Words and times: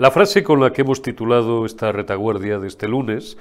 La 0.00 0.10
frase 0.10 0.42
con 0.42 0.60
la 0.60 0.72
que 0.72 0.80
hemos 0.80 1.02
titulado 1.02 1.66
esta 1.66 1.92
retaguardia 1.92 2.58
de 2.58 2.68
este 2.68 2.88
lunes 2.88 3.36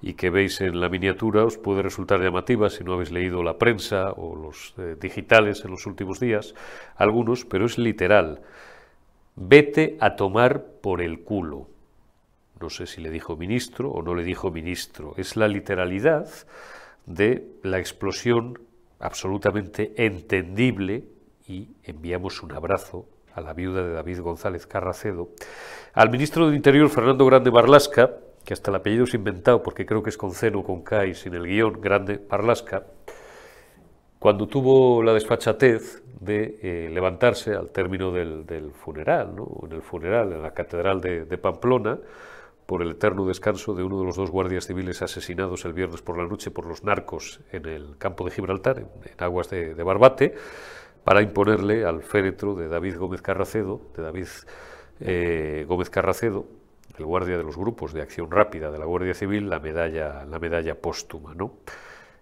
y 0.00 0.14
que 0.14 0.30
veis 0.30 0.62
en 0.62 0.80
la 0.80 0.88
miniatura 0.88 1.44
os 1.44 1.58
puede 1.58 1.82
resultar 1.82 2.22
llamativa 2.22 2.70
si 2.70 2.82
no 2.82 2.94
habéis 2.94 3.12
leído 3.12 3.42
la 3.42 3.58
prensa 3.58 4.12
o 4.12 4.34
los 4.34 4.72
eh, 4.78 4.96
digitales 4.98 5.62
en 5.62 5.72
los 5.72 5.84
últimos 5.84 6.18
días, 6.18 6.54
algunos, 6.96 7.44
pero 7.44 7.66
es 7.66 7.76
literal. 7.76 8.40
Vete 9.36 9.98
a 10.00 10.16
tomar 10.16 10.64
por 10.80 11.02
el 11.02 11.20
culo. 11.20 11.68
No 12.62 12.70
sé 12.70 12.86
si 12.86 13.02
le 13.02 13.10
dijo 13.10 13.36
ministro 13.36 13.90
o 13.90 14.00
no 14.00 14.14
le 14.14 14.24
dijo 14.24 14.50
ministro. 14.50 15.12
Es 15.18 15.36
la 15.36 15.48
literalidad 15.48 16.30
de 17.04 17.46
la 17.62 17.78
explosión 17.78 18.58
absolutamente 19.00 19.92
entendible 19.98 21.04
y 21.46 21.68
enviamos 21.84 22.42
un 22.42 22.52
abrazo 22.52 23.06
la 23.40 23.52
viuda 23.52 23.82
de 23.82 23.92
David 23.92 24.20
González 24.20 24.66
Carracedo, 24.66 25.30
al 25.94 26.10
ministro 26.10 26.46
del 26.46 26.54
Interior 26.54 26.88
Fernando 26.88 27.26
Grande 27.26 27.50
Barlasca, 27.50 28.10
que 28.44 28.54
hasta 28.54 28.70
el 28.70 28.76
apellido 28.76 29.04
es 29.04 29.14
inventado 29.14 29.62
porque 29.62 29.86
creo 29.86 30.02
que 30.02 30.10
es 30.10 30.16
con 30.16 30.32
C, 30.32 30.50
con 30.52 30.82
K 30.82 31.06
y 31.06 31.14
sin 31.14 31.34
el 31.34 31.46
guion, 31.46 31.80
Grande 31.80 32.20
Barlasca, 32.28 32.84
cuando 34.18 34.46
tuvo 34.46 35.02
la 35.02 35.14
desfachatez 35.14 36.02
de 36.20 36.58
eh, 36.62 36.90
levantarse 36.92 37.54
al 37.54 37.70
término 37.70 38.12
del, 38.12 38.72
funeral, 38.72 39.34
¿no? 39.34 39.48
en 39.64 39.72
el 39.72 39.82
funeral 39.82 40.32
en 40.32 40.42
la 40.42 40.52
Catedral 40.52 41.00
de, 41.00 41.38
Pamplona, 41.38 41.98
por 42.66 42.82
el 42.82 42.92
eterno 42.92 43.26
descanso 43.26 43.74
de 43.74 43.82
uno 43.82 43.98
de 43.98 44.04
los 44.04 44.16
dos 44.16 44.30
guardias 44.30 44.66
civiles 44.66 45.02
asesinados 45.02 45.64
el 45.64 45.72
viernes 45.72 46.02
por 46.02 46.16
la 46.16 46.26
noche 46.26 46.50
por 46.50 46.66
los 46.66 46.84
narcos 46.84 47.40
en 47.50 47.66
el 47.66 47.96
campo 47.98 48.24
de 48.24 48.30
Gibraltar, 48.30 48.78
en, 48.78 48.88
aguas 49.18 49.48
de 49.50 49.82
Barbate, 49.82 50.34
para 51.04 51.22
imponerle 51.22 51.84
al 51.84 52.02
féretro 52.02 52.54
de 52.54 52.68
David 52.68 52.96
Gómez 52.98 53.22
Carracedo, 53.22 53.80
de 53.96 54.02
David 54.02 54.26
eh, 55.00 55.64
Gómez 55.66 55.90
Carracedo, 55.90 56.46
el 56.98 57.04
guardia 57.04 57.38
de 57.38 57.44
los 57.44 57.56
grupos 57.56 57.92
de 57.92 58.02
acción 58.02 58.30
rápida 58.30 58.70
de 58.70 58.78
la 58.78 58.84
Guardia 58.84 59.14
Civil, 59.14 59.48
la 59.48 59.58
medalla, 59.58 60.24
la 60.24 60.38
medalla 60.38 60.74
póstuma. 60.74 61.34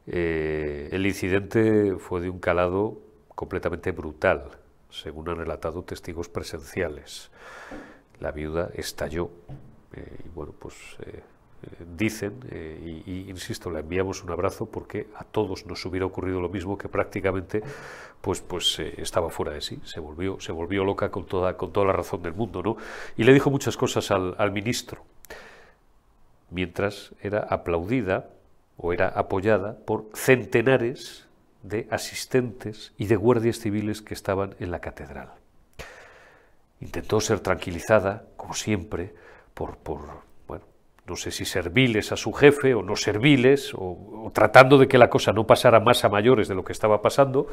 Eh, 0.06 0.88
el 0.92 1.06
incidente 1.06 1.96
fue 1.98 2.20
de 2.20 2.30
un 2.30 2.38
calado 2.38 3.00
completamente 3.34 3.90
brutal, 3.92 4.50
según 4.90 5.28
han 5.28 5.36
relatado 5.38 5.82
testigos 5.82 6.28
presenciales. 6.28 7.30
La 8.20 8.30
viuda 8.32 8.70
estalló 8.74 9.30
eh, 9.92 10.04
y 10.24 10.28
bueno, 10.28 10.54
pues 10.58 10.74
dicen, 11.96 12.34
eh, 12.50 13.02
y, 13.06 13.30
insisto, 13.30 13.70
le 13.70 13.80
enviamos 13.80 14.22
un 14.22 14.30
abrazo 14.30 14.66
porque 14.66 15.08
a 15.16 15.24
todos 15.24 15.66
nos 15.66 15.84
hubiera 15.86 16.06
ocurrido 16.06 16.40
lo 16.40 16.48
mismo 16.48 16.78
que 16.78 16.88
prácticamente 16.88 17.62
pues, 18.20 18.40
pues 18.40 18.78
eh, 18.78 18.94
estaba 18.98 19.30
fuera 19.30 19.52
de 19.52 19.60
sí, 19.60 19.80
se 19.84 20.00
volvió, 20.00 20.40
se 20.40 20.52
volvió 20.52 20.84
loca 20.84 21.10
con 21.10 21.26
toda, 21.26 21.56
con 21.56 21.72
toda 21.72 21.86
la 21.86 21.92
razón 21.92 22.22
del 22.22 22.34
mundo, 22.34 22.62
¿no? 22.62 22.76
Y 23.16 23.24
le 23.24 23.32
dijo 23.32 23.50
muchas 23.50 23.76
cosas 23.76 24.10
al, 24.10 24.34
al 24.38 24.52
ministro, 24.52 25.04
mientras 26.50 27.12
era 27.22 27.40
aplaudida 27.40 28.30
o 28.76 28.92
era 28.92 29.08
apoyada 29.08 29.76
por 29.84 30.06
centenares 30.14 31.26
de 31.62 31.88
asistentes 31.90 32.92
y 32.96 33.06
de 33.06 33.16
guardias 33.16 33.58
civiles 33.58 34.00
que 34.00 34.14
estaban 34.14 34.54
en 34.60 34.70
la 34.70 34.80
catedral. 34.80 35.30
Intentó 36.80 37.20
ser 37.20 37.40
tranquilizada, 37.40 38.24
como 38.36 38.54
siempre, 38.54 39.12
por, 39.54 39.76
por, 39.78 40.28
no 41.08 41.16
sé 41.16 41.30
si 41.30 41.44
serviles 41.44 42.12
a 42.12 42.16
su 42.16 42.32
jefe 42.32 42.74
o 42.74 42.82
no 42.82 42.96
serviles, 42.96 43.72
o, 43.74 44.30
tratando 44.34 44.76
de 44.76 44.86
que 44.86 44.98
la 44.98 45.08
cosa 45.08 45.32
no 45.32 45.46
pasara 45.46 45.80
más 45.80 46.04
a 46.04 46.08
mayores 46.08 46.48
de 46.48 46.54
lo 46.54 46.64
que 46.64 46.72
estaba 46.72 47.00
pasando, 47.00 47.48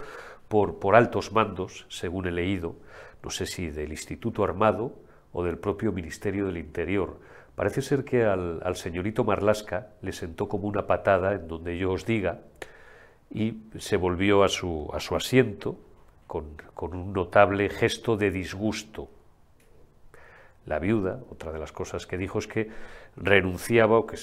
por, 0.47 0.79
por 0.79 0.95
altos 0.95 1.31
mandos, 1.31 1.85
según 1.89 2.27
he 2.27 2.31
leído, 2.31 2.75
no 3.23 3.29
sé 3.29 3.45
si 3.45 3.69
del 3.69 3.91
Instituto 3.91 4.43
Armado 4.43 4.93
o 5.31 5.43
del 5.43 5.57
propio 5.57 5.91
Ministerio 5.91 6.45
del 6.45 6.57
Interior. 6.57 7.19
Parece 7.55 7.81
ser 7.81 8.03
que 8.03 8.25
al, 8.25 8.75
señorito 8.75 9.23
Marlasca 9.23 9.87
le 10.01 10.11
sentó 10.11 10.49
como 10.49 10.67
una 10.67 10.85
patada 10.85 11.33
en 11.33 11.47
donde 11.47 11.77
yo 11.77 11.91
os 11.91 12.05
diga 12.05 12.41
y 13.31 13.63
se 13.79 13.95
volvió 13.95 14.43
a 14.43 14.49
su, 14.49 14.89
a 14.93 14.99
su 14.99 15.15
asiento 15.15 15.79
con, 16.27 16.57
con 16.73 16.93
un 16.93 17.13
notable 17.13 17.69
gesto 17.69 18.17
de 18.17 18.29
disgusto 18.31 19.09
la 20.65 20.79
viuda, 20.79 21.19
otra 21.29 21.51
de 21.51 21.59
las 21.59 21.71
cosas 21.71 22.07
que 22.07 22.17
dijo 22.17 22.39
es 22.39 22.47
que 22.47 22.69
renunciaba, 23.15 23.97
o 23.97 24.05
que 24.05 24.17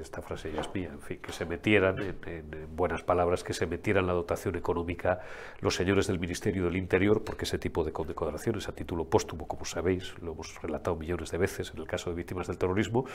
esta 0.00 0.22
frase 0.22 0.52
ya 0.52 0.60
es 0.60 0.72
mía, 0.74 0.90
en 0.92 1.00
fin, 1.00 1.18
que 1.18 1.32
se 1.32 1.44
metieran, 1.44 1.98
en, 1.98 2.76
buenas 2.76 3.02
palabras, 3.02 3.42
que 3.44 3.52
se 3.52 3.66
metieran 3.66 4.06
la 4.06 4.12
dotación 4.12 4.56
económica 4.56 5.20
los 5.60 5.74
señores 5.74 6.06
del 6.06 6.18
Ministerio 6.18 6.64
del 6.64 6.76
Interior, 6.76 7.24
porque 7.24 7.44
ese 7.44 7.58
tipo 7.58 7.84
de 7.84 7.92
condecoraciones 7.92 8.68
a 8.68 8.72
título 8.72 9.04
póstumo, 9.04 9.46
como 9.48 9.64
sabéis, 9.64 10.14
lo 10.20 10.32
hemos 10.32 10.60
relatado 10.62 10.96
millones 10.96 11.30
de 11.30 11.38
veces 11.38 11.72
en 11.74 11.80
el 11.80 11.86
caso 11.86 12.10
de 12.10 12.16
víctimas 12.16 12.46
del 12.46 12.58
terrorismo, 12.58 13.06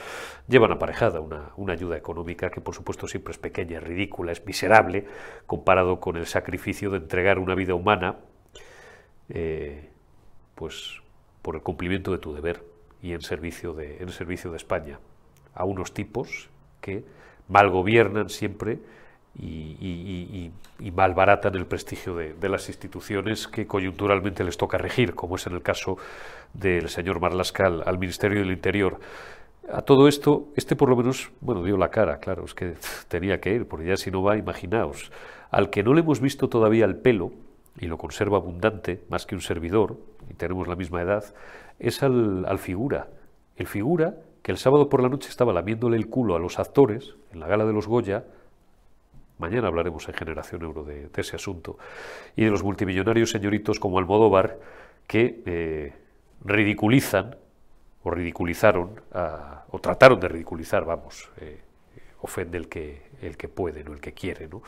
llevan 0.47 0.72
aparejada 0.72 1.20
una, 1.20 1.52
una 1.58 1.74
ayuda 1.74 1.97
económica 1.97 2.50
que 2.50 2.62
por 2.62 2.75
supuesto 2.75 3.08
siempre 3.08 3.31
es 3.31 3.38
pequeña, 3.38 3.78
es 3.78 3.84
ridícula, 3.84 4.31
es 4.31 4.46
miserable, 4.46 5.06
comparado 5.46 6.00
con 6.00 6.18
el 6.18 6.25
sacrificio 6.25 6.91
de 6.91 6.97
entregar 6.97 7.40
una 7.40 7.56
vida 7.56 7.75
humana, 7.75 8.18
eh, 9.30 9.90
pues 10.56 11.02
por 11.41 11.56
el 11.56 11.62
cumplimiento 11.62 12.12
de 12.12 12.18
tu 12.18 12.34
deber 12.34 12.63
y 13.02 13.13
en 13.13 13.22
servicio 13.22 13.74
de, 13.74 13.97
en 13.97 14.09
servicio 14.09 14.52
de 14.52 14.57
España, 14.57 15.00
a 15.53 15.66
unos 15.66 15.94
tipos 15.94 16.50
que 16.81 17.03
mal 17.47 17.69
gobiernan 17.69 18.29
siempre 18.29 18.79
y, 19.40 20.52
malbaratan 20.94 21.56
el 21.56 21.66
prestigio 21.66 22.16
de, 22.16 22.50
las 22.50 22.68
instituciones 22.68 23.47
que 23.47 23.66
coyunturalmente 23.66 24.44
les 24.44 24.57
toca 24.57 24.78
regir, 24.78 25.16
como 25.16 25.35
es 25.35 25.47
en 25.47 25.53
el 25.53 25.62
caso 25.62 25.97
del 26.53 26.90
señor 26.90 27.19
Marlascal 27.19 27.84
al 27.85 27.97
Ministerio 27.97 28.40
del 28.40 28.52
Interior. 28.52 29.00
A 29.72 29.84
todo 29.84 30.08
esto, 30.08 30.50
este 30.56 30.75
por 30.75 30.90
lo 30.90 30.97
menos, 30.97 31.31
bueno, 31.40 31.63
dio 31.63 31.78
la 31.78 31.90
cara, 31.90 32.19
claro, 32.19 32.44
es 32.46 32.53
que 32.53 32.73
tenía 33.08 33.40
que 33.40 33.53
ir, 33.53 33.68
porque 33.68 33.88
ya 33.88 33.97
si 33.97 34.12
no 34.12 34.22
va, 34.22 34.38
imaginaos. 34.38 35.12
Al 35.50 35.69
que 35.69 35.84
no 35.84 35.94
le 35.94 36.02
hemos 36.02 36.19
visto 36.19 36.50
todavía 36.50 36.85
el 36.85 36.97
pelo, 36.97 37.31
y 37.79 37.88
lo 37.88 37.97
conserva 37.97 38.38
abundante, 38.38 39.03
más 39.09 39.25
que 39.25 39.35
un 39.35 39.41
servidor, 39.41 39.97
y 40.31 40.34
tenemos 40.34 40.68
la 40.68 40.75
misma 40.75 41.02
edad, 41.02 41.25
es 41.78 42.02
al, 42.03 42.58
figura. 42.58 43.09
El 43.58 43.68
figura 43.68 44.16
que 44.42 44.52
el 44.52 44.58
sábado 44.58 44.88
por 44.88 45.03
la 45.03 45.09
noche 45.09 45.30
estaba 45.30 45.52
lamiéndole 45.52 45.97
el 45.97 46.08
culo 46.08 46.36
a 46.36 46.40
los 46.40 46.58
actores 46.58 47.16
en 47.34 47.42
la 47.42 47.47
gala 47.47 47.66
de 47.66 47.74
los 47.74 47.86
Goya, 47.86 48.24
mañana 49.38 49.68
hablaremos 49.68 50.08
en 50.08 50.16
Generación 50.16 50.62
Euro 50.62 50.84
de, 50.84 51.09
ese 51.16 51.36
asunto, 51.36 51.78
y 52.36 52.46
de 52.46 52.50
los 52.50 52.64
multimillonarios 52.64 53.30
señoritos 53.30 53.80
como 53.80 54.00
Almodóvar, 54.00 54.58
que 55.06 55.44
eh, 55.46 55.94
ridiculizan 56.46 57.36
o 58.03 58.09
ridiculizaron, 58.09 59.02
o 59.70 59.80
trataron 59.80 60.20
de 60.20 60.28
ridiculizar, 60.30 60.86
vamos, 60.86 61.30
eh, 61.41 61.59
ofende 62.22 62.58
el 62.58 62.70
que, 62.70 63.02
el 63.22 63.36
que 63.36 63.50
puede, 63.50 63.84
no 63.84 63.94
el 63.94 64.00
que 64.00 64.14
quiere, 64.14 64.47
¿no? 64.47 64.64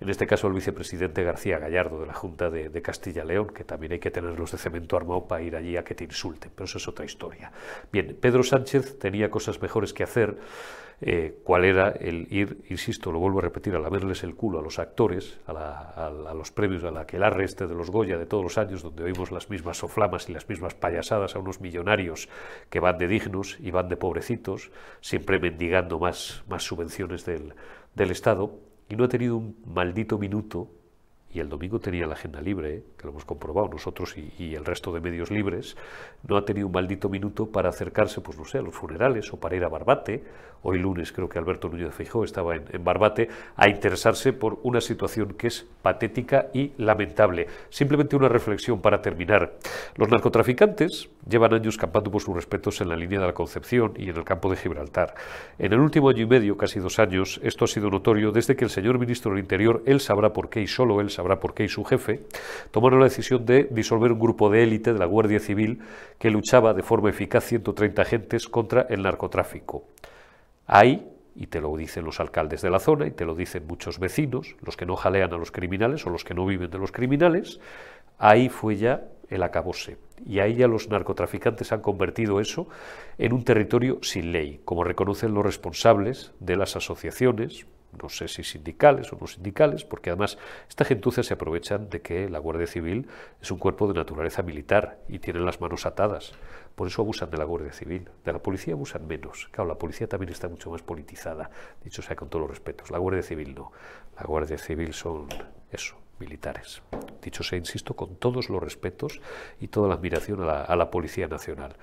En 0.00 0.08
este 0.08 0.26
caso 0.26 0.46
el 0.46 0.52
vicepresidente 0.52 1.22
García 1.22 1.58
Gallardo 1.58 2.00
de 2.00 2.06
la 2.06 2.14
Junta 2.14 2.50
de, 2.50 2.82
Castilla-León, 2.82 3.48
que 3.48 3.64
también 3.64 3.92
hay 3.92 3.98
que 3.98 4.10
tenerlos 4.10 4.52
de 4.52 4.58
cemento 4.58 4.96
armado 4.96 5.26
para 5.26 5.42
ir 5.42 5.56
allí 5.56 5.76
a 5.76 5.84
que 5.84 5.94
te 5.94 6.04
insulten, 6.04 6.50
pero 6.54 6.66
eso 6.66 6.78
es 6.78 6.88
otra 6.88 7.04
historia. 7.04 7.50
Bien, 7.90 8.16
Pedro 8.20 8.42
Sánchez 8.42 8.98
tenía 8.98 9.30
cosas 9.30 9.60
mejores 9.60 9.92
que 9.92 10.02
hacer, 10.02 10.36
eh, 11.00 11.40
cuál 11.44 11.64
era 11.64 11.90
el 11.90 12.26
ir, 12.30 12.64
insisto, 12.70 13.12
lo 13.12 13.18
vuelvo 13.18 13.40
a 13.40 13.42
repetir, 13.42 13.74
a 13.74 13.78
lamerles 13.78 14.22
el 14.22 14.34
culo 14.34 14.60
a 14.60 14.62
los 14.62 14.78
actores, 14.78 15.38
a, 15.46 16.32
los 16.34 16.50
premios, 16.50 16.84
a 16.84 16.90
la 16.90 17.06
que 17.06 17.16
el 17.16 17.22
arreste 17.22 17.66
de 17.66 17.74
los 17.74 17.90
Goya 17.90 18.16
de 18.16 18.26
todos 18.26 18.42
los 18.42 18.58
años, 18.58 18.82
donde 18.82 19.04
oímos 19.04 19.30
las 19.30 19.50
mismas 19.50 19.78
soflamas 19.78 20.28
y 20.28 20.32
las 20.32 20.48
mismas 20.48 20.74
payasadas 20.74 21.36
a 21.36 21.38
unos 21.38 21.60
millonarios 21.60 22.28
que 22.70 22.80
van 22.80 22.96
de 22.96 23.08
dignos 23.08 23.58
y 23.60 23.70
van 23.70 23.88
de 23.88 23.96
pobrecitos, 23.96 24.70
siempre 25.00 25.38
mendigando 25.38 25.98
más, 25.98 26.44
más 26.48 26.62
subvenciones 26.62 27.26
del 27.26 28.10
Estado, 28.10 28.58
y 28.88 28.96
no 28.96 29.04
ha 29.04 29.08
tenido 29.08 29.36
un 29.36 29.56
maldito 29.66 30.18
minuto, 30.18 30.70
y 31.32 31.40
el 31.40 31.48
domingo 31.48 31.78
tenía 31.78 32.06
la 32.06 32.14
agenda 32.14 32.40
libre, 32.40 32.82
que 32.96 33.04
lo 33.04 33.10
hemos 33.10 33.24
comprobado 33.24 33.68
nosotros 33.68 34.14
y, 34.16 34.54
el 34.54 34.64
resto 34.64 34.92
de 34.92 35.00
medios 35.00 35.30
libres, 35.30 35.76
no 36.26 36.36
ha 36.36 36.44
tenido 36.44 36.66
un 36.66 36.72
maldito 36.72 37.08
minuto 37.08 37.46
para 37.46 37.68
acercarse, 37.68 38.20
pues 38.20 38.38
no 38.38 38.44
sé, 38.44 38.58
a 38.58 38.62
los 38.62 38.74
funerales 38.74 39.32
o 39.32 39.36
para 39.38 39.56
ir 39.56 39.64
a 39.64 39.68
Barbate. 39.68 40.24
Hoy 40.62 40.78
lunes 40.78 41.12
creo 41.12 41.28
que 41.28 41.38
Alberto 41.38 41.68
Núñez 41.68 41.94
Feijóo 41.94 42.24
estaba 42.24 42.56
en, 42.56 42.64
en 42.72 42.82
Barbate 42.82 43.28
a 43.54 43.68
interesarse 43.68 44.32
por 44.32 44.58
una 44.62 44.80
situación 44.80 45.34
que 45.34 45.48
es 45.48 45.66
patética 45.82 46.46
y 46.54 46.72
lamentable. 46.78 47.46
Simplemente 47.68 48.16
una 48.16 48.28
reflexión 48.28 48.80
para 48.80 49.02
terminar. 49.02 49.58
Los 49.96 50.08
narcotraficantes 50.08 51.10
llevan 51.28 51.54
años 51.54 51.76
campando 51.76 52.10
por 52.10 52.22
sus 52.22 52.34
respetos 52.34 52.80
en 52.80 52.88
la 52.88 52.96
línea 52.96 53.20
de 53.20 53.26
la 53.26 53.34
Concepción 53.34 53.92
y 53.96 54.08
en 54.08 54.16
el 54.16 54.24
campo 54.24 54.50
de 54.50 54.56
Gibraltar. 54.56 55.14
En 55.58 55.72
el 55.72 55.80
último 55.80 56.08
año 56.08 56.22
y 56.22 56.26
medio, 56.26 56.56
casi 56.56 56.80
dos 56.80 56.98
años, 56.98 57.40
esto 57.42 57.66
ha 57.66 57.68
sido 57.68 57.90
notorio 57.90 58.32
desde 58.32 58.56
que 58.56 58.64
el 58.64 58.70
señor 58.70 58.98
ministro 58.98 59.32
del 59.32 59.40
Interior, 59.40 59.82
él 59.86 60.00
sabrá 60.00 60.32
por 60.32 60.48
qué 60.48 60.62
y 60.62 60.66
solo 60.66 61.00
él 61.00 61.10
sabrá 61.16 61.40
por 61.40 61.54
qué 61.54 61.64
y 61.64 61.68
su 61.68 61.84
jefe, 61.84 62.22
tomaron 62.70 63.00
la 63.00 63.06
decisión 63.06 63.44
de 63.44 63.64
disolver 63.70 64.12
un 64.12 64.18
grupo 64.18 64.50
de 64.50 64.62
élite 64.62 64.92
de 64.92 64.98
la 64.98 65.06
Guardia 65.06 65.40
Civil 65.40 65.80
que 66.18 66.30
luchaba 66.30 66.74
de 66.74 66.82
forma 66.82 67.10
eficaz 67.10 67.44
130 67.44 68.02
agentes 68.02 68.48
contra 68.48 68.86
el 68.88 69.02
narcotráfico. 69.02 69.84
Hay 70.66 71.12
y 71.34 71.48
te 71.48 71.60
lo 71.60 71.76
dicen 71.76 72.04
los 72.04 72.18
alcaldes 72.18 72.62
de 72.62 72.70
la 72.70 72.78
zona 72.78 73.06
y 73.06 73.10
te 73.10 73.26
lo 73.26 73.34
dicen 73.34 73.66
muchos 73.66 73.98
vecinos, 73.98 74.56
los 74.62 74.76
que 74.76 74.86
no 74.86 74.96
jalean 74.96 75.32
a 75.32 75.36
los 75.36 75.50
criminales 75.50 76.06
o 76.06 76.10
los 76.10 76.24
que 76.24 76.34
no 76.34 76.46
viven 76.46 76.70
de 76.70 76.78
los 76.78 76.92
criminales, 76.92 77.60
ahí 78.18 78.48
fue 78.48 78.76
ya 78.76 79.04
el 79.28 79.42
acabose. 79.42 79.98
Y 80.24 80.38
ahí 80.38 80.54
ya 80.54 80.66
los 80.66 80.88
narcotraficantes 80.88 81.72
han 81.72 81.82
convertido 81.82 82.40
eso 82.40 82.68
en 83.18 83.34
un 83.34 83.44
territorio 83.44 83.98
sin 84.02 84.32
ley, 84.32 84.60
como 84.64 84.82
reconocen 84.82 85.34
los 85.34 85.44
responsables 85.44 86.32
de 86.40 86.56
las 86.56 86.74
asociaciones, 86.76 87.66
no 88.00 88.08
sé 88.08 88.28
si 88.28 88.42
sindicales 88.42 89.12
o 89.12 89.18
no 89.20 89.26
sindicales, 89.26 89.84
porque 89.84 90.10
además 90.10 90.38
esta 90.68 90.84
gentuza 90.84 91.22
se 91.22 91.34
aprovechan 91.34 91.88
de 91.88 92.02
que 92.02 92.28
la 92.28 92.38
Guardia 92.38 92.66
Civil 92.66 93.08
es 93.40 93.50
un 93.50 93.58
cuerpo 93.58 93.88
de 93.88 93.94
naturaleza 93.94 94.42
militar 94.42 94.98
y 95.08 95.18
tienen 95.18 95.44
las 95.46 95.60
manos 95.60 95.86
atadas. 95.86 96.32
Por 96.74 96.88
eso 96.88 97.02
abusan 97.02 97.30
de 97.30 97.38
la 97.38 97.44
Guardia 97.44 97.72
Civil. 97.72 98.08
De 98.24 98.32
la 98.32 98.38
policía 98.38 98.74
abusan 98.74 99.06
menos. 99.06 99.48
Claro, 99.50 99.68
la 99.68 99.78
policía 99.78 100.08
también 100.08 100.30
está 100.30 100.48
mucho 100.48 100.70
más 100.70 100.82
politizada, 100.82 101.50
dicho 101.82 102.02
sea 102.02 102.16
con 102.16 102.28
todos 102.28 102.42
los 102.42 102.50
respetos. 102.50 102.90
La 102.90 102.98
Guardia 102.98 103.22
Civil 103.22 103.54
no. 103.54 103.72
La 104.16 104.24
Guardia 104.24 104.58
Civil 104.58 104.92
son 104.92 105.26
eso, 105.72 105.96
militares. 106.18 106.82
Dicho 107.22 107.42
sea, 107.42 107.58
insisto, 107.58 107.96
con 107.96 108.16
todos 108.16 108.50
los 108.50 108.62
respetos 108.62 109.20
y 109.58 109.68
toda 109.68 109.88
la 109.88 109.94
admiración 109.94 110.42
a 110.42 110.76
la, 110.76 110.90
Policía 110.90 111.28
Nacional. 111.28 111.76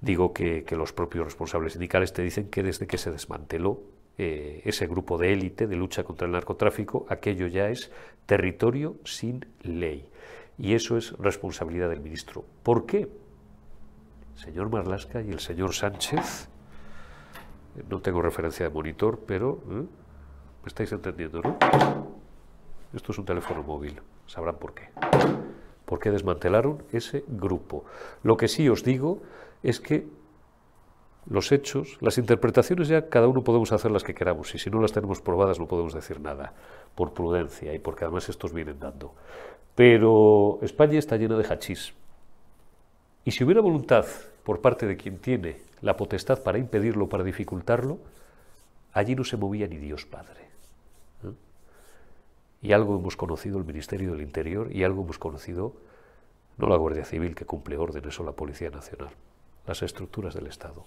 Digo 0.00 0.32
que, 0.32 0.64
que 0.64 0.76
los 0.76 0.92
propios 0.92 1.24
responsables 1.24 1.72
sindicales 1.72 2.12
te 2.12 2.22
dicen 2.22 2.48
que 2.48 2.62
desde 2.62 2.86
que 2.86 2.98
se 2.98 3.10
desmanteló 3.10 3.80
eh, 4.18 4.62
ese 4.64 4.86
grupo 4.86 5.18
de 5.18 5.32
élite 5.32 5.66
de 5.66 5.76
lucha 5.76 6.04
contra 6.04 6.26
el 6.26 6.32
narcotráfico, 6.32 7.06
aquello 7.08 7.46
ya 7.46 7.68
es 7.68 7.90
territorio 8.26 8.96
sin 9.04 9.44
ley. 9.62 10.08
Y 10.58 10.74
eso 10.74 10.96
es 10.96 11.12
responsabilidad 11.18 11.90
del 11.90 12.00
ministro. 12.00 12.44
¿Por 12.62 12.86
qué? 12.86 13.08
Señor 14.36 14.70
Marlasca 14.70 15.20
y 15.20 15.30
el 15.30 15.40
señor 15.40 15.74
Sánchez, 15.74 16.48
no 17.90 18.00
tengo 18.00 18.22
referencia 18.22 18.66
de 18.66 18.74
monitor, 18.74 19.20
pero 19.26 19.62
¿eh? 19.70 19.74
me 19.74 20.66
estáis 20.66 20.92
entendiendo, 20.92 21.42
¿no? 21.42 21.56
Esto 22.94 23.12
es 23.12 23.18
un 23.18 23.24
teléfono 23.24 23.62
móvil, 23.62 24.00
sabrán 24.26 24.56
por 24.56 24.74
qué. 24.74 24.88
¿Por 25.84 25.98
qué 25.98 26.10
desmantelaron 26.10 26.82
ese 26.92 27.24
grupo? 27.28 27.84
Lo 28.22 28.36
que 28.36 28.48
sí 28.48 28.68
os 28.68 28.82
digo 28.82 29.22
es 29.62 29.80
que 29.80 30.06
los 31.28 31.50
hechos, 31.52 31.98
las 32.00 32.18
interpretaciones 32.18 32.88
ya 32.88 33.08
cada 33.08 33.26
uno 33.26 33.42
podemos 33.42 33.72
hacer 33.72 33.90
las 33.90 34.04
que 34.04 34.14
queramos 34.14 34.54
y 34.54 34.58
si 34.58 34.70
no 34.70 34.80
las 34.80 34.92
tenemos 34.92 35.20
probadas 35.20 35.58
no 35.58 35.66
podemos 35.66 35.92
decir 35.92 36.20
nada, 36.20 36.52
por 36.94 37.14
prudencia 37.14 37.74
y 37.74 37.78
porque 37.78 38.04
además 38.04 38.28
estos 38.28 38.52
vienen 38.52 38.78
dando. 38.78 39.14
Pero 39.74 40.58
España 40.62 40.98
está 40.98 41.16
llena 41.16 41.36
de 41.36 41.44
hachís. 41.44 41.92
Y 43.24 43.32
si 43.32 43.44
hubiera 43.44 43.60
voluntad 43.60 44.06
por 44.44 44.60
parte 44.60 44.86
de 44.86 44.96
quien 44.96 45.18
tiene 45.18 45.56
la 45.82 45.96
potestad 45.96 46.42
para 46.42 46.58
impedirlo, 46.58 47.08
para 47.08 47.24
dificultarlo, 47.24 47.98
allí 48.92 49.14
no 49.14 49.24
se 49.24 49.36
movía 49.36 49.66
ni 49.66 49.76
Dios 49.76 50.06
Padre. 50.06 50.46
Y 52.62 52.72
algo 52.72 52.96
hemos 52.96 53.16
conocido 53.16 53.58
el 53.58 53.64
Ministerio 53.64 54.12
del 54.12 54.22
Interior 54.22 54.72
y 54.72 54.84
algo 54.84 55.02
hemos 55.02 55.18
conocido 55.18 55.74
no 56.56 56.68
la 56.68 56.76
Guardia 56.76 57.04
Civil 57.04 57.34
que 57.34 57.44
cumple 57.44 57.76
órdenes 57.76 58.18
o 58.18 58.24
la 58.24 58.32
Policía 58.32 58.70
Nacional, 58.70 59.10
las 59.66 59.82
estructuras 59.82 60.34
del 60.34 60.46
Estado. 60.46 60.84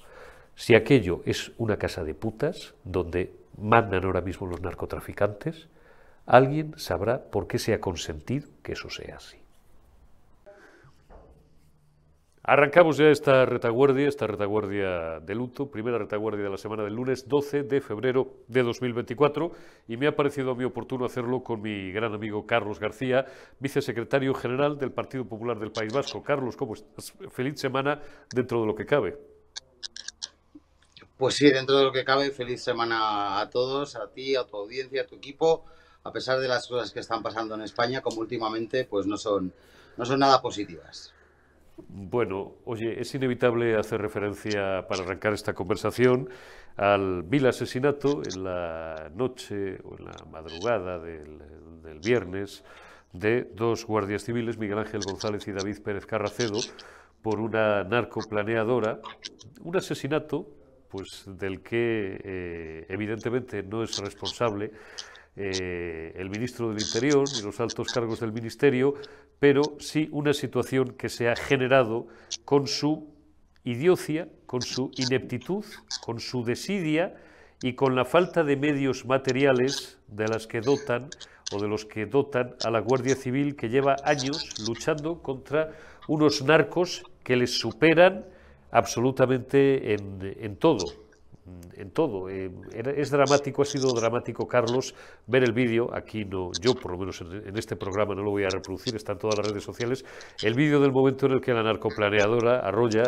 Si 0.56 0.76
aquello 0.76 1.22
es 1.26 1.52
una 1.58 1.78
casa 1.78 2.04
de 2.04 2.14
putas 2.14 2.74
donde 2.84 3.34
mandan 3.58 4.06
ahora 4.06 4.22
mismo 4.22 4.48
los 4.48 4.62
narcotraficantes, 4.62 5.68
alguien 6.26 6.74
sabrá 6.78 7.24
por 7.24 7.48
qué 7.48 7.60
se 7.60 7.74
ha 7.74 7.80
consentido 7.80 8.48
que 8.64 8.74
eso 8.74 8.90
sea 8.90 9.18
así. 9.18 9.38
Arrancamos 12.50 12.98
ya 12.98 13.10
esta 13.12 13.46
retaguardia, 13.46 14.08
esta 14.08 14.26
retaguardia 14.26 15.20
de 15.20 15.36
luto, 15.36 15.70
primera 15.70 16.00
retaguardia 16.00 16.46
de 16.46 16.50
la 16.50 16.58
semana 16.58 16.84
del 16.84 16.96
lunes 16.96 17.30
12 17.30 17.62
de 17.62 17.80
febrero 17.80 18.38
de 18.48 18.64
2024 18.64 19.52
y 19.88 19.98
me 19.98 20.08
ha 20.08 20.16
parecido 20.16 20.50
a 20.50 20.56
mí 20.56 20.64
oportuno 20.64 21.06
hacerlo 21.06 21.44
con 21.44 21.62
mi 21.62 21.92
gran 21.92 22.12
amigo 22.12 22.48
Carlos 22.48 22.80
García, 22.80 23.28
vicesecretario 23.60 24.34
general 24.34 24.80
del 24.80 24.92
Partido 24.92 25.26
Popular 25.26 25.60
del 25.60 25.72
País 25.72 25.94
Vasco. 25.94 26.24
Carlos, 26.24 26.58
¿cómo 26.58 26.74
estás? 26.74 27.14
Feliz 27.30 27.60
semana 27.60 28.02
dentro 28.34 28.62
de 28.62 28.66
lo 28.66 28.74
que 28.74 28.88
cabe. 28.88 29.29
Pues 31.20 31.36
sí, 31.36 31.52
dentro 31.52 31.78
de 31.78 31.84
lo 31.84 31.92
que 31.92 32.06
cabe, 32.06 32.32
feliz 32.32 32.64
semana 32.64 33.42
a 33.42 33.50
todos, 33.50 33.98
a 33.98 34.08
ti, 34.08 34.38
a 34.38 34.46
tu 34.46 34.56
audiencia, 34.56 35.02
a 35.02 35.06
tu 35.06 35.16
equipo, 35.18 35.66
a 36.06 36.14
pesar 36.14 36.40
de 36.40 36.48
las 36.48 36.66
cosas 36.66 36.94
que 36.94 37.02
están 37.02 37.22
pasando 37.22 37.56
en 37.56 37.62
España, 37.62 38.00
como 38.00 38.22
últimamente, 38.22 38.86
pues 38.86 39.06
no 39.06 39.18
son, 39.18 39.52
no 39.98 40.06
son 40.06 40.18
nada 40.18 40.42
positivas. 40.42 41.14
Bueno, 41.90 42.54
oye, 42.64 43.02
es 43.02 43.14
inevitable 43.16 43.76
hacer 43.76 44.02
referencia 44.02 44.88
para 44.88 45.04
arrancar 45.04 45.34
esta 45.34 45.54
conversación 45.54 46.30
al 46.78 47.24
vil 47.24 47.48
asesinato 47.48 48.22
en 48.24 48.46
la 48.46 49.12
noche 49.14 49.78
o 49.84 49.98
en 49.98 50.06
la 50.06 50.26
madrugada 50.32 51.00
del, 51.00 51.42
viernes 52.02 52.64
de 53.12 53.44
dos 53.44 53.86
guardias 53.86 54.24
civiles, 54.24 54.58
Miguel 54.58 54.78
Ángel 54.78 55.02
González 55.06 55.46
y 55.50 55.52
David 55.52 55.82
Pérez 55.84 56.06
Carracedo, 56.06 56.60
por 57.22 57.42
una 57.42 57.84
narcoplaneadora, 57.84 59.02
un 59.62 59.76
asesinato 59.76 60.59
pues 60.90 61.24
del 61.26 61.62
que 61.62 62.20
eh, 62.24 62.86
evidentemente 62.90 63.64
no 63.64 63.84
es 63.84 63.98
responsable 64.00 64.72
eh, 65.36 66.14
el 66.16 66.30
ministro 66.30 66.70
del 66.70 66.82
Interior 66.82 67.26
y 67.40 67.44
los 67.44 67.60
altos 67.60 67.94
cargos 67.94 68.20
del 68.20 68.34
ministerio, 68.34 68.96
pero 69.40 69.62
sí 69.80 70.10
una 70.12 70.34
situación 70.34 70.96
que 70.98 71.10
se 71.10 71.30
ha 71.30 71.36
generado 71.36 72.08
con 72.44 72.68
su 72.68 73.14
idiocia, 73.64 74.28
con 74.46 74.62
su 74.62 74.92
ineptitud, 74.98 75.64
con 76.02 76.20
su 76.20 76.44
desidia 76.44 77.16
y 77.62 77.74
con 77.74 77.96
la 77.96 78.06
falta 78.06 78.44
de 78.44 78.58
medios 78.58 79.06
materiales 79.06 80.00
de 80.08 80.28
las 80.28 80.48
que 80.48 80.62
dotan 80.62 81.10
o 81.52 81.62
de 81.62 81.68
los 81.68 81.86
que 81.86 82.06
dotan 82.06 82.56
a 82.66 82.70
la 82.70 82.80
Guardia 82.80 83.16
Civil 83.16 83.56
que 83.56 83.70
lleva 83.70 83.96
años 84.04 84.68
luchando 84.68 85.22
contra 85.22 85.72
unos 86.08 86.44
narcos 86.44 87.04
que 87.24 87.36
les 87.36 87.60
superan 87.60 88.26
absolutamente 88.72 89.94
en 89.94 90.56
todo 90.58 90.86
en 91.80 91.92
todo. 91.92 92.30
Eh, 92.30 92.52
es 92.98 93.10
dramático, 93.10 93.62
ha 93.62 93.66
sido 93.66 93.92
dramático, 93.94 94.48
Carlos, 94.48 94.94
ver 95.28 95.44
el 95.44 95.54
vídeo, 95.54 95.90
aquí 95.94 96.26
no, 96.26 96.52
yo 96.62 96.76
por 96.76 96.92
lo 96.92 96.98
menos 96.98 97.22
en, 97.22 97.58
este 97.58 97.76
programa 97.76 98.16
no 98.16 98.24
lo 98.24 98.32
voy 98.32 98.44
a 98.44 98.50
reproducir, 98.50 98.96
está 98.96 99.14
en 99.14 99.20
todas 99.20 99.38
las 99.38 99.48
redes 99.48 99.64
sociales, 99.64 100.06
el 100.44 100.54
vídeo 100.54 100.80
del 100.80 100.92
momento 100.92 101.26
en 101.26 101.34
el 101.34 101.42
que 101.42 101.54
la 101.54 101.64
narcoplaneadora 101.64 102.60
arrolla 102.60 103.04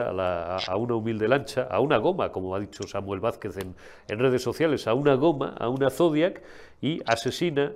a, 0.67 0.75
una 0.77 0.95
humilde 0.95 1.27
lancha, 1.27 1.63
a 1.63 1.79
una 1.79 1.97
goma, 1.97 2.31
como 2.31 2.55
ha 2.55 2.59
dicho 2.59 2.83
Samuel 2.87 3.19
Vázquez 3.19 3.57
en 3.57 4.19
redes 4.19 4.41
sociales, 4.41 4.87
a 4.87 4.93
una 4.93 5.15
goma, 5.15 5.55
a 5.59 5.67
una 5.67 5.89
Zodiac, 5.89 6.41
y 6.81 6.99
asesina, 7.05 7.73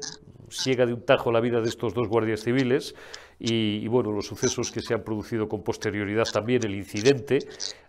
ciega 0.49 0.85
de 0.85 0.93
un 0.93 1.01
tajo 1.01 1.31
la 1.31 1.39
vida 1.39 1.61
de 1.61 1.69
estos 1.69 1.93
dos 1.93 2.07
guardias 2.07 2.41
civiles, 2.41 2.95
y, 3.37 3.87
bueno, 3.87 4.11
los 4.11 4.27
sucesos 4.27 4.71
que 4.71 4.81
se 4.81 4.93
han 4.93 5.03
producido 5.03 5.49
con 5.49 5.61
posterioridad 5.61 6.23
también, 6.23 6.63
el 6.65 6.73
incidente, 6.73 7.39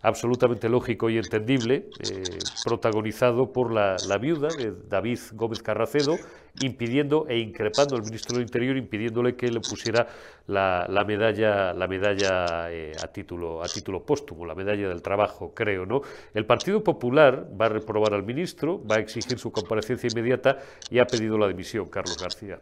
absolutamente 0.03 0.69
lógico 0.69 1.09
y 1.09 1.19
entendible, 1.19 1.89
eh, 2.01 2.23
protagonizado 2.65 3.53
por 3.53 3.73
la, 3.73 3.97
viuda 4.21 4.49
de 4.49 4.73
David 4.89 5.21
Gómez 5.35 5.63
Carracedo, 5.63 6.17
impidiendo 6.63 7.27
e 7.29 7.39
increpando 7.39 7.97
al 7.97 8.03
ministro 8.03 8.37
del 8.37 8.47
Interior, 8.47 8.77
impidiéndole 8.77 9.37
que 9.37 9.49
le 9.49 9.61
pusiera 9.61 10.09
la, 10.49 11.05
medalla, 11.07 11.73
la 11.73 11.87
medalla 11.87 12.73
eh, 12.73 12.93
a, 13.01 13.07
título, 13.09 13.63
a 13.63 13.69
título 13.69 14.05
póstumo, 14.05 14.47
la 14.47 14.55
medalla 14.55 14.89
del 14.89 15.03
trabajo, 15.03 15.53
creo. 15.55 15.87
¿no? 15.87 16.03
El 16.35 16.45
Partido 16.45 16.83
Popular 16.83 17.49
va 17.61 17.67
a 17.67 17.69
reprobar 17.69 18.15
al 18.15 18.25
ministro, 18.25 18.85
va 18.85 18.97
a 18.97 18.99
exigir 18.99 19.39
su 19.39 19.53
comparecencia 19.53 20.09
inmediata 20.11 20.59
y 20.91 20.99
ha 20.99 21.07
pedido 21.07 21.39
la 21.39 21.47
dimisión, 21.47 21.89
Carlos 21.89 22.19
García. 22.21 22.59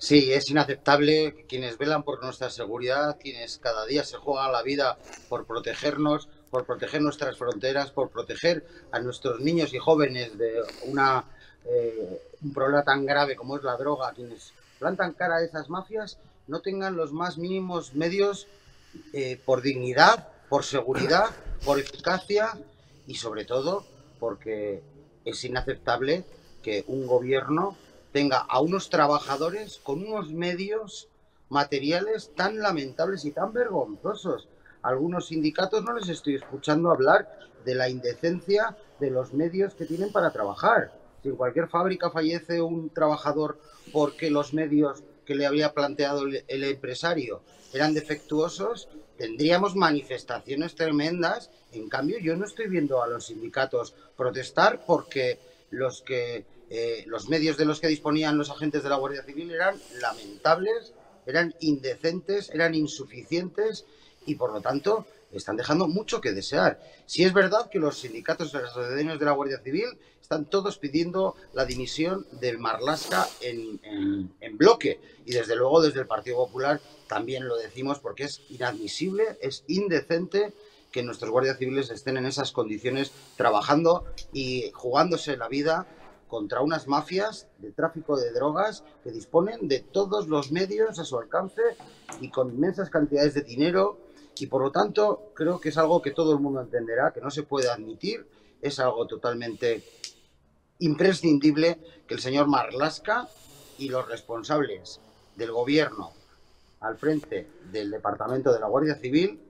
Sí, 0.00 0.32
es 0.32 0.48
inaceptable 0.50 1.44
quienes 1.46 1.76
velan 1.76 2.04
por 2.04 2.22
nuestra 2.22 2.48
seguridad, 2.48 3.18
quienes 3.20 3.58
cada 3.58 3.84
día 3.84 4.02
se 4.02 4.16
juegan 4.16 4.50
la 4.50 4.62
vida 4.62 4.96
por 5.28 5.44
protegernos, 5.44 6.26
por 6.50 6.64
proteger 6.64 7.02
nuestras 7.02 7.36
fronteras, 7.36 7.90
por 7.90 8.08
proteger 8.08 8.66
a 8.92 9.00
nuestros 9.00 9.40
niños 9.40 9.74
y 9.74 9.78
jóvenes 9.78 10.38
de 10.38 10.54
una, 10.86 11.26
eh, 11.66 12.18
un 12.40 12.54
problema 12.54 12.82
tan 12.82 13.04
grave 13.04 13.36
como 13.36 13.58
es 13.58 13.62
la 13.62 13.76
droga, 13.76 14.14
quienes 14.14 14.54
plantan 14.78 15.12
cara 15.12 15.36
a 15.36 15.44
esas 15.44 15.68
mafias, 15.68 16.16
no 16.46 16.60
tengan 16.60 16.96
los 16.96 17.12
más 17.12 17.36
mínimos 17.36 17.92
medios 17.94 18.46
eh, 19.12 19.38
por 19.44 19.60
dignidad, 19.60 20.28
por 20.48 20.64
seguridad, 20.64 21.26
por 21.62 21.78
eficacia 21.78 22.58
y 23.06 23.16
sobre 23.16 23.44
todo 23.44 23.84
porque 24.18 24.82
es 25.26 25.44
inaceptable 25.44 26.24
que 26.62 26.84
un 26.86 27.06
gobierno 27.06 27.76
tenga 28.12 28.38
a 28.38 28.60
unos 28.60 28.90
trabajadores 28.90 29.80
con 29.82 30.04
unos 30.06 30.32
medios 30.32 31.08
materiales 31.48 32.32
tan 32.34 32.58
lamentables 32.58 33.24
y 33.24 33.32
tan 33.32 33.52
vergonzosos. 33.52 34.48
Algunos 34.82 35.26
sindicatos 35.26 35.84
no 35.84 35.92
les 35.92 36.08
estoy 36.08 36.36
escuchando 36.36 36.90
hablar 36.90 37.28
de 37.64 37.74
la 37.74 37.88
indecencia 37.88 38.76
de 38.98 39.10
los 39.10 39.34
medios 39.34 39.74
que 39.74 39.84
tienen 39.84 40.12
para 40.12 40.30
trabajar. 40.30 40.92
Si 41.22 41.28
en 41.28 41.36
cualquier 41.36 41.68
fábrica 41.68 42.10
fallece 42.10 42.62
un 42.62 42.88
trabajador 42.90 43.58
porque 43.92 44.30
los 44.30 44.54
medios 44.54 45.02
que 45.26 45.34
le 45.34 45.46
había 45.46 45.72
planteado 45.74 46.24
el, 46.24 46.64
empresario 46.64 47.42
eran 47.72 47.94
defectuosos, 47.94 48.88
tendríamos 49.18 49.76
manifestaciones 49.76 50.74
tremendas. 50.74 51.50
En 51.72 51.88
cambio, 51.88 52.18
yo 52.18 52.36
no 52.36 52.46
estoy 52.46 52.68
viendo 52.68 53.02
a 53.02 53.06
los 53.06 53.26
sindicatos 53.26 53.94
protestar 54.16 54.82
porque 54.86 55.38
los 55.70 56.02
que 56.02 56.44
eh, 56.70 57.04
los 57.06 57.28
medios 57.28 57.56
de 57.56 57.64
los 57.66 57.80
que 57.80 57.88
disponían 57.88 58.38
los 58.38 58.50
agentes 58.50 58.82
de 58.82 58.88
la 58.88 58.96
Guardia 58.96 59.24
Civil 59.24 59.50
eran 59.50 59.76
lamentables 60.00 60.94
eran 61.26 61.54
indecentes, 61.60 62.50
eran 62.50 62.74
insuficientes 62.74 63.84
y 64.26 64.34
por 64.34 64.52
lo 64.52 64.60
tanto 64.60 65.06
están 65.32 65.56
dejando 65.56 65.86
mucho 65.86 66.20
que 66.20 66.32
desear. 66.32 66.80
Si 67.06 67.22
es 67.22 67.32
verdad 67.32 67.70
que 67.70 67.78
los 67.78 67.98
sindicatos 67.98 68.52
de 68.52 68.62
las 68.62 68.72
asociaciones 68.72 69.18
de 69.18 69.24
la 69.24 69.32
Guardia 69.32 69.60
Civil 69.60 69.86
están 70.20 70.44
todos 70.46 70.78
pidiendo 70.78 71.36
la 71.54 71.64
dimisión 71.64 72.26
de 72.32 72.56
Marlasca 72.58 73.28
en, 73.40 73.80
en, 74.40 74.58
bloque 74.58 75.00
y 75.24 75.32
desde 75.32 75.56
luego 75.56 75.82
desde 75.82 76.00
el 76.00 76.06
Partido 76.06 76.36
Popular 76.36 76.80
también 77.08 77.48
lo 77.48 77.56
decimos 77.56 77.98
porque 77.98 78.24
es 78.24 78.42
inadmisible, 78.48 79.38
es 79.40 79.64
indecente 79.68 80.52
que 80.92 81.02
nuestros 81.02 81.30
guardias 81.30 81.58
civiles 81.58 81.90
estén 81.90 82.16
en 82.16 82.26
esas 82.26 82.52
condiciones 82.52 83.12
trabajando 83.36 84.04
y 84.32 84.70
jugándose 84.74 85.36
la 85.36 85.48
vida 85.48 85.86
contra 86.30 86.62
unas 86.62 86.86
mafias 86.86 87.48
de 87.58 87.72
tráfico 87.72 88.16
de 88.16 88.32
drogas 88.32 88.84
que 89.02 89.10
disponen 89.10 89.66
de 89.66 89.80
todos 89.80 90.28
los 90.28 90.52
medios 90.52 90.98
a 91.00 91.04
su 91.04 91.18
alcance 91.18 91.60
y 92.20 92.30
con 92.30 92.50
inmensas 92.50 92.88
cantidades 92.88 93.34
de 93.34 93.42
dinero. 93.42 93.98
Y 94.38 94.46
por 94.46 94.62
lo 94.62 94.70
tanto 94.70 95.32
creo 95.34 95.60
que 95.60 95.70
es 95.70 95.76
algo 95.76 96.00
que 96.00 96.12
todo 96.12 96.32
el 96.32 96.38
mundo 96.38 96.60
entenderá, 96.60 97.12
que 97.12 97.20
no 97.20 97.30
se 97.30 97.42
puede 97.42 97.68
admitir, 97.68 98.26
es 98.62 98.78
algo 98.78 99.06
totalmente 99.06 99.82
imprescindible 100.78 101.78
que 102.06 102.14
el 102.14 102.20
señor 102.20 102.46
Marlasca 102.46 103.28
y 103.76 103.88
los 103.88 104.08
responsables 104.08 105.00
del 105.36 105.50
gobierno 105.50 106.12
al 106.80 106.96
frente 106.96 107.48
del 107.72 107.90
Departamento 107.90 108.52
de 108.52 108.60
la 108.60 108.68
Guardia 108.68 108.94
Civil 108.94 109.40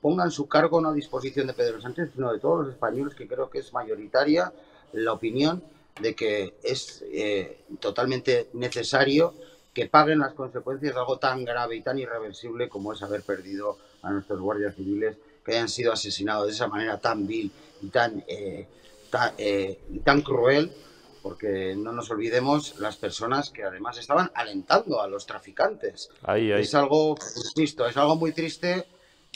pongan 0.00 0.30
su 0.30 0.48
cargo 0.48 0.80
no 0.80 0.88
a 0.88 0.94
disposición 0.94 1.46
de 1.46 1.54
Pedro 1.54 1.80
Sánchez, 1.80 2.10
sino 2.14 2.32
de 2.32 2.38
todos 2.38 2.64
los 2.64 2.74
españoles, 2.74 3.14
que 3.14 3.28
creo 3.28 3.50
que 3.50 3.58
es 3.58 3.72
mayoritaria 3.72 4.52
la 4.92 5.12
opinión 5.12 5.62
de 6.00 6.14
que 6.14 6.54
es 6.62 7.04
eh, 7.12 7.64
totalmente 7.80 8.48
necesario 8.54 9.34
que 9.72 9.86
paguen 9.86 10.20
las 10.20 10.34
consecuencias 10.34 10.94
de 10.94 11.00
algo 11.00 11.18
tan 11.18 11.44
grave 11.44 11.76
y 11.76 11.82
tan 11.82 11.98
irreversible 11.98 12.68
como 12.68 12.92
es 12.92 13.02
haber 13.02 13.22
perdido 13.22 13.78
a 14.02 14.10
nuestros 14.10 14.40
guardias 14.40 14.74
civiles 14.76 15.16
que 15.44 15.52
hayan 15.52 15.68
sido 15.68 15.92
asesinados 15.92 16.46
de 16.46 16.52
esa 16.52 16.68
manera 16.68 16.98
tan 16.98 17.26
vil 17.26 17.50
y 17.82 17.88
tan, 17.88 18.24
eh, 18.26 18.66
eh, 19.38 19.78
tan, 20.04 20.22
cruel, 20.22 20.72
porque 21.22 21.74
no 21.76 21.92
nos 21.92 22.10
olvidemos 22.10 22.78
las 22.78 22.96
personas 22.96 23.50
que 23.50 23.64
además 23.64 23.98
estaban 23.98 24.30
alentando 24.34 25.00
a 25.00 25.08
los 25.08 25.26
traficantes. 25.26 26.10
Es 26.60 26.74
algo, 26.74 27.16
insisto, 27.36 27.86
es 27.86 27.96
algo 27.96 28.16
muy 28.16 28.32
triste 28.32 28.86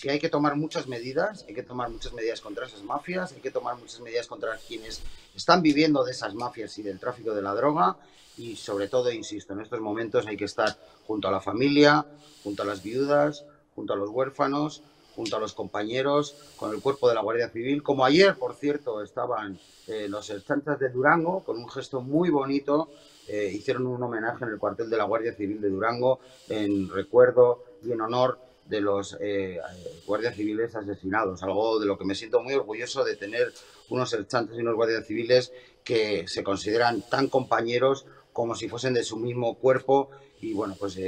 que 0.00 0.10
hay 0.10 0.18
que 0.18 0.28
tomar 0.28 0.56
muchas 0.56 0.86
medidas, 0.86 1.44
hay 1.48 1.54
que 1.54 1.62
tomar 1.62 1.90
muchas 1.90 2.12
medidas 2.12 2.40
contra 2.40 2.66
esas 2.66 2.82
mafias, 2.82 3.32
hay 3.32 3.40
que 3.40 3.50
tomar 3.50 3.76
muchas 3.76 4.00
medidas 4.00 4.26
contra 4.26 4.56
quienes 4.56 5.02
están 5.34 5.62
viviendo 5.62 6.04
de 6.04 6.12
esas 6.12 6.34
mafias 6.34 6.78
y 6.78 6.82
del 6.82 6.98
tráfico 6.98 7.34
de 7.34 7.42
la 7.42 7.54
droga 7.54 7.96
y 8.36 8.56
sobre 8.56 8.88
todo, 8.88 9.10
insisto, 9.10 9.52
en 9.52 9.60
estos 9.60 9.80
momentos 9.80 10.26
hay 10.26 10.36
que 10.36 10.44
estar 10.44 10.76
junto 11.06 11.28
a 11.28 11.32
la 11.32 11.40
familia, 11.40 12.06
junto 12.44 12.62
a 12.62 12.66
las 12.66 12.82
viudas, 12.82 13.44
junto 13.74 13.92
a 13.92 13.96
los 13.96 14.10
huérfanos, 14.10 14.82
junto 15.16 15.36
a 15.36 15.40
los 15.40 15.52
compañeros, 15.52 16.36
con 16.56 16.72
el 16.72 16.80
cuerpo 16.80 17.08
de 17.08 17.16
la 17.16 17.22
Guardia 17.22 17.48
Civil. 17.48 17.82
Como 17.82 18.04
ayer, 18.04 18.36
por 18.36 18.54
cierto, 18.54 19.02
estaban 19.02 19.58
eh, 19.88 20.06
los 20.08 20.32
chanchas 20.46 20.78
de 20.78 20.90
Durango, 20.90 21.42
con 21.42 21.58
un 21.58 21.68
gesto 21.68 22.00
muy 22.00 22.30
bonito, 22.30 22.90
eh, 23.26 23.50
hicieron 23.52 23.86
un 23.86 24.00
homenaje 24.00 24.44
en 24.44 24.52
el 24.52 24.58
cuartel 24.58 24.88
de 24.88 24.96
la 24.96 25.04
Guardia 25.04 25.34
Civil 25.34 25.60
de 25.60 25.68
Durango 25.68 26.20
en 26.48 26.88
recuerdo 26.88 27.64
y 27.84 27.90
en 27.90 28.00
honor 28.00 28.38
de 28.68 28.80
los 28.80 29.16
eh, 29.20 29.58
guardias 30.06 30.36
civiles 30.36 30.74
asesinados, 30.74 31.42
algo 31.42 31.78
de 31.80 31.86
lo 31.86 31.98
que 31.98 32.04
me 32.04 32.14
siento 32.14 32.40
muy 32.42 32.54
orgulloso 32.54 33.04
de 33.04 33.16
tener 33.16 33.52
unos 33.88 34.10
chanchas 34.28 34.56
y 34.56 34.60
unos 34.60 34.74
guardias 34.74 35.06
civiles 35.06 35.52
que 35.84 36.28
se 36.28 36.42
consideran 36.42 37.02
tan 37.08 37.28
compañeros 37.28 38.06
como 38.32 38.54
si 38.54 38.68
fuesen 38.68 38.94
de 38.94 39.04
su 39.04 39.16
mismo 39.16 39.54
cuerpo 39.58 40.10
y 40.40 40.52
bueno, 40.52 40.76
pues 40.78 40.98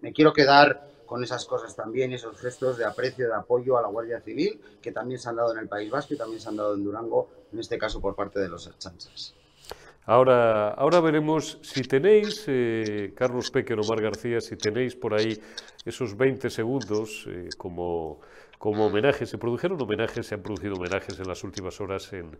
me 0.00 0.12
quiero 0.12 0.32
quedar 0.32 0.92
con 1.12 1.22
esas 1.22 1.44
cosas 1.44 1.76
también, 1.76 2.14
esos 2.14 2.38
gestos 2.38 2.78
de 2.78 2.86
aprecio, 2.86 3.28
de 3.28 3.34
apoyo 3.34 3.76
a 3.76 3.82
la 3.82 3.88
Guardia 3.88 4.22
Civil, 4.22 4.58
que 4.80 4.92
también 4.92 5.20
se 5.20 5.28
han 5.28 5.36
dado 5.36 5.52
en 5.52 5.58
el 5.58 5.68
País 5.68 5.90
Vasco 5.90 6.14
y 6.14 6.16
también 6.16 6.40
se 6.40 6.48
han 6.48 6.56
dado 6.56 6.74
en 6.74 6.82
Durango, 6.82 7.28
en 7.52 7.58
este 7.58 7.76
caso 7.76 8.00
por 8.00 8.14
parte 8.14 8.40
de 8.40 8.48
los 8.48 8.70
chanchas. 8.78 9.34
Ahora, 10.04 10.70
ahora 10.70 11.00
veremos 11.00 11.58
si 11.62 11.82
tenéis, 11.82 12.44
eh, 12.48 13.12
Carlos 13.14 13.50
Peque 13.50 13.74
o 13.74 13.86
Mar 13.86 14.02
García, 14.02 14.40
si 14.40 14.56
tenéis 14.56 14.96
por 14.96 15.14
ahí 15.14 15.38
esos 15.84 16.16
20 16.16 16.50
segundos 16.50 17.24
eh, 17.28 17.48
como 17.56 18.18
como 18.62 18.86
homenaje. 18.86 19.26
Se 19.26 19.38
produjeron 19.38 19.82
homenajes, 19.82 20.24
se 20.24 20.36
han 20.36 20.40
producido 20.40 20.76
homenajes 20.76 21.18
en 21.18 21.26
las 21.26 21.42
últimas 21.42 21.80
horas 21.80 22.12
en, 22.12 22.30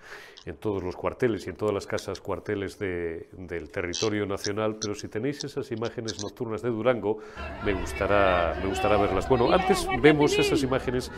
todos 0.60 0.80
los 0.80 0.94
cuarteles 0.94 1.44
y 1.48 1.50
en 1.50 1.56
todas 1.56 1.74
las 1.74 1.84
casas 1.84 2.20
cuarteles 2.20 2.78
de, 2.78 3.26
del 3.32 3.72
territorio 3.72 4.24
nacional, 4.24 4.76
pero 4.80 4.94
si 4.94 5.08
tenéis 5.08 5.42
esas 5.42 5.72
imágenes 5.72 6.22
nocturnas 6.22 6.62
de 6.62 6.70
Durango, 6.70 7.18
me 7.64 7.72
gustará, 7.72 8.56
me 8.62 8.68
gustará 8.68 8.98
verlas. 8.98 9.28
Bueno, 9.28 9.52
antes 9.52 9.88
vemos 10.00 10.38
esas 10.38 10.62
imágenes 10.62 11.10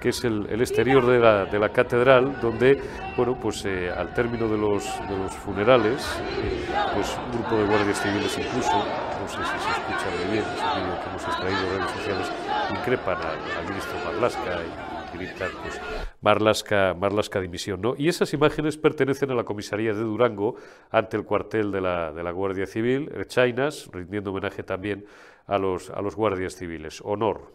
que 0.00 0.08
es 0.08 0.24
el, 0.24 0.46
exterior 0.60 1.06
de 1.06 1.20
la, 1.20 1.44
de 1.44 1.58
la, 1.60 1.68
catedral, 1.68 2.40
donde, 2.40 2.80
bueno, 3.16 3.38
pues 3.40 3.64
eh, 3.64 3.90
al 3.90 4.12
término 4.12 4.48
de 4.48 4.58
los, 4.58 4.84
funerales, 5.44 6.04
eh, 6.42 6.66
pues 6.94 7.16
un 7.26 7.38
grupo 7.38 7.56
de 7.58 7.64
guardias 7.64 8.02
civiles 8.02 8.36
incluso, 8.36 8.72
no 8.72 9.28
sé 9.28 9.36
si 9.36 9.58
se 9.62 9.70
escucha 9.70 10.10
muy 10.16 10.32
bien 10.32 10.44
ese 10.44 10.80
vídeo 10.80 11.00
que 11.00 11.10
hemos 11.10 11.22
extraído 11.22 11.62
de 11.62 11.78
redes 11.78 11.90
sociales, 11.92 12.32
increpan 12.70 13.18
al, 13.22 13.68
ministro 13.68 13.98
Marlasca 14.48 15.14
y, 15.14 15.18
gritan 15.18 15.50
pues, 15.62 16.96
Marlasca 16.98 17.40
dimisión. 17.40 17.80
¿no? 17.80 17.94
Y 17.96 18.08
esas 18.08 18.32
imágenes 18.34 18.76
pertenecen 18.76 19.30
a 19.30 19.34
la 19.34 19.44
comisaría 19.44 19.92
de 19.92 20.00
Durango 20.00 20.56
ante 20.90 21.16
el 21.16 21.24
cuartel 21.24 21.72
de 21.72 21.80
la, 21.80 22.30
Guardia 22.32 22.66
Civil, 22.66 23.10
Chainas, 23.26 23.88
rindiendo 23.92 24.30
homenaje 24.30 24.62
también 24.62 25.06
a 25.46 25.58
los, 25.58 25.90
a 25.90 26.02
los 26.02 26.14
guardias 26.14 26.54
civiles. 26.54 27.00
Honor, 27.04 27.52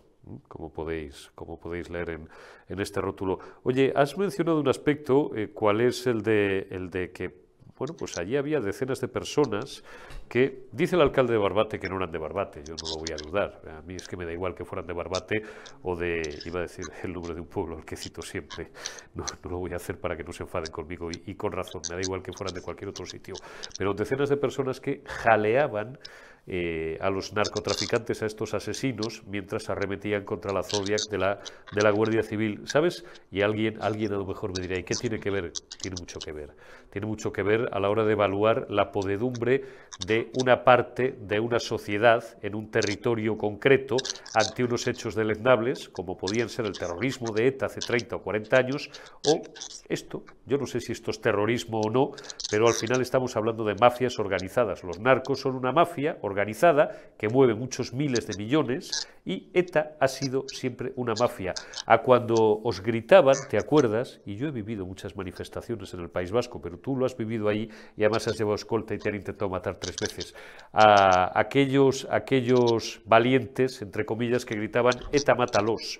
como 0.47 0.71
podéis, 0.71 1.31
como 1.35 1.59
podéis 1.59 1.89
leer 1.89 2.09
en, 2.09 2.79
este 2.79 3.01
rótulo. 3.01 3.39
Oye, 3.63 3.93
has 3.95 4.17
mencionado 4.17 4.59
un 4.59 4.67
aspecto, 4.67 5.31
eh, 5.35 5.51
¿cuál 5.53 5.81
es 5.81 6.07
el 6.07 6.23
de 6.23 7.11
que 7.13 7.42
bueno, 7.77 7.95
pues 7.95 8.17
allí 8.17 8.37
había 8.37 8.59
decenas 8.59 9.01
de 9.01 9.07
personas 9.07 9.83
que, 10.29 10.67
dice 10.71 10.95
el 10.95 11.01
alcalde 11.01 11.33
de 11.33 11.39
Barbate 11.39 11.79
que 11.79 11.89
no 11.89 11.97
eran 11.97 12.11
de 12.11 12.17
Barbate, 12.17 12.63
yo 12.63 12.75
no 12.81 12.89
lo 12.89 12.99
voy 12.99 13.11
a 13.11 13.15
dudar, 13.15 13.61
a 13.77 13.81
mí 13.81 13.95
es 13.95 14.07
que 14.07 14.15
me 14.15 14.25
da 14.25 14.31
igual 14.31 14.53
que 14.53 14.63
fueran 14.63 14.85
de 14.85 14.93
Barbate 14.93 15.43
o 15.81 15.95
de, 15.95 16.21
iba 16.45 16.59
a 16.59 16.63
decir 16.63 16.85
el 17.03 17.13
nombre 17.13 17.33
de 17.33 17.41
un 17.41 17.47
pueblo, 17.47 17.77
el 17.77 17.85
que 17.85 17.95
cito 17.95 18.21
siempre, 18.21 18.69
no, 19.15 19.25
lo 19.43 19.57
voy 19.57 19.73
a 19.73 19.77
hacer 19.77 19.99
para 19.99 20.15
que 20.15 20.23
no 20.23 20.31
se 20.31 20.43
enfaden 20.43 20.71
conmigo 20.71 21.09
y, 21.11 21.35
con 21.35 21.51
razón, 21.51 21.81
me 21.89 21.95
da 21.95 22.01
igual 22.01 22.21
que 22.21 22.31
fueran 22.33 22.53
de 22.53 22.61
cualquier 22.61 22.89
otro 22.89 23.05
sitio, 23.05 23.35
pero 23.77 23.93
decenas 23.93 24.29
de 24.29 24.37
personas 24.37 24.79
que 24.79 25.03
jaleaban 25.05 25.97
eh, 26.45 26.97
a 26.99 27.09
los 27.09 27.31
narcotraficantes, 27.31 28.21
a 28.21 28.25
estos 28.25 28.53
asesinos, 28.53 29.23
mientras 29.27 29.69
arremetían 29.69 30.25
contra 30.25 30.51
la 30.51 30.61
Zodiac 30.61 31.07
de 31.09 31.17
la, 31.17 31.39
de 31.71 31.81
la 31.81 31.89
Guardia 31.91 32.21
Civil. 32.21 32.63
¿Sabes? 32.65 33.05
Y 33.31 33.41
alguien, 33.41 33.81
alguien 33.81 34.11
a 34.13 34.17
lo 34.17 34.25
mejor 34.25 34.51
me 34.53 34.61
dirá, 34.61 34.77
¿y 34.77 34.83
qué 34.83 34.95
tiene 34.95 35.19
que 35.19 35.31
ver? 35.31 35.53
Tiene 35.81 35.95
mucho 35.99 36.19
que 36.19 36.33
ver. 36.33 36.53
Tiene 36.93 37.07
mucho 37.07 37.33
que 37.33 37.41
ver 37.41 37.69
a 37.71 37.79
la 37.79 37.89
hora 37.89 38.05
de 38.05 38.11
evaluar 38.11 38.67
la 38.69 38.91
podedumbre 38.91 39.63
de 40.05 40.29
una 40.39 40.63
parte 40.63 41.17
de 41.19 41.39
una 41.39 41.57
sociedad 41.59 42.23
en 42.43 42.53
un 42.53 42.69
territorio 42.69 43.35
concreto 43.35 43.97
ante 44.35 44.63
unos 44.63 44.85
hechos 44.85 45.15
deleznables, 45.15 45.89
como 45.89 46.15
podían 46.15 46.49
ser 46.49 46.67
el 46.67 46.77
terrorismo 46.77 47.33
de 47.33 47.47
ETA 47.47 47.65
hace 47.65 47.79
30 47.79 48.17
o 48.17 48.21
40 48.21 48.57
años, 48.57 48.91
o 49.27 49.41
esto, 49.89 50.23
yo 50.45 50.59
no 50.59 50.67
sé 50.67 50.81
si 50.81 50.91
esto 50.91 51.09
es 51.09 51.19
terrorismo 51.19 51.81
o 51.81 51.89
no, 51.89 52.11
pero 52.51 52.67
al 52.67 52.75
final 52.75 53.01
estamos 53.01 53.35
hablando 53.35 53.63
de 53.63 53.73
mafias 53.73 54.19
organizadas. 54.19 54.83
Los 54.83 54.99
narcos 54.99 55.39
son 55.39 55.55
una 55.55 55.71
mafia 55.71 56.19
organizada 56.21 56.91
que 57.17 57.27
mueve 57.27 57.55
muchos 57.55 57.91
miles 57.91 58.27
de 58.27 58.37
millones 58.37 59.09
y 59.25 59.49
ETA 59.55 59.95
ha 59.99 60.07
sido 60.07 60.45
siempre 60.47 60.93
una 60.95 61.15
mafia. 61.19 61.55
A 61.87 62.03
cuando 62.03 62.61
os 62.63 62.83
gritaban, 62.83 63.35
¿te 63.49 63.57
acuerdas? 63.57 64.21
Y 64.27 64.35
yo 64.35 64.47
he 64.47 64.51
vivido 64.51 64.85
muchas 64.85 65.15
manifestaciones 65.15 65.91
en 65.95 66.01
el 66.01 66.11
País 66.11 66.31
Vasco, 66.31 66.61
pero 66.61 66.82
tú 66.83 66.95
lo 66.95 67.07
has 67.07 67.17
vivido 67.17 67.49
ahí 67.49 67.67
y 67.97 68.03
además 68.03 68.27
has 68.27 68.37
llevado 68.37 68.55
escolta 68.55 68.93
y 68.93 68.99
te 68.99 69.09
han 69.09 69.15
intentado 69.15 69.49
matar 69.49 69.77
tres 69.79 69.95
veces. 69.99 70.35
A 70.71 71.39
aquellos, 71.39 72.07
aquellos 72.11 73.01
valientes, 73.05 73.81
entre 73.81 74.05
comillas, 74.05 74.45
que 74.45 74.55
gritaban 74.55 74.93
ETA 75.11 75.33
mátalos. 75.33 75.99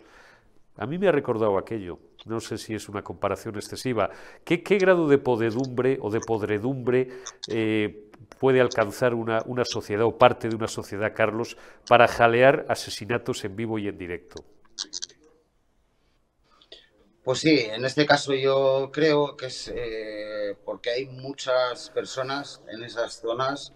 A 0.78 0.86
mí 0.86 0.98
me 0.98 1.08
ha 1.08 1.12
recordado 1.12 1.58
aquello, 1.58 2.00
no 2.26 2.40
sé 2.40 2.58
si 2.58 2.74
es 2.74 2.90
una 2.90 3.04
comparación 3.04 3.56
excesiva. 3.56 4.10
¿Qué, 4.44 4.58
grado 4.58 5.08
de 5.08 5.20
podedumbre 5.20 5.98
o 6.02 6.10
de 6.10 6.20
podredumbre 6.20 7.10
eh, 7.48 8.10
puede 8.40 8.60
alcanzar 8.60 9.14
una, 9.14 9.44
una 9.46 9.66
sociedad 9.66 10.06
o 10.06 10.18
parte 10.18 10.50
de 10.50 10.56
una 10.56 10.68
sociedad, 10.68 11.14
Carlos, 11.16 11.58
para 11.88 12.08
jalear 12.08 12.66
asesinatos 12.70 13.46
en 13.46 13.56
vivo 13.56 13.78
y 13.78 13.88
en 13.88 13.98
directo? 13.98 14.44
Pues 17.24 17.40
sí, 17.40 17.58
en 17.58 17.86
este 17.86 18.06
caso 18.06 18.34
yo 18.34 18.90
creo 18.92 19.38
que 19.38 19.46
es 19.46 19.72
eh, 19.74 20.58
porque 20.66 20.90
hay 20.90 21.06
muchas 21.06 21.90
personas 21.92 22.62
en 22.68 22.84
esas 22.84 23.22
zonas 23.22 23.72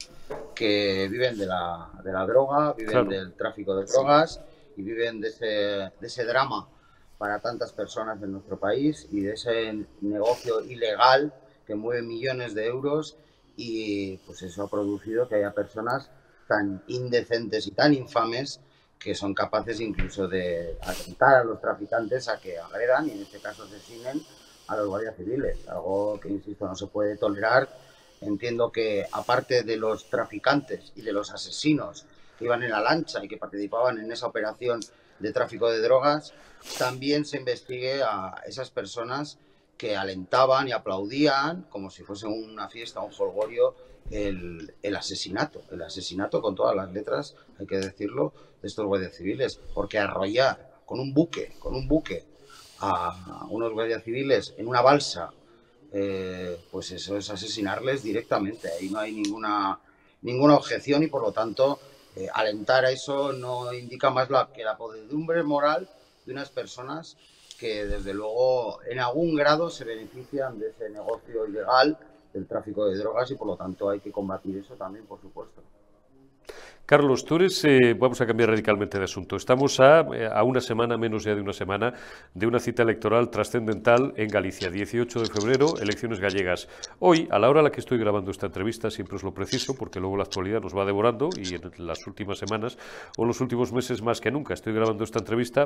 que 0.53 1.07
viven 1.09 1.37
de 1.37 1.45
la, 1.45 1.89
de 2.03 2.11
la 2.11 2.25
droga, 2.25 2.73
viven 2.73 3.07
del 3.07 3.33
tráfico 3.35 3.73
de 3.77 3.85
drogas 3.85 4.41
y 4.75 4.81
viven 4.81 5.21
de 5.21 5.29
ese, 5.29 5.45
de 5.45 6.07
ese 6.07 6.25
drama 6.25 6.67
para 7.17 7.39
tantas 7.39 7.71
personas 7.71 8.21
en 8.21 8.33
nuestro 8.33 8.59
país 8.59 9.07
y 9.11 9.21
de 9.21 9.33
ese 9.33 9.85
negocio 10.01 10.59
ilegal 10.59 11.33
que 11.65 11.75
mueve 11.75 12.01
millones 12.01 12.53
de 12.53 12.65
euros 12.65 13.15
y 13.55 14.17
pues 14.17 14.41
eso 14.41 14.63
ha 14.63 14.69
producido 14.69 15.29
que 15.29 15.35
haya 15.35 15.53
personas 15.53 16.11
tan 16.49 16.83
indecentes 16.87 17.65
y 17.67 17.71
tan 17.71 17.93
infames 17.93 18.59
que 18.99 19.15
son 19.15 19.33
capaces 19.33 19.79
incluso 19.79 20.27
de 20.27 20.77
atentar 20.81 21.35
a 21.35 21.43
los 21.43 21.61
traficantes 21.61 22.27
a 22.27 22.39
que 22.39 22.57
agredan 22.57 23.07
y 23.07 23.11
en 23.11 23.21
este 23.21 23.39
caso 23.39 23.63
asesinen 23.63 24.23
a 24.67 24.75
los 24.75 24.87
guardias 24.87 25.15
civiles, 25.15 25.67
algo 25.67 26.19
que, 26.19 26.29
insisto, 26.29 26.67
no 26.67 26.75
se 26.75 26.87
puede 26.87 27.17
tolerar. 27.17 27.69
Entiendo 28.19 28.71
que 28.71 29.05
aparte 29.11 29.63
de 29.63 29.77
los 29.77 30.09
traficantes 30.09 30.91
y 30.95 31.01
de 31.01 31.13
los 31.13 31.31
asesinos 31.31 32.05
que 32.37 32.45
iban 32.45 32.63
en 32.63 32.71
la 32.71 32.81
lancha 32.81 33.23
y 33.23 33.27
que 33.27 33.37
participaban 33.37 33.99
en 33.99 34.11
esa 34.11 34.27
operación 34.27 34.81
de 35.19 35.31
tráfico 35.31 35.69
de 35.69 35.81
drogas, 35.81 36.33
también 36.77 37.25
se 37.25 37.37
investigue 37.37 38.01
a 38.03 38.41
esas 38.45 38.69
personas 38.71 39.37
que 39.77 39.95
alentaban 39.95 40.67
y 40.67 40.71
aplaudían 40.71 41.63
como 41.69 41.89
si 41.89 42.03
fuese 42.03 42.27
una 42.27 42.67
fiesta, 42.67 42.99
un 43.01 43.13
folgorio, 43.13 43.75
el, 44.09 44.73
el, 44.81 44.95
asesinato, 44.95 45.63
el 45.71 45.81
asesinato 45.81 46.41
con 46.41 46.55
todas 46.55 46.75
las 46.75 46.91
letras, 46.91 47.35
hay 47.59 47.67
que 47.67 47.77
decirlo, 47.77 48.33
de 48.61 48.67
estos 48.67 48.85
guardias 48.85 49.15
civiles, 49.15 49.59
porque 49.73 49.99
arrollar 49.99 50.81
con 50.85 50.99
un 50.99 51.13
buque, 51.13 51.53
con 51.59 51.75
un 51.75 51.87
buque 51.87 52.25
a 52.79 53.45
unos 53.49 53.73
guardias 53.73 54.03
civiles 54.03 54.53
en 54.57 54.67
una 54.67 54.81
balsa, 54.81 55.31
eh, 55.91 56.59
pues 56.71 56.91
eso 56.91 57.17
es 57.17 57.29
asesinarles 57.29 58.03
directamente, 58.03 58.69
ahí 58.69 58.89
no 58.89 58.99
hay 58.99 59.13
ninguna, 59.13 59.79
ninguna 60.21 60.55
objeción 60.55 61.03
y 61.03 61.07
por 61.07 61.21
lo 61.21 61.31
tanto 61.31 61.79
eh, 62.15 62.27
alentar 62.33 62.85
a 62.85 62.91
eso 62.91 63.31
no 63.33 63.73
indica 63.73 64.09
más 64.09 64.29
la, 64.29 64.49
que 64.53 64.63
la 64.63 64.77
podredumbre 64.77 65.43
moral 65.43 65.87
de 66.25 66.33
unas 66.33 66.49
personas 66.49 67.17
que 67.57 67.85
desde 67.85 68.13
luego 68.13 68.79
en 68.83 68.99
algún 68.99 69.35
grado 69.35 69.69
se 69.69 69.83
benefician 69.83 70.59
de 70.59 70.69
ese 70.69 70.89
negocio 70.89 71.47
ilegal 71.47 71.97
del 72.33 72.47
tráfico 72.47 72.85
de 72.85 72.97
drogas 72.97 73.31
y 73.31 73.35
por 73.35 73.47
lo 73.47 73.55
tanto 73.55 73.89
hay 73.89 73.99
que 73.99 74.11
combatir 74.11 74.57
eso 74.57 74.75
también, 74.75 75.05
por 75.05 75.19
supuesto. 75.21 75.61
Carlos, 76.87 77.25
tú 77.25 77.35
eres, 77.35 77.65
eh, 77.65 77.95
vamos 77.99 78.21
a 78.21 78.25
cambiar 78.25 78.49
radicalmente 78.49 78.97
de 78.97 79.03
asunto. 79.03 79.35
Estamos 79.35 79.77
a, 79.81 80.07
eh, 80.15 80.29
a, 80.33 80.41
una 80.43 80.61
semana, 80.61 80.97
menos 80.97 81.25
ya 81.25 81.35
de 81.35 81.41
una 81.41 81.51
semana, 81.51 81.93
de 82.33 82.47
una 82.47 82.59
cita 82.59 82.83
electoral 82.83 83.29
trascendental 83.29 84.13
en 84.15 84.29
Galicia, 84.29 84.71
18 84.71 85.19
de 85.19 85.25
febrero, 85.25 85.77
elecciones 85.81 86.21
gallegas. 86.21 86.69
Hoy, 86.99 87.27
a 87.29 87.39
la 87.39 87.49
hora 87.49 87.59
a 87.59 87.63
la 87.63 87.71
que 87.71 87.81
estoy 87.81 87.97
grabando 87.97 88.31
esta 88.31 88.45
entrevista, 88.45 88.89
siempre 88.89 89.17
os 89.17 89.23
lo 89.23 89.33
preciso, 89.33 89.75
porque 89.75 89.99
luego 89.99 90.15
la 90.15 90.23
actualidad 90.23 90.61
nos 90.61 90.77
va 90.77 90.85
devorando 90.85 91.27
y 91.35 91.55
en 91.55 91.69
las 91.79 92.07
últimas 92.07 92.37
semanas 92.37 92.77
o 93.17 93.25
los 93.25 93.41
últimos 93.41 93.73
meses 93.73 94.01
más 94.01 94.21
que 94.21 94.31
nunca 94.31 94.53
estoy 94.53 94.71
grabando 94.71 95.03
esta 95.03 95.19
entrevista 95.19 95.65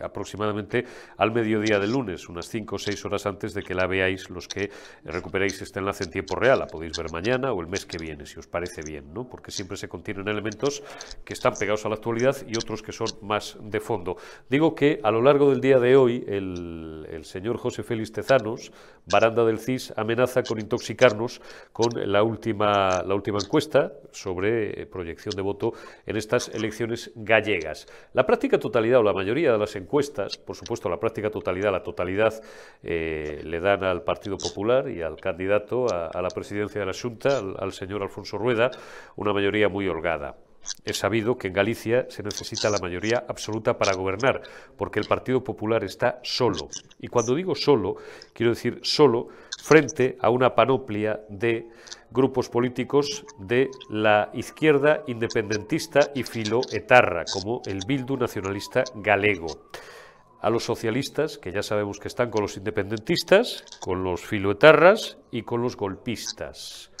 aproximadamente 0.00 0.84
al 1.16 1.32
mediodía 1.32 1.78
del 1.78 1.92
lunes, 1.92 2.28
unas 2.28 2.48
5 2.48 2.76
o 2.76 2.78
6 2.78 3.04
horas 3.04 3.26
antes 3.26 3.54
de 3.54 3.62
que 3.62 3.74
la 3.74 3.86
veáis 3.86 4.30
los 4.30 4.48
que 4.48 4.70
recuperéis 5.04 5.60
este 5.62 5.80
enlace 5.80 6.04
en 6.04 6.10
tiempo 6.10 6.36
real. 6.36 6.58
La 6.58 6.66
podéis 6.66 6.96
ver 6.96 7.10
mañana 7.10 7.52
o 7.52 7.60
el 7.60 7.66
mes 7.66 7.86
que 7.86 7.98
viene, 7.98 8.26
si 8.26 8.38
os 8.38 8.46
parece 8.46 8.82
bien, 8.82 9.12
¿no? 9.12 9.28
porque 9.28 9.50
siempre 9.50 9.76
se 9.76 9.88
contienen 9.88 10.28
elementos 10.28 10.82
que 11.24 11.32
están 11.32 11.54
pegados 11.54 11.84
a 11.86 11.88
la 11.88 11.96
actualidad 11.96 12.36
y 12.46 12.56
otros 12.56 12.82
que 12.82 12.92
son 12.92 13.08
más 13.22 13.56
de 13.60 13.80
fondo. 13.80 14.16
Digo 14.48 14.74
que 14.74 15.00
a 15.02 15.10
lo 15.10 15.22
largo 15.22 15.50
del 15.50 15.60
día 15.60 15.78
de 15.78 15.96
hoy 15.96 16.24
el, 16.28 17.06
el 17.10 17.24
señor 17.24 17.58
José 17.58 17.82
Félix 17.82 18.12
Tezanos, 18.12 18.72
baranda 19.06 19.44
del 19.44 19.58
CIS, 19.58 19.92
amenaza 19.96 20.42
con 20.42 20.60
intoxicarnos 20.60 21.40
con 21.72 21.90
la 22.10 22.22
última, 22.22 23.02
la 23.02 23.14
última 23.14 23.38
encuesta 23.42 23.92
sobre 24.10 24.86
proyección 24.86 25.34
de 25.34 25.42
voto 25.42 25.72
en 26.06 26.16
estas 26.16 26.48
elecciones 26.48 27.10
gallegas. 27.14 27.86
La 28.12 28.26
práctica 28.26 28.58
totalidad 28.58 29.00
o 29.00 29.02
la 29.02 29.12
mayoría 29.12 29.52
de 29.52 29.58
las 29.62 29.74
encuestas, 29.76 30.36
por 30.36 30.56
supuesto 30.56 30.88
la 30.88 31.00
práctica 31.00 31.30
totalidad, 31.30 31.72
la 31.72 31.82
totalidad 31.82 32.34
eh, 32.82 33.40
le 33.44 33.60
dan 33.60 33.82
al 33.84 34.02
Partido 34.02 34.36
Popular 34.36 34.88
y 34.88 35.02
al 35.02 35.16
candidato 35.16 35.86
a, 35.92 36.08
a 36.08 36.20
la 36.20 36.28
presidencia 36.28 36.80
de 36.80 36.86
la 36.86 36.92
Junta, 36.92 37.38
al, 37.38 37.56
al 37.58 37.72
señor 37.72 38.02
Alfonso 38.02 38.36
Rueda, 38.38 38.70
una 39.16 39.32
mayoría 39.32 39.68
muy 39.68 39.88
holgada. 39.88 40.36
Es 40.84 40.98
sabido 40.98 41.36
que 41.36 41.48
en 41.48 41.54
Galicia 41.54 42.06
se 42.08 42.22
necesita 42.22 42.70
la 42.70 42.78
mayoría 42.78 43.24
absoluta 43.26 43.78
para 43.78 43.94
gobernar, 43.94 44.42
porque 44.76 45.00
el 45.00 45.06
Partido 45.06 45.42
Popular 45.42 45.82
está 45.82 46.20
solo. 46.22 46.68
Y 47.00 47.08
cuando 47.08 47.34
digo 47.34 47.56
solo, 47.56 47.96
quiero 48.32 48.52
decir 48.52 48.78
solo 48.82 49.28
frente 49.62 50.16
a 50.20 50.28
una 50.28 50.54
panoplia 50.54 51.20
de 51.28 51.68
grupos 52.10 52.48
políticos 52.48 53.24
de 53.38 53.70
la 53.88 54.30
izquierda 54.34 55.02
independentista 55.06 56.10
y 56.14 56.24
filoetarra, 56.24 57.24
como 57.32 57.62
el 57.66 57.80
Bildu 57.86 58.16
nacionalista 58.16 58.82
galego 58.96 59.46
a 60.40 60.50
los 60.50 60.64
socialistas, 60.64 61.38
que 61.38 61.52
ya 61.52 61.62
sabemos 61.62 62.00
que 62.00 62.08
están 62.08 62.30
con 62.30 62.42
los 62.42 62.56
independentistas, 62.56 63.64
con 63.80 64.02
los 64.02 64.22
filoetarras 64.22 65.16
y 65.30 65.42
con 65.42 65.62
los 65.62 65.76
golpistas. 65.76 66.91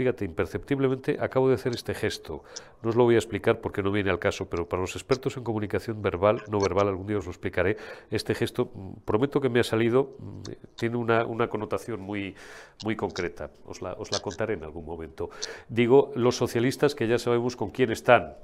Fíjate, 0.00 0.24
imperceptiblemente 0.24 1.18
acabo 1.20 1.50
de 1.50 1.56
hacer 1.56 1.74
este 1.74 1.92
gesto. 1.92 2.42
No 2.80 2.88
os 2.88 2.96
lo 2.96 3.04
voy 3.04 3.16
a 3.16 3.18
explicar 3.18 3.60
porque 3.60 3.82
no 3.82 3.92
viene 3.92 4.08
al 4.08 4.18
caso, 4.18 4.48
pero 4.48 4.66
para 4.66 4.80
los 4.80 4.96
expertos 4.96 5.36
en 5.36 5.44
comunicación 5.44 6.00
verbal, 6.00 6.40
no 6.48 6.58
verbal, 6.58 6.88
algún 6.88 7.06
día 7.06 7.18
os 7.18 7.26
lo 7.26 7.30
explicaré. 7.30 7.76
Este 8.10 8.34
gesto, 8.34 8.70
prometo 9.04 9.42
que 9.42 9.50
me 9.50 9.60
ha 9.60 9.62
salido, 9.62 10.16
tiene 10.74 10.96
una, 10.96 11.26
una 11.26 11.48
connotación 11.48 12.00
muy, 12.00 12.34
muy 12.82 12.96
concreta. 12.96 13.50
Os 13.66 13.82
la, 13.82 13.92
os 13.92 14.10
la 14.10 14.20
contaré 14.20 14.54
en 14.54 14.64
algún 14.64 14.86
momento. 14.86 15.28
Digo, 15.68 16.12
los 16.14 16.34
socialistas 16.34 16.94
que 16.94 17.06
ya 17.06 17.18
sabemos 17.18 17.54
con 17.54 17.68
quién 17.68 17.92
están, 17.92 18.36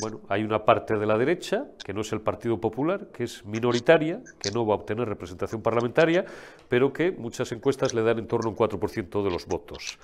bueno, 0.00 0.20
hay 0.30 0.42
una 0.42 0.64
parte 0.64 0.96
de 0.96 1.04
la 1.04 1.18
derecha, 1.18 1.66
que 1.84 1.92
no 1.92 2.00
es 2.00 2.10
el 2.12 2.22
Partido 2.22 2.58
Popular, 2.58 3.08
que 3.12 3.24
es 3.24 3.44
minoritaria, 3.44 4.22
que 4.40 4.50
no 4.50 4.64
va 4.64 4.72
a 4.72 4.78
obtener 4.78 5.06
representación 5.06 5.60
parlamentaria, 5.60 6.24
pero 6.70 6.94
que 6.94 7.12
muchas 7.12 7.52
encuestas 7.52 7.92
le 7.92 8.02
dan 8.02 8.18
en 8.18 8.26
torno 8.26 8.48
a 8.48 8.52
un 8.52 8.56
4% 8.56 9.22
de 9.22 9.30
los 9.30 9.46
votos. 9.46 9.98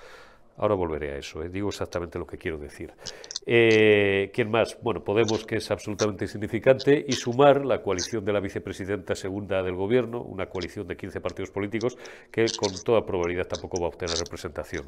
Ahora 0.59 0.75
volveré 0.75 1.13
a 1.13 1.17
eso, 1.17 1.41
¿eh? 1.41 1.49
digo 1.49 1.69
exactamente 1.69 2.19
lo 2.19 2.27
que 2.27 2.37
quiero 2.37 2.57
decir. 2.57 2.93
Eh, 3.45 4.31
¿Quién 4.33 4.51
más? 4.51 4.77
Bueno, 4.81 5.03
Podemos, 5.03 5.45
que 5.45 5.57
es 5.57 5.71
absolutamente 5.71 6.25
insignificante, 6.25 7.05
y 7.07 7.13
sumar 7.13 7.65
la 7.65 7.81
coalición 7.81 8.23
de 8.25 8.33
la 8.33 8.39
vicepresidenta 8.39 9.15
segunda 9.15 9.63
del 9.63 9.75
Gobierno, 9.75 10.21
una 10.21 10.47
coalición 10.47 10.87
de 10.87 10.97
15 10.97 11.21
partidos 11.21 11.49
políticos 11.51 11.97
que 12.31 12.45
con 12.57 12.71
toda 12.83 13.05
probabilidad 13.05 13.47
tampoco 13.47 13.79
va 13.79 13.87
a 13.87 13.89
obtener 13.89 14.15
representación. 14.17 14.85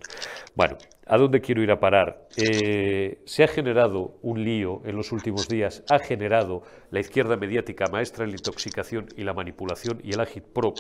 Bueno, 0.56 0.78
¿a 1.08 1.18
dónde 1.18 1.42
quiero 1.42 1.64
ir 1.64 1.72
a 1.72 1.80
parar? 1.80 2.28
Eh, 2.38 3.22
se 3.26 3.44
ha 3.44 3.48
generado 3.48 4.20
un 4.22 4.44
lío 4.44 4.82
en 4.86 4.96
los 4.96 5.12
últimos 5.12 5.48
días, 5.48 5.84
ha 5.90 6.00
generado 6.00 6.64
la 6.92 7.00
izquierda 7.00 7.38
mediática 7.38 7.86
maestra 7.92 8.26
en 8.26 8.32
la 8.32 8.38
intoxicación 8.38 9.08
y 9.16 9.24
la 9.24 9.34
manipulación 9.34 10.00
y 10.04 10.14
el 10.14 10.20
agitprop, 10.20 10.78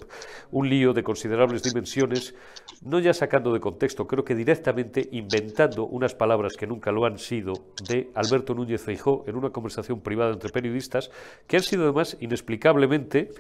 un 0.51 0.69
lío 0.69 0.93
de 0.93 1.03
considerables 1.03 1.63
dimensiones, 1.63 2.35
no 2.83 2.99
ya 2.99 3.13
sacando 3.13 3.53
de 3.53 3.59
contexto, 3.59 4.07
creo 4.07 4.23
que 4.23 4.35
directamente 4.35 5.07
inventando 5.11 5.85
unas 5.85 6.13
palabras 6.13 6.55
que 6.57 6.67
nunca 6.67 6.91
lo 6.91 7.05
han 7.05 7.17
sido 7.17 7.53
de 7.87 8.09
Alberto 8.15 8.53
Núñez 8.53 8.81
Feijó 8.81 9.23
en 9.27 9.35
una 9.35 9.49
conversación 9.49 10.01
privada 10.01 10.33
entre 10.33 10.51
periodistas, 10.51 11.11
que 11.47 11.57
han 11.57 11.63
sido 11.63 11.83
además 11.83 12.17
inexplicablemente 12.19 13.31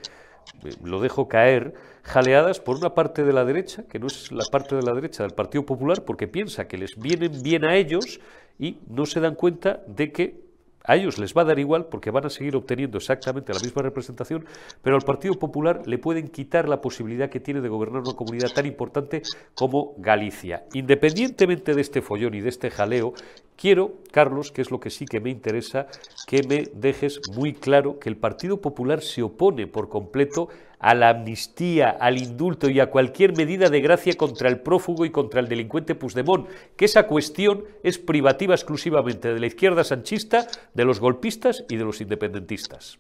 eh, 0.63 0.71
lo 0.83 0.99
dejo 0.99 1.27
caer, 1.27 1.73
jaleadas 2.03 2.59
por 2.59 2.77
una 2.77 2.93
parte 2.93 3.23
de 3.23 3.33
la 3.33 3.45
derecha, 3.45 3.83
que 3.87 3.99
no 3.99 4.07
es 4.07 4.31
la 4.31 4.45
parte 4.51 4.75
de 4.75 4.83
la 4.83 4.93
derecha 4.93 5.23
del 5.23 5.33
Partido 5.33 5.65
Popular, 5.65 6.03
porque 6.03 6.27
piensa 6.27 6.67
que 6.67 6.77
les 6.77 6.97
vienen 6.97 7.41
bien 7.41 7.65
a 7.65 7.75
ellos 7.75 8.19
y 8.59 8.79
no 8.87 9.05
se 9.05 9.19
dan 9.19 9.35
cuenta 9.35 9.81
de 9.87 10.11
que 10.11 10.50
a 10.83 10.95
ellos 10.95 11.17
les 11.17 11.33
va 11.33 11.41
a 11.41 11.45
dar 11.45 11.59
igual 11.59 11.85
porque 11.85 12.11
van 12.11 12.25
a 12.25 12.29
seguir 12.29 12.55
obteniendo 12.55 12.97
exactamente 12.97 13.53
la 13.53 13.59
misma 13.59 13.81
representación, 13.81 14.45
pero 14.81 14.95
al 14.95 15.03
Partido 15.03 15.35
Popular 15.35 15.81
le 15.85 15.97
pueden 15.97 16.27
quitar 16.27 16.67
la 16.67 16.81
posibilidad 16.81 17.29
que 17.29 17.39
tiene 17.39 17.61
de 17.61 17.69
gobernar 17.69 18.01
una 18.01 18.15
comunidad 18.15 18.49
tan 18.49 18.65
importante 18.65 19.21
como 19.55 19.93
Galicia. 19.97 20.65
Independientemente 20.73 21.73
de 21.73 21.81
este 21.81 22.01
follón 22.01 22.33
y 22.33 22.41
de 22.41 22.49
este 22.49 22.71
jaleo, 22.71 23.13
quiero, 23.55 23.93
Carlos, 24.11 24.51
que 24.51 24.61
es 24.61 24.71
lo 24.71 24.79
que 24.79 24.89
sí 24.89 25.05
que 25.05 25.19
me 25.19 25.29
interesa, 25.29 25.87
que 26.27 26.43
me 26.43 26.63
dejes 26.73 27.21
muy 27.35 27.53
claro 27.53 27.99
que 27.99 28.09
el 28.09 28.17
Partido 28.17 28.61
Popular 28.61 29.01
se 29.01 29.21
opone 29.21 29.67
por 29.67 29.89
completo 29.89 30.49
a 30.81 30.95
la 30.95 31.09
amnistía, 31.09 31.91
al 31.91 32.17
indulto 32.17 32.67
y 32.67 32.79
a 32.79 32.89
cualquier 32.89 33.37
medida 33.37 33.69
de 33.69 33.81
gracia 33.81 34.15
contra 34.15 34.49
el 34.49 34.61
prófugo 34.61 35.05
y 35.05 35.11
contra 35.11 35.39
el 35.39 35.47
delincuente 35.47 35.93
Puigdemont, 35.93 36.49
que 36.75 36.85
esa 36.85 37.05
cuestión 37.05 37.63
es 37.83 37.99
privativa 37.99 38.55
exclusivamente 38.55 39.31
de 39.31 39.39
la 39.39 39.45
izquierda 39.45 39.83
sanchista, 39.83 40.47
de 40.73 40.83
los 40.83 40.99
golpistas 40.99 41.63
y 41.69 41.77
de 41.77 41.83
los 41.83 42.01
independentistas. 42.01 42.97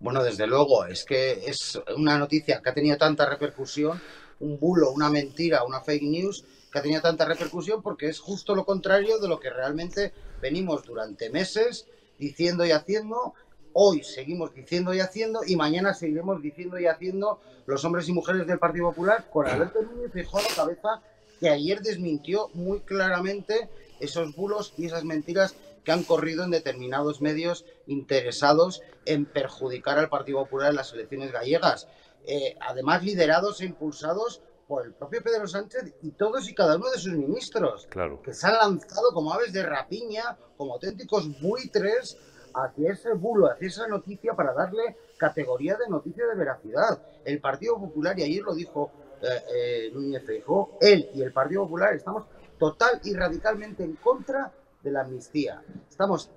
Bueno, 0.00 0.22
desde 0.22 0.46
luego, 0.46 0.86
es 0.86 1.04
que 1.04 1.32
es 1.46 1.78
una 1.96 2.18
noticia 2.18 2.62
que 2.62 2.70
ha 2.70 2.74
tenido 2.74 2.96
tanta 2.96 3.28
repercusión, 3.28 4.00
un 4.40 4.58
bulo, 4.58 4.90
una 4.90 5.10
mentira, 5.10 5.64
una 5.64 5.82
fake 5.82 6.04
news, 6.04 6.44
que 6.72 6.78
ha 6.78 6.82
tenido 6.82 7.02
tanta 7.02 7.26
repercusión 7.26 7.82
porque 7.82 8.08
es 8.08 8.20
justo 8.20 8.54
lo 8.54 8.64
contrario 8.64 9.18
de 9.18 9.28
lo 9.28 9.38
que 9.38 9.50
realmente 9.50 10.12
venimos 10.40 10.84
durante 10.84 11.28
meses 11.28 11.86
diciendo 12.18 12.64
y 12.64 12.72
haciendo 12.72 13.34
hoy 13.72 14.02
seguimos 14.02 14.54
diciendo 14.54 14.92
y 14.94 15.00
haciendo 15.00 15.40
y 15.46 15.56
mañana 15.56 15.94
seguiremos 15.94 16.42
diciendo 16.42 16.78
y 16.78 16.86
haciendo 16.86 17.40
los 17.66 17.84
hombres 17.84 18.08
y 18.08 18.12
mujeres 18.12 18.46
del 18.46 18.58
Partido 18.58 18.88
Popular 18.90 19.28
con 19.30 19.46
Alberto 19.46 19.82
Núñez 19.82 20.12
la 20.32 20.54
cabeza 20.56 21.02
que 21.40 21.48
ayer 21.48 21.80
desmintió 21.80 22.48
muy 22.54 22.80
claramente 22.80 23.68
esos 24.00 24.34
bulos 24.34 24.74
y 24.76 24.86
esas 24.86 25.04
mentiras 25.04 25.54
que 25.84 25.92
han 25.92 26.02
corrido 26.02 26.44
en 26.44 26.50
determinados 26.50 27.20
medios 27.20 27.64
interesados 27.86 28.82
en 29.06 29.24
perjudicar 29.24 29.98
al 29.98 30.08
Partido 30.08 30.38
Popular 30.40 30.70
en 30.70 30.76
las 30.76 30.92
elecciones 30.92 31.32
gallegas. 31.32 31.88
Eh, 32.26 32.56
además 32.60 33.02
liderados 33.02 33.60
e 33.60 33.66
impulsados 33.66 34.42
por 34.66 34.84
el 34.84 34.92
propio 34.92 35.22
Pedro 35.22 35.48
Sánchez 35.48 35.94
y 36.02 36.10
todos 36.10 36.48
y 36.48 36.54
cada 36.54 36.76
uno 36.76 36.90
de 36.90 36.98
sus 36.98 37.14
ministros, 37.14 37.86
claro. 37.86 38.20
que 38.20 38.34
se 38.34 38.46
han 38.46 38.56
lanzado 38.56 39.12
como 39.14 39.32
aves 39.32 39.54
de 39.54 39.62
rapiña, 39.62 40.36
como 40.58 40.74
auténticos 40.74 41.40
buitres 41.40 42.18
hacia 42.54 42.92
ese 42.92 43.12
bulo, 43.12 43.50
hacia 43.50 43.68
esa 43.68 43.86
noticia 43.86 44.34
para 44.34 44.52
darle 44.52 44.96
categoría 45.16 45.76
de 45.76 45.88
noticia 45.88 46.26
de 46.26 46.34
veracidad. 46.34 47.02
El 47.24 47.40
Partido 47.40 47.78
Popular, 47.78 48.18
y 48.18 48.22
ayer 48.22 48.42
lo 48.42 48.54
dijo 48.54 48.90
eh, 49.22 49.26
eh, 49.54 49.90
Núñez 49.92 50.24
Feijóo, 50.24 50.78
él 50.80 51.10
y 51.14 51.22
el 51.22 51.32
Partido 51.32 51.64
Popular 51.64 51.94
estamos 51.94 52.24
total 52.58 53.00
y 53.04 53.14
radicalmente 53.14 53.84
en 53.84 53.94
contra 53.96 54.52
de 54.82 54.90
la 54.90 55.02
amnistía. 55.02 55.62
Estamos 55.88 56.30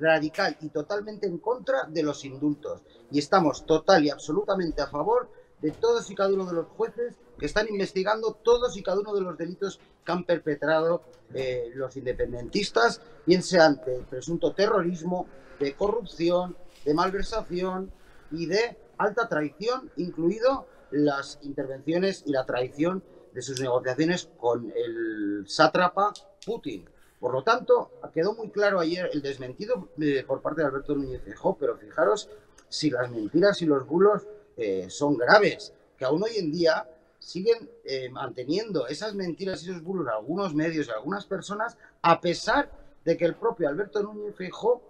radical 0.00 0.56
y 0.60 0.68
totalmente 0.68 1.26
en 1.26 1.38
contra 1.38 1.84
de 1.84 2.02
los 2.02 2.24
indultos. 2.24 2.82
Y 3.10 3.18
estamos 3.18 3.66
total 3.66 4.04
y 4.04 4.10
absolutamente 4.10 4.82
a 4.82 4.86
favor 4.86 5.28
de 5.60 5.72
todos 5.72 6.10
y 6.10 6.14
cada 6.14 6.32
uno 6.32 6.46
de 6.46 6.52
los 6.52 6.66
jueces 6.68 7.14
están 7.46 7.68
investigando 7.68 8.32
todos 8.34 8.76
y 8.76 8.82
cada 8.82 9.00
uno 9.00 9.14
de 9.14 9.20
los 9.20 9.36
delitos 9.36 9.80
que 10.04 10.12
han 10.12 10.24
perpetrado 10.24 11.02
eh, 11.34 11.70
los 11.74 11.96
independentistas, 11.96 13.00
bien 13.26 13.42
sean 13.42 13.80
de 13.84 14.04
presunto 14.08 14.52
terrorismo, 14.54 15.26
de 15.58 15.74
corrupción, 15.74 16.56
de 16.84 16.94
malversación 16.94 17.92
y 18.30 18.46
de 18.46 18.76
alta 18.96 19.28
traición, 19.28 19.90
incluido 19.96 20.66
las 20.90 21.38
intervenciones 21.42 22.22
y 22.26 22.32
la 22.32 22.46
traición 22.46 23.02
de 23.32 23.42
sus 23.42 23.60
negociaciones 23.60 24.30
con 24.38 24.72
el 24.74 25.44
sátrapa 25.46 26.12
Putin. 26.44 26.88
Por 27.20 27.32
lo 27.32 27.42
tanto, 27.42 27.90
quedó 28.12 28.34
muy 28.34 28.50
claro 28.50 28.80
ayer 28.80 29.10
el 29.12 29.22
desmentido 29.22 29.88
eh, 30.00 30.24
por 30.26 30.40
parte 30.40 30.60
de 30.60 30.68
Alberto 30.68 30.94
Núñez 30.94 31.22
Feijóo, 31.22 31.56
pero 31.58 31.76
fijaros 31.76 32.30
si 32.68 32.90
las 32.90 33.10
mentiras 33.10 33.60
y 33.62 33.66
los 33.66 33.86
bulos 33.86 34.22
eh, 34.56 34.86
son 34.88 35.16
graves, 35.16 35.72
que 35.96 36.04
aún 36.04 36.22
hoy 36.22 36.36
en 36.36 36.52
día 36.52 36.88
siguen 37.28 37.70
eh, 37.84 38.08
manteniendo 38.08 38.86
esas 38.86 39.14
mentiras 39.14 39.62
y 39.62 39.70
esos 39.70 39.82
bulos 39.82 40.08
algunos 40.08 40.54
medios 40.54 40.88
y 40.88 40.90
algunas 40.90 41.26
personas, 41.26 41.76
a 42.00 42.22
pesar 42.22 42.70
de 43.04 43.18
que 43.18 43.26
el 43.26 43.34
propio 43.34 43.68
Alberto 43.68 44.02
Núñez 44.02 44.34
Feijóo 44.34 44.80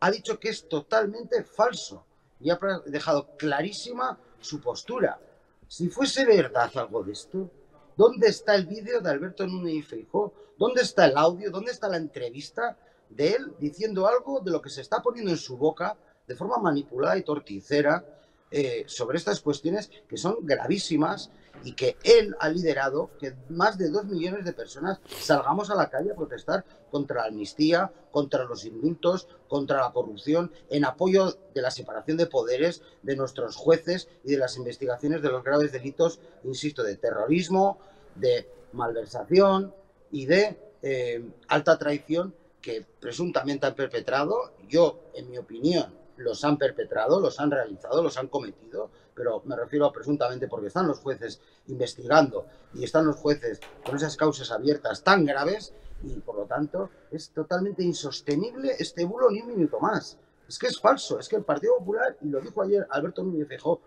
ha 0.00 0.10
dicho 0.10 0.38
que 0.38 0.50
es 0.50 0.68
totalmente 0.68 1.42
falso 1.42 2.04
y 2.40 2.50
ha 2.50 2.58
dejado 2.84 3.36
clarísima 3.38 4.18
su 4.38 4.60
postura. 4.60 5.18
Si 5.66 5.88
fuese 5.88 6.26
verdad 6.26 6.70
algo 6.74 7.02
de 7.02 7.12
esto, 7.12 7.50
¿dónde 7.96 8.28
está 8.28 8.54
el 8.54 8.66
vídeo 8.66 9.00
de 9.00 9.08
Alberto 9.08 9.46
Núñez 9.46 9.86
Feijóo? 9.86 10.34
¿Dónde 10.58 10.82
está 10.82 11.06
el 11.06 11.16
audio? 11.16 11.50
¿Dónde 11.50 11.72
está 11.72 11.88
la 11.88 11.96
entrevista 11.96 12.76
de 13.08 13.30
él 13.30 13.54
diciendo 13.58 14.06
algo 14.06 14.40
de 14.40 14.50
lo 14.50 14.60
que 14.60 14.68
se 14.68 14.82
está 14.82 15.00
poniendo 15.00 15.30
en 15.30 15.38
su 15.38 15.56
boca 15.56 15.96
de 16.26 16.36
forma 16.36 16.58
manipulada 16.58 17.16
y 17.16 17.22
torticera 17.22 18.04
eh, 18.50 18.84
sobre 18.86 19.18
estas 19.18 19.40
cuestiones 19.40 19.90
que 20.08 20.16
son 20.16 20.38
gravísimas 20.42 21.30
y 21.64 21.72
que 21.72 21.96
él 22.04 22.36
ha 22.40 22.48
liderado 22.48 23.10
que 23.18 23.34
más 23.48 23.78
de 23.78 23.90
dos 23.90 24.04
millones 24.04 24.44
de 24.44 24.52
personas 24.52 25.00
salgamos 25.20 25.70
a 25.70 25.74
la 25.74 25.90
calle 25.90 26.12
a 26.12 26.14
protestar 26.14 26.64
contra 26.90 27.22
la 27.22 27.28
amnistía, 27.28 27.92
contra 28.10 28.44
los 28.44 28.64
indultos, 28.64 29.28
contra 29.48 29.82
la 29.82 29.92
corrupción, 29.92 30.50
en 30.70 30.84
apoyo 30.84 31.36
de 31.54 31.62
la 31.62 31.70
separación 31.70 32.16
de 32.16 32.26
poderes 32.26 32.82
de 33.02 33.16
nuestros 33.16 33.56
jueces 33.56 34.08
y 34.24 34.32
de 34.32 34.38
las 34.38 34.56
investigaciones 34.56 35.22
de 35.22 35.30
los 35.30 35.44
graves 35.44 35.72
delitos, 35.72 36.20
insisto, 36.44 36.82
de 36.82 36.96
terrorismo, 36.96 37.78
de 38.14 38.48
malversación 38.72 39.74
y 40.10 40.26
de 40.26 40.58
eh, 40.82 41.22
alta 41.48 41.78
traición 41.78 42.34
que 42.60 42.84
presuntamente 43.00 43.66
han 43.66 43.74
perpetrado. 43.74 44.52
Yo, 44.68 45.00
en 45.14 45.30
mi 45.30 45.38
opinión, 45.38 45.94
los 46.18 46.44
han 46.44 46.58
perpetrado, 46.58 47.20
los 47.20 47.38
han 47.40 47.50
realizado, 47.50 48.02
los 48.02 48.16
han 48.18 48.28
cometido, 48.28 48.90
pero 49.14 49.42
me 49.44 49.56
refiero 49.56 49.86
a 49.86 49.92
presuntamente 49.92 50.48
porque 50.48 50.68
están 50.68 50.86
los 50.86 50.98
jueces 50.98 51.40
investigando 51.68 52.46
y 52.74 52.84
están 52.84 53.06
los 53.06 53.16
jueces 53.16 53.60
con 53.84 53.96
esas 53.96 54.16
causas 54.16 54.50
abiertas 54.50 55.02
tan 55.02 55.24
graves 55.24 55.72
y 56.02 56.20
por 56.20 56.36
lo 56.36 56.44
tanto 56.44 56.90
es 57.10 57.30
totalmente 57.30 57.82
insostenible 57.82 58.74
este 58.78 59.04
bulo 59.04 59.30
ni 59.30 59.40
un 59.40 59.48
minuto 59.48 59.80
más. 59.80 60.18
Es 60.48 60.58
que 60.58 60.68
es 60.68 60.80
falso, 60.80 61.18
es 61.18 61.28
que 61.28 61.36
el 61.36 61.44
Partido 61.44 61.76
Popular, 61.78 62.16
y 62.22 62.28
lo 62.28 62.40
dijo 62.40 62.62
ayer 62.62 62.86
Alberto 62.90 63.22
Núñez 63.22 63.48
Feijóo 63.48 63.80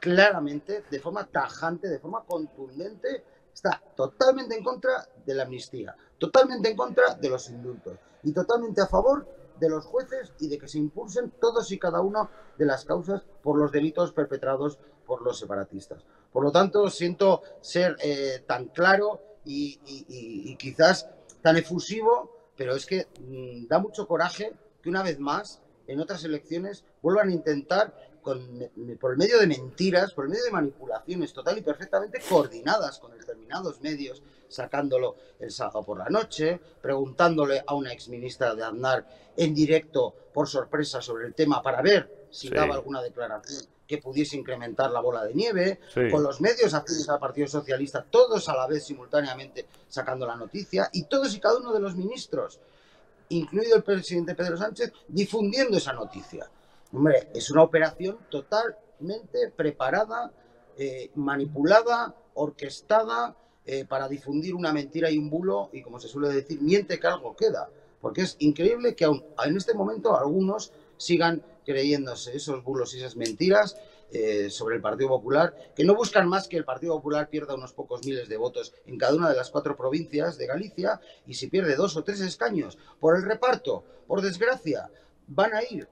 claramente, 0.00 0.84
de 0.90 0.98
forma 0.98 1.26
tajante, 1.26 1.88
de 1.88 1.98
forma 1.98 2.24
contundente, 2.24 3.24
está 3.52 3.80
totalmente 3.94 4.56
en 4.56 4.64
contra 4.64 5.06
de 5.24 5.34
la 5.34 5.42
amnistía, 5.42 5.94
totalmente 6.18 6.70
en 6.70 6.76
contra 6.76 7.14
de 7.14 7.28
los 7.28 7.48
indultos 7.50 7.98
y 8.22 8.32
totalmente 8.32 8.80
a 8.80 8.86
favor 8.86 9.26
de 9.60 9.68
los 9.68 9.86
jueces 9.86 10.32
y 10.40 10.48
de 10.48 10.58
que 10.58 10.66
se 10.66 10.78
impulsen 10.78 11.32
todos 11.40 11.70
y 11.70 11.78
cada 11.78 12.00
uno 12.00 12.30
de 12.58 12.64
las 12.64 12.84
causas 12.84 13.22
por 13.42 13.56
los 13.56 13.70
delitos 13.70 14.12
perpetrados 14.12 14.78
por 15.06 15.22
los 15.22 15.38
separatistas. 15.38 16.04
Por 16.32 16.44
lo 16.44 16.52
tanto, 16.52 16.88
siento 16.88 17.42
ser 17.60 17.96
eh, 18.02 18.42
tan 18.46 18.66
claro 18.68 19.20
y, 19.44 20.56
quizás 20.56 21.08
tan 21.42 21.56
efusivo, 21.56 22.30
pero 22.56 22.74
es 22.74 22.86
que 22.86 23.08
mm, 23.20 23.66
da 23.66 23.78
mucho 23.78 24.06
coraje 24.06 24.52
que 24.82 24.88
una 24.88 25.02
vez 25.02 25.18
más 25.18 25.60
en 25.86 26.00
otras 26.00 26.24
elecciones 26.24 26.84
vuelvan 27.02 27.28
a 27.28 27.32
intentar 27.32 28.09
por 28.22 29.12
el 29.12 29.16
medio 29.16 29.38
de 29.38 29.46
mentiras, 29.46 30.12
por 30.12 30.24
el 30.24 30.30
medio 30.30 30.44
de 30.44 30.50
manipulaciones 30.50 31.32
total 31.32 31.58
y 31.58 31.62
perfectamente 31.62 32.20
coordinadas 32.28 32.98
con 32.98 33.16
determinados 33.16 33.80
medios, 33.80 34.22
sacándolo 34.48 35.16
el 35.38 35.50
sábado 35.50 35.82
por 35.82 35.98
la 35.98 36.08
noche, 36.08 36.60
preguntándole 36.80 37.62
a 37.66 37.74
una 37.74 37.92
exministra 37.92 38.54
de 38.54 38.64
Aznar 38.64 39.06
en 39.36 39.54
directo 39.54 40.14
por 40.32 40.48
sorpresa 40.48 41.00
sobre 41.00 41.26
el 41.26 41.34
tema 41.34 41.62
para 41.62 41.82
ver 41.82 42.26
si 42.30 42.48
daba 42.48 42.74
alguna 42.74 43.02
declaración 43.02 43.64
que 43.86 43.98
pudiese 43.98 44.36
incrementar 44.36 44.92
la 44.92 45.00
bola 45.00 45.24
de 45.24 45.34
nieve, 45.34 45.80
con 46.12 46.22
los 46.22 46.40
medios 46.40 46.74
afines 46.74 47.08
al 47.08 47.18
Partido 47.18 47.48
Socialista, 47.48 48.06
todos 48.08 48.48
a 48.48 48.54
la 48.54 48.68
vez 48.68 48.84
simultáneamente 48.84 49.66
sacando 49.88 50.26
la 50.26 50.36
noticia, 50.36 50.88
y 50.92 51.06
todos 51.06 51.34
y 51.34 51.40
cada 51.40 51.58
uno 51.58 51.72
de 51.72 51.80
los 51.80 51.96
ministros, 51.96 52.60
incluido 53.30 53.74
el 53.74 53.82
presidente 53.82 54.36
Pedro 54.36 54.56
Sánchez, 54.56 54.92
difundiendo 55.08 55.76
esa 55.76 55.92
noticia. 55.92 56.48
Hombre, 56.92 57.28
es 57.34 57.50
una 57.50 57.62
operación 57.62 58.18
totalmente 58.30 59.52
preparada, 59.54 60.32
eh, 60.76 61.10
manipulada, 61.14 62.14
orquestada 62.34 63.36
eh, 63.64 63.84
para 63.84 64.08
difundir 64.08 64.54
una 64.54 64.72
mentira 64.72 65.08
y 65.08 65.16
un 65.16 65.30
bulo 65.30 65.70
y, 65.72 65.82
como 65.82 66.00
se 66.00 66.08
suele 66.08 66.30
decir, 66.30 66.60
miente 66.60 66.98
que 66.98 67.06
algo 67.06 67.36
queda. 67.36 67.68
Porque 68.00 68.22
es 68.22 68.36
increíble 68.40 68.96
que 68.96 69.04
aún 69.04 69.22
en 69.44 69.56
este 69.56 69.74
momento 69.74 70.18
algunos 70.18 70.72
sigan 70.96 71.42
creyéndose 71.64 72.36
esos 72.36 72.64
bulos 72.64 72.92
y 72.94 72.98
esas 72.98 73.14
mentiras 73.14 73.76
eh, 74.10 74.50
sobre 74.50 74.74
el 74.74 74.82
Partido 74.82 75.10
Popular, 75.10 75.54
que 75.76 75.84
no 75.84 75.94
buscan 75.94 76.26
más 76.26 76.48
que 76.48 76.56
el 76.56 76.64
Partido 76.64 76.96
Popular 76.96 77.28
pierda 77.28 77.54
unos 77.54 77.72
pocos 77.72 78.04
miles 78.04 78.28
de 78.28 78.36
votos 78.36 78.74
en 78.86 78.98
cada 78.98 79.14
una 79.14 79.30
de 79.30 79.36
las 79.36 79.50
cuatro 79.50 79.76
provincias 79.76 80.36
de 80.38 80.46
Galicia 80.46 81.00
y 81.26 81.34
si 81.34 81.46
pierde 81.46 81.76
dos 81.76 81.96
o 81.96 82.02
tres 82.02 82.20
escaños 82.20 82.76
por 82.98 83.16
el 83.16 83.22
reparto, 83.22 83.84
por 84.08 84.22
desgracia, 84.22 84.90
van 85.28 85.54
a 85.54 85.62
ir 85.62 85.86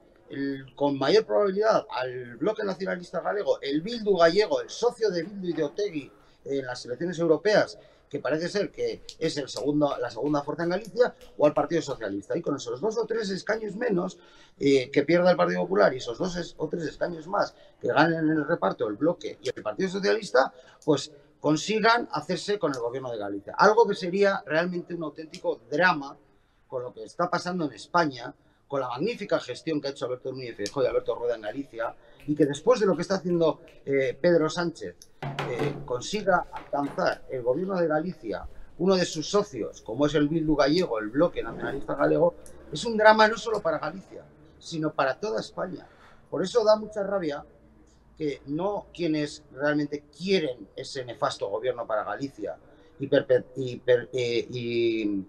con 0.75 0.97
mayor 0.97 1.25
probabilidad 1.25 1.85
al 1.89 2.37
bloque 2.37 2.63
nacionalista 2.63 3.21
galego, 3.21 3.59
el 3.61 3.81
Bildu 3.81 4.17
gallego, 4.17 4.61
el 4.61 4.69
socio 4.69 5.09
de 5.09 5.23
Bildu 5.23 5.47
y 5.47 5.53
de 5.53 5.63
Otegui 5.63 6.11
en 6.45 6.65
las 6.65 6.85
elecciones 6.85 7.17
europeas, 7.19 7.77
que 8.09 8.19
parece 8.19 8.49
ser 8.49 8.71
que 8.71 9.03
es 9.19 9.35
la 9.37 10.09
segunda 10.09 10.43
fuerza 10.43 10.63
en 10.63 10.69
Galicia, 10.69 11.15
o 11.37 11.45
al 11.45 11.53
Partido 11.53 11.81
Socialista. 11.81 12.35
Y 12.35 12.41
con 12.41 12.55
esos 12.55 12.81
dos 12.81 12.97
o 12.97 13.05
tres 13.05 13.29
escaños 13.29 13.75
menos 13.75 14.17
eh, 14.59 14.89
que 14.89 15.03
pierda 15.03 15.31
el 15.31 15.37
Partido 15.37 15.61
Popular 15.61 15.93
y 15.93 15.97
esos 15.97 16.17
dos 16.17 16.55
o 16.57 16.67
tres 16.67 16.83
escaños 16.83 17.27
más 17.27 17.53
que 17.79 17.87
ganen 17.87 18.19
en 18.19 18.29
el 18.29 18.47
reparto 18.47 18.87
el 18.87 18.95
bloque 18.95 19.37
y 19.41 19.49
el 19.49 19.61
Partido 19.61 19.89
Socialista, 19.89 20.51
pues 20.83 21.11
consigan 21.39 22.09
hacerse 22.11 22.57
con 22.57 22.73
el 22.73 22.79
gobierno 22.79 23.11
de 23.11 23.17
Galicia. 23.17 23.53
Algo 23.57 23.87
que 23.87 23.95
sería 23.95 24.43
realmente 24.45 24.95
un 24.95 25.03
auténtico 25.03 25.61
drama 25.69 26.17
con 26.67 26.83
lo 26.83 26.93
que 26.93 27.03
está 27.03 27.29
pasando 27.29 27.65
en 27.65 27.73
España, 27.73 28.33
con 28.69 28.81
la 28.81 28.87
magnífica 28.87 29.39
gestión 29.39 29.81
que 29.81 29.87
ha 29.87 29.91
hecho 29.91 30.05
Alberto 30.05 30.31
Núñez 30.31 30.55
y 30.59 30.79
Alberto 30.85 31.15
Rueda 31.15 31.35
en 31.35 31.41
Galicia, 31.41 31.95
y 32.27 32.35
que 32.35 32.45
después 32.45 32.79
de 32.79 32.85
lo 32.85 32.95
que 32.95 33.01
está 33.01 33.15
haciendo 33.15 33.61
eh, 33.83 34.15
Pedro 34.21 34.47
Sánchez 34.47 34.95
eh, 35.49 35.73
consiga 35.85 36.45
alcanzar 36.53 37.23
el 37.31 37.41
gobierno 37.41 37.75
de 37.77 37.87
Galicia, 37.87 38.47
uno 38.77 38.95
de 38.95 39.05
sus 39.05 39.27
socios, 39.27 39.81
como 39.81 40.05
es 40.05 40.13
el 40.13 40.29
Bildu 40.29 40.55
gallego, 40.55 40.99
el 40.99 41.09
bloque 41.09 41.41
nacionalista 41.41 41.95
galego, 41.95 42.35
es 42.71 42.85
un 42.85 42.95
drama 42.95 43.27
no 43.27 43.37
solo 43.37 43.59
para 43.59 43.79
Galicia, 43.79 44.23
sino 44.59 44.93
para 44.93 45.19
toda 45.19 45.39
España. 45.39 45.87
Por 46.29 46.43
eso 46.43 46.63
da 46.63 46.75
mucha 46.75 47.01
rabia 47.01 47.43
que 48.15 48.43
no 48.45 48.85
quienes 48.93 49.43
realmente 49.51 50.03
quieren 50.15 50.69
ese 50.75 51.03
nefasto 51.05 51.49
gobierno 51.49 51.87
para 51.87 52.03
Galicia 52.03 52.55
y, 52.99 53.09
eh, 53.11 54.47
y, 54.51 55.25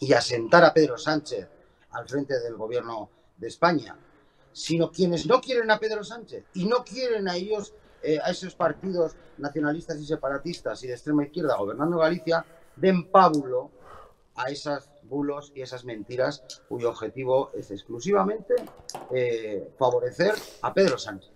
y 0.00 0.12
asentar 0.14 0.64
a 0.64 0.72
Pedro 0.72 0.96
Sánchez 0.96 1.48
al 1.94 2.08
frente 2.08 2.38
del 2.40 2.56
gobierno 2.56 3.08
de 3.36 3.48
España, 3.48 3.96
sino 4.52 4.90
quienes 4.90 5.26
no 5.26 5.40
quieren 5.40 5.70
a 5.70 5.78
Pedro 5.78 6.04
Sánchez 6.04 6.44
y 6.54 6.66
no 6.66 6.84
quieren 6.84 7.28
a 7.28 7.36
ellos, 7.36 7.74
eh, 8.02 8.18
a 8.22 8.30
esos 8.30 8.54
partidos 8.54 9.16
nacionalistas 9.38 9.98
y 9.98 10.06
separatistas 10.06 10.82
y 10.84 10.86
de 10.86 10.94
extrema 10.94 11.24
izquierda 11.24 11.56
gobernando 11.56 11.98
Galicia, 11.98 12.44
den 12.76 13.10
pábulo 13.10 13.70
a 14.36 14.50
esos 14.50 14.88
bulos 15.04 15.52
y 15.54 15.62
esas 15.62 15.84
mentiras 15.84 16.42
cuyo 16.68 16.90
objetivo 16.90 17.50
es 17.54 17.70
exclusivamente 17.70 18.54
eh, 19.12 19.72
favorecer 19.78 20.34
a 20.62 20.72
Pedro 20.72 20.98
Sánchez. 20.98 21.33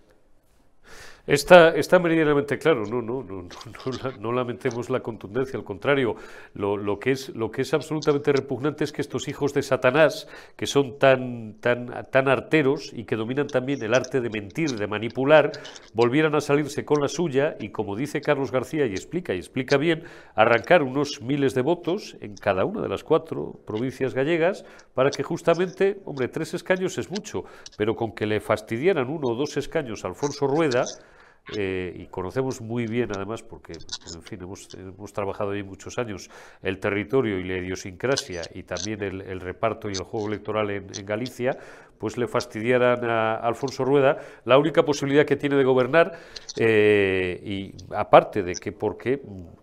Está, 1.29 1.75
está 1.75 1.99
meridianamente 1.99 2.57
claro, 2.57 2.85
no, 2.87 3.03
no, 3.03 3.21
no, 3.21 3.47
no, 4.19 4.31
lamentemos 4.31 4.89
la 4.89 5.01
contundencia, 5.01 5.59
al 5.59 5.63
contrario, 5.63 6.15
lo, 6.55 6.75
lo, 6.75 6.99
que 6.99 7.11
es, 7.11 7.29
lo 7.35 7.51
que 7.51 7.61
es 7.61 7.71
absolutamente 7.75 8.31
repugnante 8.31 8.83
es 8.83 8.91
que 8.91 9.03
estos 9.03 9.27
hijos 9.27 9.53
de 9.53 9.61
Satanás, 9.61 10.27
que 10.55 10.65
son 10.65 10.97
tan, 10.97 11.57
tan, 11.59 12.07
tan 12.09 12.29
arteros 12.29 12.91
y 12.95 13.03
que 13.03 13.15
dominan 13.15 13.45
también 13.45 13.83
el 13.83 13.93
arte 13.93 14.21
de 14.21 14.29
mentir, 14.31 14.71
de 14.71 14.87
manipular, 14.87 15.51
volvieran 15.93 16.33
a 16.33 16.41
salirse 16.41 16.83
con 16.83 16.99
la 16.99 17.07
suya 17.07 17.55
y, 17.59 17.69
como 17.69 17.95
dice 17.95 18.21
Carlos 18.21 18.51
García 18.51 18.87
y 18.87 18.93
explica, 18.93 19.35
y 19.35 19.37
explica 19.37 19.77
bien, 19.77 20.05
arrancar 20.33 20.81
unos 20.81 21.21
miles 21.21 21.53
de 21.53 21.61
votos 21.61 22.17
en 22.21 22.37
cada 22.37 22.65
una 22.65 22.81
de 22.81 22.89
las 22.89 23.03
cuatro 23.03 23.59
provincias 23.67 24.15
gallegas 24.15 24.65
para 24.95 25.11
que 25.11 25.21
justamente, 25.21 26.01
hombre, 26.05 26.27
tres 26.27 26.55
escaños 26.55 26.97
es 26.97 27.11
mucho, 27.11 27.43
pero 27.77 27.95
con 27.95 28.13
que 28.13 28.25
le 28.25 28.39
fastidiaran 28.39 29.11
uno 29.11 29.27
o 29.27 29.35
dos 29.35 29.57
escaños 29.57 30.03
a 30.03 30.07
Alfonso 30.07 30.47
Rueda, 30.47 30.85
eh, 31.55 31.93
y 31.95 32.05
conocemos 32.07 32.61
muy 32.61 32.85
bien, 32.85 33.09
además, 33.15 33.41
porque, 33.43 33.73
en 33.73 34.21
fin, 34.21 34.41
hemos, 34.41 34.73
hemos, 34.75 35.13
trabajado 35.13 35.51
ahí 35.51 35.63
muchos 35.63 35.97
años, 35.97 36.29
el 36.61 36.79
territorio 36.79 37.39
y 37.39 37.43
la 37.43 37.57
idiosincrasia 37.57 38.41
y 38.53 38.63
también 38.63 39.01
el, 39.01 39.39
reparto 39.39 39.89
y 39.89 39.93
el 39.93 40.03
juego 40.03 40.27
electoral 40.27 40.69
en, 40.69 40.87
Galicia, 41.05 41.57
pues 41.99 42.17
le 42.17 42.27
fastidiaran 42.27 43.05
a 43.05 43.35
Alfonso 43.35 43.85
Rueda 43.85 44.17
la 44.45 44.57
única 44.57 44.83
posibilidad 44.83 45.25
que 45.25 45.35
tiene 45.35 45.55
de 45.55 45.63
gobernar, 45.63 46.13
eh, 46.57 47.41
y 47.43 47.73
aparte 47.93 48.41
de 48.41 48.53
que 48.53 48.71
porque 48.71 49.21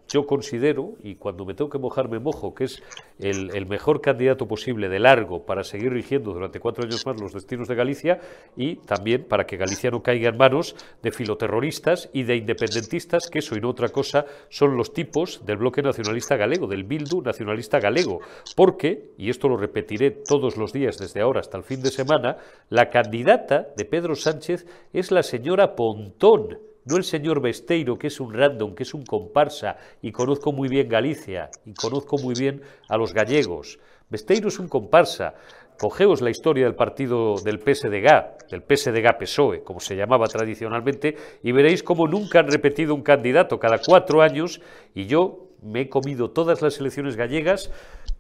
yo 0.09 0.27
considero, 0.27 0.95
y 1.03 1.17
cuando 1.17 1.45
me 1.45 1.55
tengo 1.55 1.69
que 1.69 1.79
mojar 1.79 2.09
me 2.09 2.21
mojo, 2.21 2.55
que 2.55 2.65
es 2.65 2.83
el, 3.19 3.67
mejor 3.67 4.01
candidato 4.01 4.47
posible 4.47 4.89
de 4.89 5.01
largo 5.01 5.45
para 5.45 5.65
seguir 5.65 5.93
rigiendo 5.93 6.33
durante 6.33 6.61
cuatro 6.61 6.85
años 6.85 7.05
más 7.05 7.21
los 7.21 7.33
destinos 7.33 7.67
de 7.67 7.75
Galicia 7.75 8.21
y 8.57 8.77
también 8.77 9.25
para 9.25 9.47
que 9.47 9.57
Galicia 9.57 9.91
no 9.91 10.03
caiga 10.03 10.29
en 10.29 10.37
manos 10.37 10.77
de 11.03 11.11
filoterroristas 11.11 12.09
y 12.13 12.23
de 12.23 12.37
independentistas, 12.37 13.29
que 13.29 13.41
eso 13.41 13.57
y 13.57 13.61
no 13.61 13.71
otra 13.71 13.89
cosa 13.89 14.27
son 14.49 14.77
los 14.77 14.93
tipos 14.93 15.45
del 15.45 15.57
bloque 15.57 15.83
nacionalista 15.83 16.37
galego, 16.37 16.67
del 16.67 16.85
Bildu 16.85 17.23
nacionalista 17.23 17.81
galego. 17.81 18.21
Porque, 18.55 19.11
y 19.19 19.31
esto 19.31 19.49
lo 19.49 19.57
repetiré 19.57 20.11
todos 20.11 20.57
los 20.57 20.73
días 20.73 20.99
desde 20.99 21.21
ahora 21.21 21.41
hasta 21.41 21.59
el 21.59 21.65
fin 21.65 21.83
de 21.83 21.91
semana, 21.91 22.26
la 22.69 22.91
candidata 22.91 23.69
de 23.77 23.85
Pedro 23.85 24.15
Sánchez 24.15 24.67
es 24.93 25.11
la 25.11 25.23
señora 25.23 25.77
Pontón 25.77 26.59
no 26.87 26.97
el 26.97 27.05
señor 27.05 27.41
Besteiro, 27.41 27.99
que 27.99 28.07
es 28.07 28.21
un 28.21 28.33
random, 28.33 28.75
que 28.75 28.85
es 28.85 28.95
un 28.95 29.05
comparsa, 29.05 29.77
y 30.01 30.13
conozco 30.13 30.53
muy 30.53 30.69
bien 30.69 30.89
Galicia, 30.89 31.51
y 31.65 31.75
conozco 31.75 32.17
muy 32.17 32.35
bien 32.39 32.63
a 32.89 32.97
los 32.97 33.13
gallegos. 33.13 33.79
Besteiro 34.09 34.49
es 34.49 34.59
un 34.61 34.69
comparsa. 34.69 35.35
Cogeos 35.79 36.23
la 36.23 36.31
historia 36.31 36.65
del 36.65 36.77
partido 36.77 37.35
del 37.45 37.59
PSDG, 37.59 38.49
del 38.51 38.63
PSDG-PSOE, 38.63 39.65
como 39.65 39.81
se 39.81 39.97
llamaba 39.97 40.27
tradicionalmente, 40.27 41.17
y 41.43 41.51
veréis 41.51 41.83
cómo 41.83 42.07
nunca 42.07 42.39
han 42.39 42.51
repetido 42.51 42.95
un 42.95 43.03
candidato 43.03 43.59
cada 43.59 43.79
cuatro 43.85 44.23
años, 44.23 44.61
y 44.95 45.07
yo 45.07 45.49
me 45.63 45.83
he 45.83 45.89
comido 45.89 46.31
todas 46.31 46.63
las 46.63 46.79
elecciones 46.79 47.17
gallegas 47.17 47.71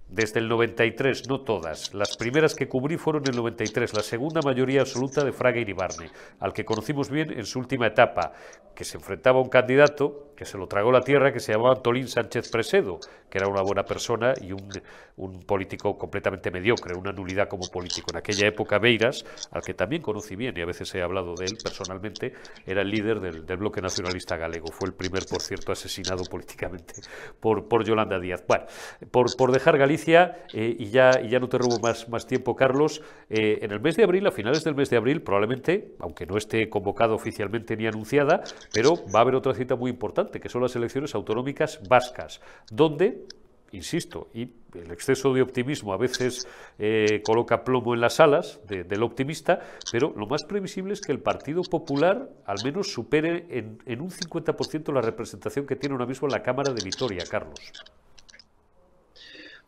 desde 0.08 0.40
el 0.40 0.48
93, 0.48 1.28
no 1.28 1.40
todas. 1.40 1.92
Las 1.94 2.16
primeras 2.16 2.54
que 2.54 2.68
cubrí 2.68 2.96
fueron 2.96 3.22
en 3.24 3.30
el 3.30 3.36
93, 3.36 3.94
la 3.94 4.02
segunda 4.02 4.40
mayoría 4.42 4.82
absoluta 4.82 5.24
de 5.24 5.32
Fraga 5.32 5.60
Iribarne, 5.60 6.10
al 6.40 6.52
que 6.52 6.64
conocimos 6.64 7.10
bien 7.10 7.32
en 7.32 7.44
su 7.44 7.58
última 7.58 7.88
etapa, 7.88 8.32
que 8.74 8.84
se 8.84 8.96
enfrentaba 8.96 9.38
a 9.38 9.42
un 9.42 9.48
candidato 9.48 10.25
que 10.36 10.44
se 10.44 10.58
lo 10.58 10.66
tragó 10.66 10.92
la 10.92 11.00
tierra, 11.00 11.32
que 11.32 11.40
se 11.40 11.52
llamaba 11.52 11.74
Antolín 11.74 12.08
Sánchez 12.08 12.50
Presedo, 12.50 13.00
que 13.30 13.38
era 13.38 13.48
una 13.48 13.62
buena 13.62 13.84
persona 13.84 14.34
y 14.40 14.52
un, 14.52 14.68
un 15.16 15.42
político 15.42 15.96
completamente 15.96 16.50
mediocre, 16.50 16.94
una 16.94 17.12
nulidad 17.12 17.48
como 17.48 17.66
político. 17.68 18.10
En 18.10 18.18
aquella 18.18 18.46
época, 18.46 18.78
Beiras, 18.78 19.24
al 19.50 19.62
que 19.62 19.74
también 19.74 20.02
conocí 20.02 20.36
bien 20.36 20.56
y 20.56 20.60
a 20.60 20.66
veces 20.66 20.94
he 20.94 21.02
hablado 21.02 21.34
de 21.34 21.46
él 21.46 21.58
personalmente, 21.62 22.34
era 22.66 22.82
el 22.82 22.90
líder 22.90 23.20
del, 23.20 23.56
bloque 23.56 23.80
nacionalista 23.80 24.36
galego. 24.36 24.68
Fue 24.68 24.88
el 24.88 24.94
primer, 24.94 25.24
por 25.26 25.40
cierto, 25.40 25.72
asesinado 25.72 26.24
políticamente 26.30 26.94
por, 27.40 27.66
por 27.68 27.84
Yolanda 27.84 28.20
Díaz. 28.20 28.44
Bueno, 28.46 28.66
por, 29.10 29.34
por 29.36 29.52
dejar 29.52 29.78
Galicia, 29.78 30.44
eh, 30.52 30.76
y, 30.78 30.90
ya, 30.90 31.20
y 31.22 31.30
ya 31.30 31.40
no 31.40 31.48
te 31.48 31.58
robo 31.58 31.78
más, 31.80 32.08
más 32.08 32.26
tiempo, 32.26 32.54
Carlos, 32.54 33.02
eh, 33.30 33.58
en 33.62 33.72
el 33.72 33.80
mes 33.80 33.96
de 33.96 34.04
abril, 34.04 34.26
a 34.26 34.30
finales 34.30 34.64
del 34.64 34.74
mes 34.74 34.90
de 34.90 34.96
abril, 34.96 35.22
probablemente, 35.22 35.94
aunque 35.98 36.26
no 36.26 36.36
esté 36.36 36.68
convocado 36.68 37.14
oficialmente 37.14 37.76
ni 37.76 37.86
anunciada, 37.86 38.42
pero 38.72 38.96
va 39.14 39.20
a 39.20 39.22
haber 39.22 39.34
otra 39.34 39.54
cita 39.54 39.76
muy 39.76 39.90
importante, 39.90 40.25
que 40.30 40.48
son 40.48 40.62
las 40.62 40.76
elecciones 40.76 41.14
autonómicas 41.14 41.80
vascas, 41.88 42.40
donde 42.70 43.26
insisto, 43.72 44.28
y 44.32 44.48
el 44.74 44.90
exceso 44.90 45.32
de 45.32 45.42
optimismo 45.42 45.92
a 45.92 45.96
veces 45.96 46.46
eh, 46.78 47.22
coloca 47.24 47.64
plomo 47.64 47.94
en 47.94 48.00
las 48.00 48.20
alas 48.20 48.60
del 48.66 49.02
optimista, 49.02 49.60
pero 49.90 50.12
lo 50.16 50.26
más 50.26 50.44
previsible 50.44 50.92
es 50.92 51.00
que 51.00 51.12
el 51.12 51.20
Partido 51.20 51.62
Popular 51.62 52.28
al 52.44 52.62
menos 52.64 52.92
supere 52.92 53.46
en, 53.50 53.82
en 53.86 54.00
un 54.00 54.10
50% 54.10 54.92
la 54.92 55.00
representación 55.00 55.66
que 55.66 55.76
tiene 55.76 55.94
ahora 55.94 56.06
mismo 56.06 56.28
en 56.28 56.32
la 56.32 56.42
Cámara 56.42 56.72
de 56.72 56.82
Vitoria, 56.82 57.24
Carlos. 57.28 57.60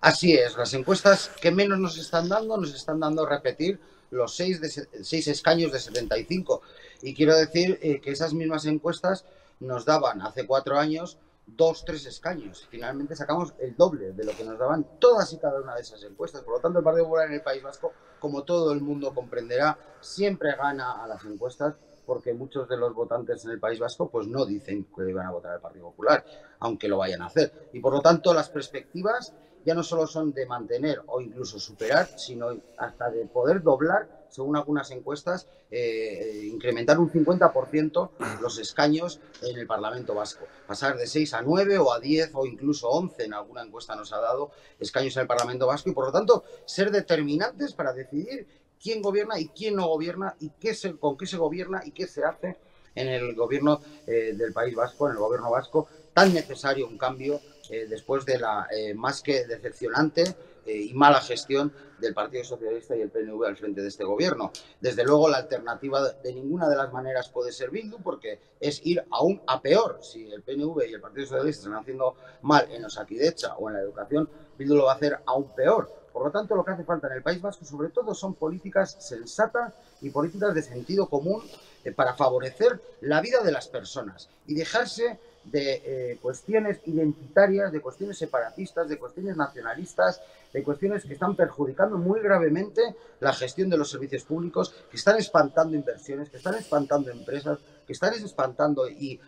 Así 0.00 0.34
es, 0.34 0.56
las 0.56 0.72
encuestas 0.74 1.30
que 1.40 1.50
menos 1.50 1.78
nos 1.78 1.98
están 1.98 2.28
dando, 2.28 2.56
nos 2.56 2.72
están 2.72 3.00
dando 3.00 3.26
a 3.26 3.28
repetir 3.28 3.80
los 4.10 4.34
seis, 4.34 4.60
de, 4.60 4.70
seis 5.02 5.26
escaños 5.26 5.72
de 5.72 5.80
75. 5.80 6.62
Y 7.02 7.14
quiero 7.14 7.36
decir 7.36 7.78
eh, 7.82 8.00
que 8.00 8.12
esas 8.12 8.32
mismas 8.32 8.64
encuestas 8.66 9.24
nos 9.60 9.84
daban 9.84 10.22
hace 10.22 10.46
cuatro 10.46 10.78
años 10.78 11.18
dos, 11.56 11.84
tres 11.84 12.04
escaños. 12.06 12.66
Finalmente 12.70 13.16
sacamos 13.16 13.54
el 13.58 13.76
doble 13.76 14.12
de 14.12 14.24
lo 14.24 14.32
que 14.36 14.44
nos 14.44 14.58
daban 14.58 14.86
todas 14.98 15.32
y 15.32 15.38
cada 15.38 15.60
una 15.60 15.74
de 15.74 15.80
esas 15.80 16.02
encuestas. 16.04 16.42
Por 16.42 16.54
lo 16.54 16.60
tanto, 16.60 16.78
el 16.78 16.84
Partido 16.84 17.04
Popular 17.04 17.28
en 17.28 17.34
el 17.34 17.42
País 17.42 17.62
Vasco, 17.62 17.92
como 18.18 18.44
todo 18.44 18.72
el 18.72 18.80
mundo 18.80 19.14
comprenderá, 19.14 19.78
siempre 20.00 20.54
gana 20.56 21.02
a 21.02 21.06
las 21.06 21.24
encuestas 21.24 21.76
porque 22.06 22.32
muchos 22.32 22.68
de 22.68 22.76
los 22.78 22.94
votantes 22.94 23.44
en 23.44 23.50
el 23.50 23.60
País 23.60 23.78
Vasco 23.78 24.08
pues 24.08 24.26
no 24.26 24.46
dicen 24.46 24.86
que 24.94 25.12
van 25.12 25.26
a 25.26 25.30
votar 25.30 25.52
al 25.52 25.60
Partido 25.60 25.86
Popular, 25.86 26.24
aunque 26.60 26.88
lo 26.88 26.98
vayan 26.98 27.22
a 27.22 27.26
hacer. 27.26 27.68
Y 27.72 27.80
por 27.80 27.92
lo 27.92 28.00
tanto, 28.00 28.32
las 28.32 28.48
perspectivas 28.48 29.34
ya 29.64 29.74
no 29.74 29.82
solo 29.82 30.06
son 30.06 30.32
de 30.32 30.46
mantener 30.46 31.02
o 31.06 31.20
incluso 31.20 31.58
superar, 31.58 32.06
sino 32.16 32.48
hasta 32.78 33.10
de 33.10 33.26
poder 33.26 33.62
doblar 33.62 34.08
según 34.30 34.56
algunas 34.56 34.90
encuestas, 34.90 35.46
eh, 35.70 36.48
incrementar 36.52 36.98
un 36.98 37.10
50% 37.10 38.10
los 38.40 38.58
escaños 38.58 39.20
en 39.42 39.58
el 39.58 39.66
Parlamento 39.66 40.14
Vasco. 40.14 40.46
Pasar 40.66 40.96
de 40.96 41.06
6 41.06 41.34
a 41.34 41.42
9 41.42 41.78
o 41.78 41.92
a 41.92 42.00
10 42.00 42.30
o 42.34 42.46
incluso 42.46 42.88
11 42.88 43.24
en 43.24 43.34
alguna 43.34 43.62
encuesta 43.62 43.94
nos 43.96 44.12
ha 44.12 44.20
dado 44.20 44.50
escaños 44.78 45.16
en 45.16 45.22
el 45.22 45.26
Parlamento 45.26 45.66
Vasco 45.66 45.90
y 45.90 45.92
por 45.92 46.06
lo 46.06 46.12
tanto 46.12 46.44
ser 46.64 46.90
determinantes 46.90 47.72
para 47.74 47.92
decidir 47.92 48.46
quién 48.80 49.02
gobierna 49.02 49.38
y 49.38 49.48
quién 49.48 49.76
no 49.76 49.88
gobierna 49.88 50.36
y 50.40 50.50
qué 50.50 50.74
se, 50.74 50.96
con 50.96 51.16
qué 51.16 51.26
se 51.26 51.36
gobierna 51.36 51.82
y 51.84 51.90
qué 51.90 52.06
se 52.06 52.24
hace 52.24 52.56
en 52.94 53.08
el 53.08 53.34
gobierno 53.34 53.80
eh, 54.06 54.32
del 54.34 54.52
País 54.52 54.74
Vasco, 54.74 55.06
en 55.06 55.12
el 55.12 55.18
gobierno 55.18 55.50
vasco, 55.50 55.88
tan 56.12 56.34
necesario 56.34 56.88
un 56.88 56.98
cambio 56.98 57.40
eh, 57.70 57.86
después 57.88 58.24
de 58.24 58.38
la 58.38 58.66
más 58.96 59.22
que 59.22 59.46
decepcionante 59.46 60.34
eh, 60.68 60.82
y 60.82 60.92
mala 60.92 61.22
gestión 61.22 61.72
del 61.98 62.12
Partido 62.12 62.44
Socialista 62.44 62.94
y 62.94 63.00
el 63.00 63.08
PNV 63.08 63.42
al 63.46 63.56
frente 63.56 63.80
de 63.80 63.88
este 63.88 64.04
gobierno. 64.04 64.52
Desde 64.78 65.02
luego, 65.02 65.26
la 65.30 65.38
alternativa 65.38 66.12
de 66.12 66.34
ninguna 66.34 66.68
de 66.68 66.76
las 66.76 66.92
maneras 66.92 67.30
puede 67.30 67.52
ser 67.52 67.70
Bildu, 67.70 67.96
porque 68.02 68.38
es 68.60 68.84
ir 68.84 69.02
aún 69.10 69.40
a 69.46 69.62
peor. 69.62 69.98
Si 70.02 70.30
el 70.30 70.42
PNV 70.42 70.82
y 70.86 70.92
el 70.92 71.00
Partido 71.00 71.26
Socialista 71.26 71.62
están 71.62 71.80
haciendo 71.80 72.16
mal 72.42 72.70
en 72.70 72.84
Osakidecha 72.84 73.54
o 73.56 73.70
en 73.70 73.76
la 73.76 73.80
educación, 73.80 74.28
Bildu 74.58 74.76
lo 74.76 74.84
va 74.84 74.92
a 74.92 74.96
hacer 74.96 75.18
aún 75.24 75.54
peor. 75.54 75.90
Por 76.12 76.26
lo 76.26 76.30
tanto, 76.30 76.54
lo 76.54 76.64
que 76.64 76.72
hace 76.72 76.84
falta 76.84 77.06
en 77.06 77.14
el 77.14 77.22
País 77.22 77.40
Vasco, 77.40 77.64
sobre 77.64 77.88
todo, 77.88 78.14
son 78.14 78.34
políticas 78.34 78.96
sensatas 79.00 79.72
y 80.02 80.10
políticas 80.10 80.54
de 80.54 80.62
sentido 80.62 81.08
común 81.08 81.42
eh, 81.84 81.92
para 81.92 82.12
favorecer 82.12 82.78
la 83.00 83.22
vida 83.22 83.40
de 83.42 83.52
las 83.52 83.68
personas 83.68 84.28
y 84.46 84.54
dejarse 84.54 85.18
de 85.50 85.82
eh, 85.84 86.18
cuestiones 86.20 86.80
identitarias, 86.86 87.72
de 87.72 87.80
cuestiones 87.80 88.18
separatistas, 88.18 88.88
de 88.88 88.98
cuestiones 88.98 89.36
nacionalistas, 89.36 90.20
de 90.52 90.62
cuestiones 90.62 91.04
que 91.04 91.12
están 91.12 91.36
perjudicando 91.36 91.98
muy 91.98 92.20
gravemente 92.20 92.82
la 93.20 93.32
gestión 93.32 93.68
de 93.68 93.76
los 93.76 93.90
servicios 93.90 94.24
públicos, 94.24 94.74
que 94.90 94.96
están 94.96 95.18
espantando 95.18 95.76
inversiones, 95.76 96.30
que 96.30 96.38
están 96.38 96.54
espantando 96.54 97.10
empresas, 97.10 97.58
que 97.86 97.92
están 97.92 98.14
espantando 98.14 98.88
y 98.88 99.20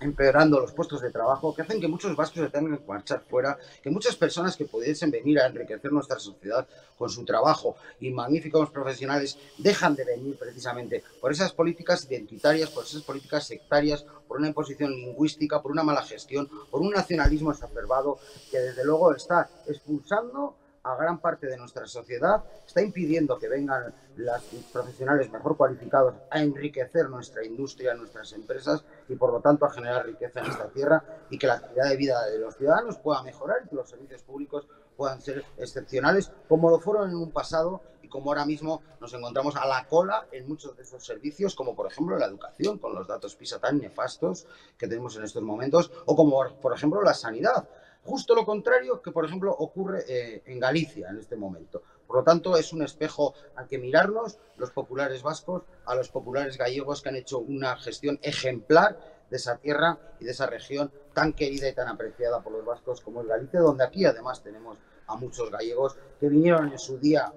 empeorando 0.00 0.60
los 0.60 0.72
puestos 0.72 1.00
de 1.00 1.10
trabajo, 1.10 1.54
que 1.54 1.62
hacen 1.62 1.80
que 1.80 1.88
muchos 1.88 2.14
vascos 2.14 2.44
se 2.44 2.50
tengan 2.50 2.78
que 2.78 2.86
marchar 2.86 3.22
fuera, 3.28 3.58
que 3.82 3.90
muchas 3.90 4.16
personas 4.16 4.56
que 4.56 4.64
pudiesen 4.64 5.10
venir 5.10 5.40
a 5.40 5.46
enriquecer 5.46 5.92
nuestra 5.92 6.18
sociedad 6.18 6.66
con 6.96 7.10
su 7.10 7.24
trabajo 7.24 7.76
y 8.00 8.10
magníficos 8.10 8.70
profesionales 8.70 9.38
dejan 9.58 9.94
de 9.94 10.04
venir 10.04 10.38
precisamente 10.38 11.02
por 11.20 11.32
esas 11.32 11.52
políticas 11.52 12.04
identitarias, 12.04 12.70
por 12.70 12.84
esas 12.84 13.02
políticas 13.02 13.46
sectarias, 13.46 14.04
por 14.26 14.38
una 14.38 14.48
imposición 14.48 14.90
lingüística, 14.90 15.60
por 15.60 15.72
una 15.72 15.82
mala 15.82 16.02
gestión, 16.02 16.48
por 16.70 16.80
un 16.80 16.90
nacionalismo 16.90 17.50
exacerbado 17.50 18.18
que 18.50 18.58
desde 18.58 18.84
luego 18.84 19.14
está 19.14 19.50
expulsando 19.66 20.56
a 20.84 20.96
gran 20.96 21.18
parte 21.18 21.46
de 21.46 21.56
nuestra 21.56 21.86
sociedad, 21.86 22.42
está 22.66 22.80
impidiendo 22.80 23.38
que 23.38 23.48
vengan 23.48 23.92
los 24.16 24.42
profesionales 24.72 25.30
mejor 25.30 25.56
cualificados 25.56 26.14
a 26.30 26.40
enriquecer 26.40 27.08
nuestra 27.08 27.44
industria, 27.44 27.94
nuestras 27.94 28.32
empresas 28.32 28.84
y 29.08 29.16
por 29.16 29.32
lo 29.32 29.40
tanto 29.40 29.64
a 29.64 29.70
generar 29.70 30.06
riqueza 30.06 30.40
en 30.40 30.46
esta 30.46 30.68
tierra 30.68 31.02
y 31.30 31.38
que 31.38 31.46
la 31.46 31.60
calidad 31.60 31.88
de 31.88 31.96
vida 31.96 32.26
de 32.26 32.38
los 32.38 32.56
ciudadanos 32.56 32.98
pueda 32.98 33.22
mejorar 33.22 33.58
y 33.64 33.68
que 33.68 33.76
los 33.76 33.88
servicios 33.88 34.22
públicos 34.22 34.66
puedan 34.96 35.20
ser 35.20 35.44
excepcionales 35.56 36.32
como 36.48 36.70
lo 36.70 36.80
fueron 36.80 37.10
en 37.10 37.16
un 37.16 37.30
pasado 37.30 37.82
y 38.02 38.08
como 38.08 38.30
ahora 38.30 38.44
mismo 38.44 38.82
nos 39.00 39.12
encontramos 39.14 39.56
a 39.56 39.66
la 39.66 39.86
cola 39.86 40.26
en 40.32 40.48
muchos 40.48 40.76
de 40.76 40.82
esos 40.82 41.04
servicios, 41.04 41.54
como 41.54 41.74
por 41.74 41.90
ejemplo 41.90 42.18
la 42.18 42.26
educación, 42.26 42.78
con 42.78 42.94
los 42.94 43.06
datos 43.06 43.36
PISA 43.36 43.58
tan 43.58 43.78
nefastos 43.78 44.46
que 44.76 44.88
tenemos 44.88 45.16
en 45.16 45.24
estos 45.24 45.42
momentos, 45.42 45.92
o 46.06 46.16
como 46.16 46.42
por 46.60 46.74
ejemplo 46.74 47.02
la 47.02 47.14
sanidad. 47.14 47.68
Justo 48.04 48.34
lo 48.34 48.44
contrario 48.44 49.02
que, 49.02 49.12
por 49.12 49.26
ejemplo, 49.26 49.52
ocurre 49.52 50.04
eh, 50.08 50.42
en 50.46 50.58
Galicia 50.58 51.10
en 51.10 51.18
este 51.18 51.36
momento. 51.36 51.82
Por 52.08 52.16
lo 52.16 52.24
tanto, 52.24 52.56
es 52.56 52.72
un 52.72 52.82
espejo 52.82 53.34
al 53.54 53.68
que 53.68 53.76
mirarnos 53.76 54.38
los 54.56 54.70
populares 54.70 55.22
vascos, 55.22 55.62
a 55.84 55.94
los 55.94 56.08
populares 56.08 56.56
gallegos 56.56 57.02
que 57.02 57.10
han 57.10 57.16
hecho 57.16 57.38
una 57.38 57.76
gestión 57.76 58.18
ejemplar 58.22 58.98
de 59.28 59.36
esa 59.36 59.58
tierra 59.58 59.98
y 60.18 60.24
de 60.24 60.30
esa 60.30 60.46
región 60.46 60.90
tan 61.12 61.34
querida 61.34 61.68
y 61.68 61.74
tan 61.74 61.86
apreciada 61.86 62.40
por 62.40 62.52
los 62.52 62.64
vascos 62.64 63.02
como 63.02 63.20
es 63.20 63.26
Galicia, 63.26 63.60
donde 63.60 63.84
aquí 63.84 64.06
además 64.06 64.42
tenemos 64.42 64.78
a 65.06 65.16
muchos 65.16 65.50
gallegos 65.50 65.96
que 66.18 66.30
vinieron 66.30 66.72
en 66.72 66.78
su 66.78 66.98
día 66.98 67.30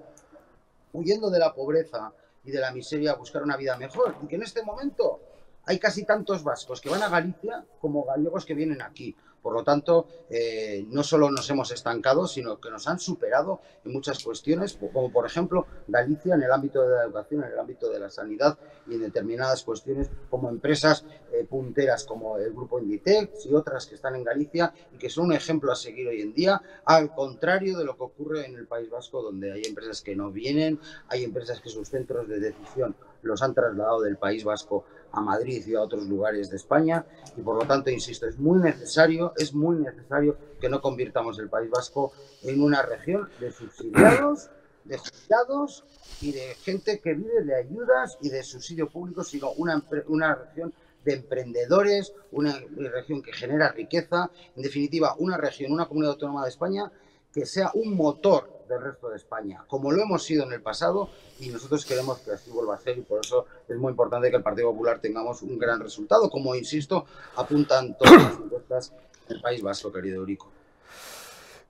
huyendo 0.94 1.28
de 1.28 1.38
la 1.38 1.54
pobreza 1.54 2.10
y 2.42 2.50
de 2.50 2.60
la 2.60 2.72
miseria 2.72 3.12
a 3.12 3.16
buscar 3.16 3.42
una 3.42 3.58
vida 3.58 3.76
mejor 3.76 4.16
y 4.22 4.26
que 4.26 4.36
en 4.36 4.42
este 4.42 4.62
momento 4.62 5.20
hay 5.66 5.78
casi 5.78 6.04
tantos 6.04 6.42
vascos 6.42 6.80
que 6.80 6.88
van 6.88 7.02
a 7.02 7.10
Galicia 7.10 7.64
como 7.78 8.04
gallegos 8.04 8.46
que 8.46 8.54
vienen 8.54 8.80
aquí. 8.80 9.14
Por 9.42 9.54
lo 9.54 9.64
tanto, 9.64 10.06
eh, 10.30 10.86
no 10.88 11.02
solo 11.02 11.30
nos 11.30 11.50
hemos 11.50 11.70
estancado, 11.72 12.26
sino 12.26 12.60
que 12.60 12.70
nos 12.70 12.86
han 12.86 12.98
superado 12.98 13.60
en 13.84 13.92
muchas 13.92 14.22
cuestiones, 14.22 14.78
como 14.92 15.10
por 15.10 15.26
ejemplo 15.26 15.66
Galicia 15.88 16.34
en 16.34 16.42
el 16.42 16.52
ámbito 16.52 16.82
de 16.82 16.96
la 16.96 17.02
educación, 17.04 17.42
en 17.42 17.52
el 17.52 17.58
ámbito 17.58 17.90
de 17.90 17.98
la 17.98 18.08
sanidad 18.08 18.56
y 18.86 18.94
en 18.94 19.00
determinadas 19.00 19.62
cuestiones 19.64 20.10
como 20.30 20.48
empresas 20.48 21.04
eh, 21.32 21.44
punteras 21.44 22.04
como 22.04 22.38
el 22.38 22.52
grupo 22.52 22.78
Inditex 22.78 23.46
y 23.46 23.54
otras 23.54 23.86
que 23.86 23.96
están 23.96 24.14
en 24.14 24.24
Galicia 24.24 24.72
y 24.92 24.98
que 24.98 25.10
son 25.10 25.26
un 25.26 25.32
ejemplo 25.32 25.72
a 25.72 25.76
seguir 25.76 26.08
hoy 26.08 26.20
en 26.20 26.32
día, 26.34 26.62
al 26.84 27.14
contrario 27.14 27.78
de 27.78 27.84
lo 27.84 27.96
que 27.96 28.04
ocurre 28.04 28.46
en 28.46 28.56
el 28.56 28.66
País 28.66 28.90
Vasco, 28.90 29.22
donde 29.22 29.52
hay 29.52 29.62
empresas 29.64 30.02
que 30.02 30.14
no 30.14 30.30
vienen, 30.30 30.78
hay 31.08 31.24
empresas 31.24 31.60
que 31.60 31.68
sus 31.68 31.88
centros 31.88 32.28
de 32.28 32.38
decisión 32.40 32.94
los 33.22 33.42
han 33.42 33.54
trasladado 33.54 34.00
del 34.00 34.16
País 34.16 34.44
Vasco 34.44 34.84
a 35.12 35.20
Madrid 35.20 35.64
y 35.66 35.74
a 35.74 35.80
otros 35.80 36.06
lugares 36.06 36.50
de 36.50 36.56
España. 36.56 37.04
Y 37.36 37.42
por 37.42 37.56
lo 37.56 37.66
tanto, 37.66 37.90
insisto, 37.90 38.26
es 38.26 38.38
muy 38.38 38.60
necesario, 38.60 39.32
es 39.36 39.54
muy 39.54 39.76
necesario 39.76 40.36
que 40.60 40.68
no 40.68 40.80
convirtamos 40.80 41.38
el 41.38 41.48
País 41.48 41.70
Vasco 41.70 42.12
en 42.42 42.62
una 42.62 42.82
región 42.82 43.28
de 43.40 43.52
subsidiados, 43.52 44.50
de 44.84 44.98
jubilados 44.98 45.84
y 46.20 46.32
de 46.32 46.54
gente 46.62 47.00
que 47.00 47.14
vive 47.14 47.42
de 47.44 47.56
ayudas 47.56 48.18
y 48.20 48.30
de 48.30 48.42
subsidio 48.42 48.88
público, 48.88 49.22
sino 49.22 49.52
una, 49.52 49.82
una 50.08 50.34
región 50.34 50.72
de 51.04 51.14
emprendedores, 51.14 52.12
una 52.30 52.58
región 52.76 53.22
que 53.22 53.32
genera 53.32 53.72
riqueza, 53.72 54.30
en 54.56 54.62
definitiva, 54.62 55.16
una 55.18 55.36
región, 55.36 55.72
una 55.72 55.86
comunidad 55.86 56.12
autónoma 56.12 56.44
de 56.44 56.50
España 56.50 56.92
que 57.32 57.46
sea 57.46 57.70
un 57.74 57.96
motor 57.96 58.64
del 58.68 58.80
resto 58.80 59.08
de 59.10 59.16
España, 59.16 59.64
como 59.66 59.90
lo 59.90 60.02
hemos 60.02 60.22
sido 60.22 60.44
en 60.44 60.52
el 60.52 60.62
pasado 60.62 61.10
y 61.40 61.48
nosotros 61.48 61.84
queremos 61.84 62.18
que 62.18 62.32
así 62.32 62.50
vuelva 62.50 62.74
a 62.74 62.78
ser 62.78 62.98
y 62.98 63.02
por 63.02 63.20
eso 63.24 63.46
es 63.68 63.76
muy 63.76 63.90
importante 63.90 64.30
que 64.30 64.36
el 64.36 64.42
Partido 64.42 64.70
Popular 64.70 65.00
tengamos 65.00 65.42
un 65.42 65.58
gran 65.58 65.80
resultado, 65.80 66.30
como 66.30 66.54
insisto, 66.54 67.06
apuntan 67.36 67.96
todas 67.98 68.22
las 68.22 68.38
encuestas 68.38 68.92
del 69.28 69.40
País 69.40 69.62
Vasco, 69.62 69.92
querido 69.92 70.16
Eurico. 70.16 70.50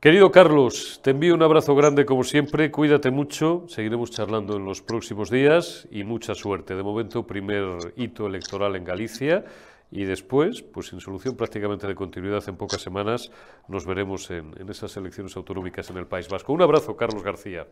Querido 0.03 0.33
Carlos, 0.33 0.99
te 1.01 1.11
envío 1.11 1.33
un 1.33 1.45
abrazo 1.45 1.77
grande 1.77 2.05
como 2.05 2.25
siempre, 2.25 2.73
cuídate 2.73 3.13
mucho, 3.13 3.67
seguiremos 3.69 4.11
charlando 4.11 4.57
en 4.57 4.65
los 4.65 4.83
próximos 4.83 5.31
días 5.31 5.87
y 5.93 6.03
mucha 6.03 6.35
suerte. 6.35 6.75
De 6.75 6.83
momento, 6.83 7.25
primer 7.25 7.95
hito 7.95 8.27
electoral 8.27 8.75
en 8.75 8.85
Galicia 8.85 9.45
y 9.93 10.07
después, 10.07 10.63
pues 10.63 10.87
sin 10.89 11.01
solución 11.01 11.37
prácticamente 11.37 11.87
de 11.87 11.95
continuidad 11.95 12.43
en 12.49 12.57
pocas 12.57 12.81
semanas, 12.81 13.31
nos 13.69 13.85
veremos 13.85 14.31
en, 14.31 14.55
esas 14.71 14.97
elecciones 14.97 15.37
autonómicas 15.37 15.91
en 15.91 15.99
el 15.99 16.07
País 16.07 16.29
Vasco. 16.29 16.55
Un 16.55 16.63
abrazo, 16.63 16.97
Carlos 16.97 17.23
García. 17.23 17.69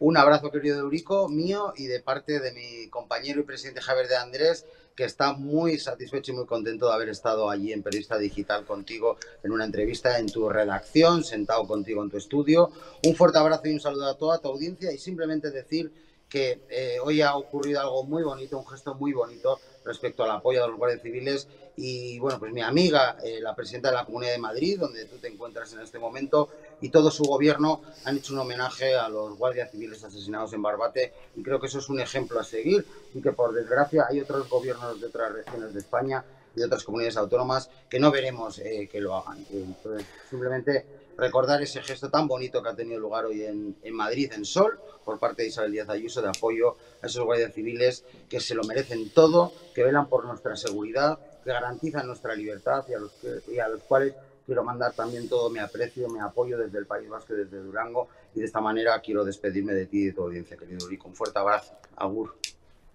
Un 0.00 0.16
abrazo, 0.16 0.50
querido 0.50 0.80
Eurico, 0.80 1.28
mío 1.28 1.72
y 1.76 1.86
de 1.86 2.00
parte 2.00 2.40
de 2.40 2.50
mi 2.50 2.90
compañero 2.90 3.40
y 3.40 3.44
presidente 3.44 3.80
Javier 3.80 4.08
de 4.08 4.16
Andrés, 4.16 4.66
que 4.96 5.04
está 5.04 5.34
muy 5.34 5.78
satisfecho 5.78 6.32
y 6.32 6.34
muy 6.34 6.46
contento 6.46 6.88
de 6.88 6.94
haber 6.94 7.10
estado 7.10 7.48
allí 7.48 7.72
en 7.72 7.84
Periodista 7.84 8.18
Digital 8.18 8.64
contigo 8.64 9.16
en 9.44 9.52
una 9.52 9.66
entrevista 9.66 10.18
en 10.18 10.26
tu 10.26 10.48
redacción, 10.48 11.22
sentado 11.22 11.64
contigo 11.68 12.02
en 12.02 12.10
tu 12.10 12.16
estudio. 12.16 12.72
Un 13.06 13.14
fuerte 13.14 13.38
abrazo 13.38 13.68
y 13.68 13.72
un 13.72 13.80
saludo 13.80 14.08
a 14.08 14.18
toda 14.18 14.40
tu 14.40 14.48
audiencia 14.48 14.90
y 14.90 14.98
simplemente 14.98 15.52
decir 15.52 15.92
que 16.28 16.62
eh, 16.68 16.96
hoy 17.00 17.20
ha 17.20 17.36
ocurrido 17.36 17.80
algo 17.80 18.02
muy 18.02 18.24
bonito, 18.24 18.58
un 18.58 18.66
gesto 18.66 18.96
muy 18.96 19.12
bonito 19.12 19.60
respecto 19.84 20.24
al 20.24 20.30
apoyo 20.30 20.64
a 20.64 20.68
los 20.68 20.76
guardias 20.76 21.02
civiles. 21.02 21.46
Y 21.76 22.18
bueno, 22.20 22.38
pues 22.38 22.52
mi 22.52 22.62
amiga, 22.62 23.16
eh, 23.22 23.40
la 23.40 23.54
presidenta 23.54 23.90
de 23.90 23.96
la 23.96 24.04
Comunidad 24.04 24.32
de 24.32 24.38
Madrid, 24.38 24.78
donde 24.78 25.06
tú 25.06 25.18
te 25.18 25.28
encuentras 25.28 25.72
en 25.72 25.80
este 25.80 25.98
momento, 25.98 26.48
y 26.80 26.90
todo 26.90 27.10
su 27.10 27.24
gobierno 27.24 27.80
han 28.04 28.16
hecho 28.16 28.34
un 28.34 28.40
homenaje 28.40 28.94
a 28.94 29.08
los 29.08 29.36
guardias 29.36 29.70
civiles 29.70 30.02
asesinados 30.04 30.52
en 30.52 30.62
Barbate 30.62 31.12
y 31.36 31.42
creo 31.42 31.58
que 31.58 31.66
eso 31.66 31.78
es 31.78 31.88
un 31.88 32.00
ejemplo 32.00 32.38
a 32.38 32.44
seguir 32.44 32.84
y 33.14 33.22
que 33.22 33.32
por 33.32 33.54
desgracia 33.54 34.06
hay 34.08 34.20
otros 34.20 34.48
gobiernos 34.48 35.00
de 35.00 35.06
otras 35.06 35.32
regiones 35.32 35.72
de 35.72 35.80
España 35.80 36.24
de 36.54 36.64
otras 36.64 36.84
comunidades 36.84 37.16
autónomas 37.16 37.70
que 37.88 37.98
no 37.98 38.10
veremos 38.10 38.58
eh, 38.58 38.88
que 38.90 39.00
lo 39.00 39.14
hagan. 39.14 39.44
Entonces, 39.50 40.06
simplemente 40.28 40.86
recordar 41.16 41.62
ese 41.62 41.82
gesto 41.82 42.10
tan 42.10 42.26
bonito 42.26 42.62
que 42.62 42.68
ha 42.68 42.74
tenido 42.74 42.98
lugar 42.98 43.26
hoy 43.26 43.44
en, 43.44 43.76
Madrid, 43.92 44.32
en 44.34 44.44
Sol, 44.44 44.78
por 45.04 45.18
parte 45.18 45.42
de 45.42 45.48
Isabel 45.48 45.72
Díaz 45.72 45.88
Ayuso, 45.88 46.22
de 46.22 46.28
apoyo 46.28 46.76
a 47.02 47.06
esos 47.06 47.24
guardias 47.24 47.52
civiles 47.54 48.04
que 48.28 48.40
se 48.40 48.54
lo 48.54 48.64
merecen 48.64 49.10
todo, 49.10 49.52
que 49.74 49.84
velan 49.84 50.08
por 50.08 50.24
nuestra 50.24 50.56
seguridad, 50.56 51.18
que 51.44 51.50
garantizan 51.50 52.06
nuestra 52.06 52.34
libertad 52.34 52.84
y 52.88 52.94
a 52.94 52.98
los, 52.98 53.12
y 53.48 53.58
a 53.58 53.68
los 53.68 53.82
cuales 53.82 54.14
quiero 54.46 54.64
mandar 54.64 54.92
también 54.92 55.28
todo 55.28 55.50
mi 55.50 55.58
aprecio, 55.58 56.08
mi 56.08 56.20
apoyo 56.20 56.58
desde 56.58 56.78
el 56.78 56.86
País 56.86 57.08
Vasco, 57.08 57.34
desde 57.34 57.58
Durango, 57.58 58.08
y 58.34 58.40
de 58.40 58.46
esta 58.46 58.60
manera 58.60 59.00
quiero 59.00 59.24
despedirme 59.24 59.72
de 59.72 59.86
ti 59.86 60.02
y 60.02 60.06
de 60.06 60.12
tu 60.12 60.22
audiencia, 60.22 60.56
querido 60.56 60.86
Uri. 60.86 60.98
Un 61.04 61.14
fuerte 61.14 61.38
abrazo. 61.38 61.74
Agur. 61.96 62.34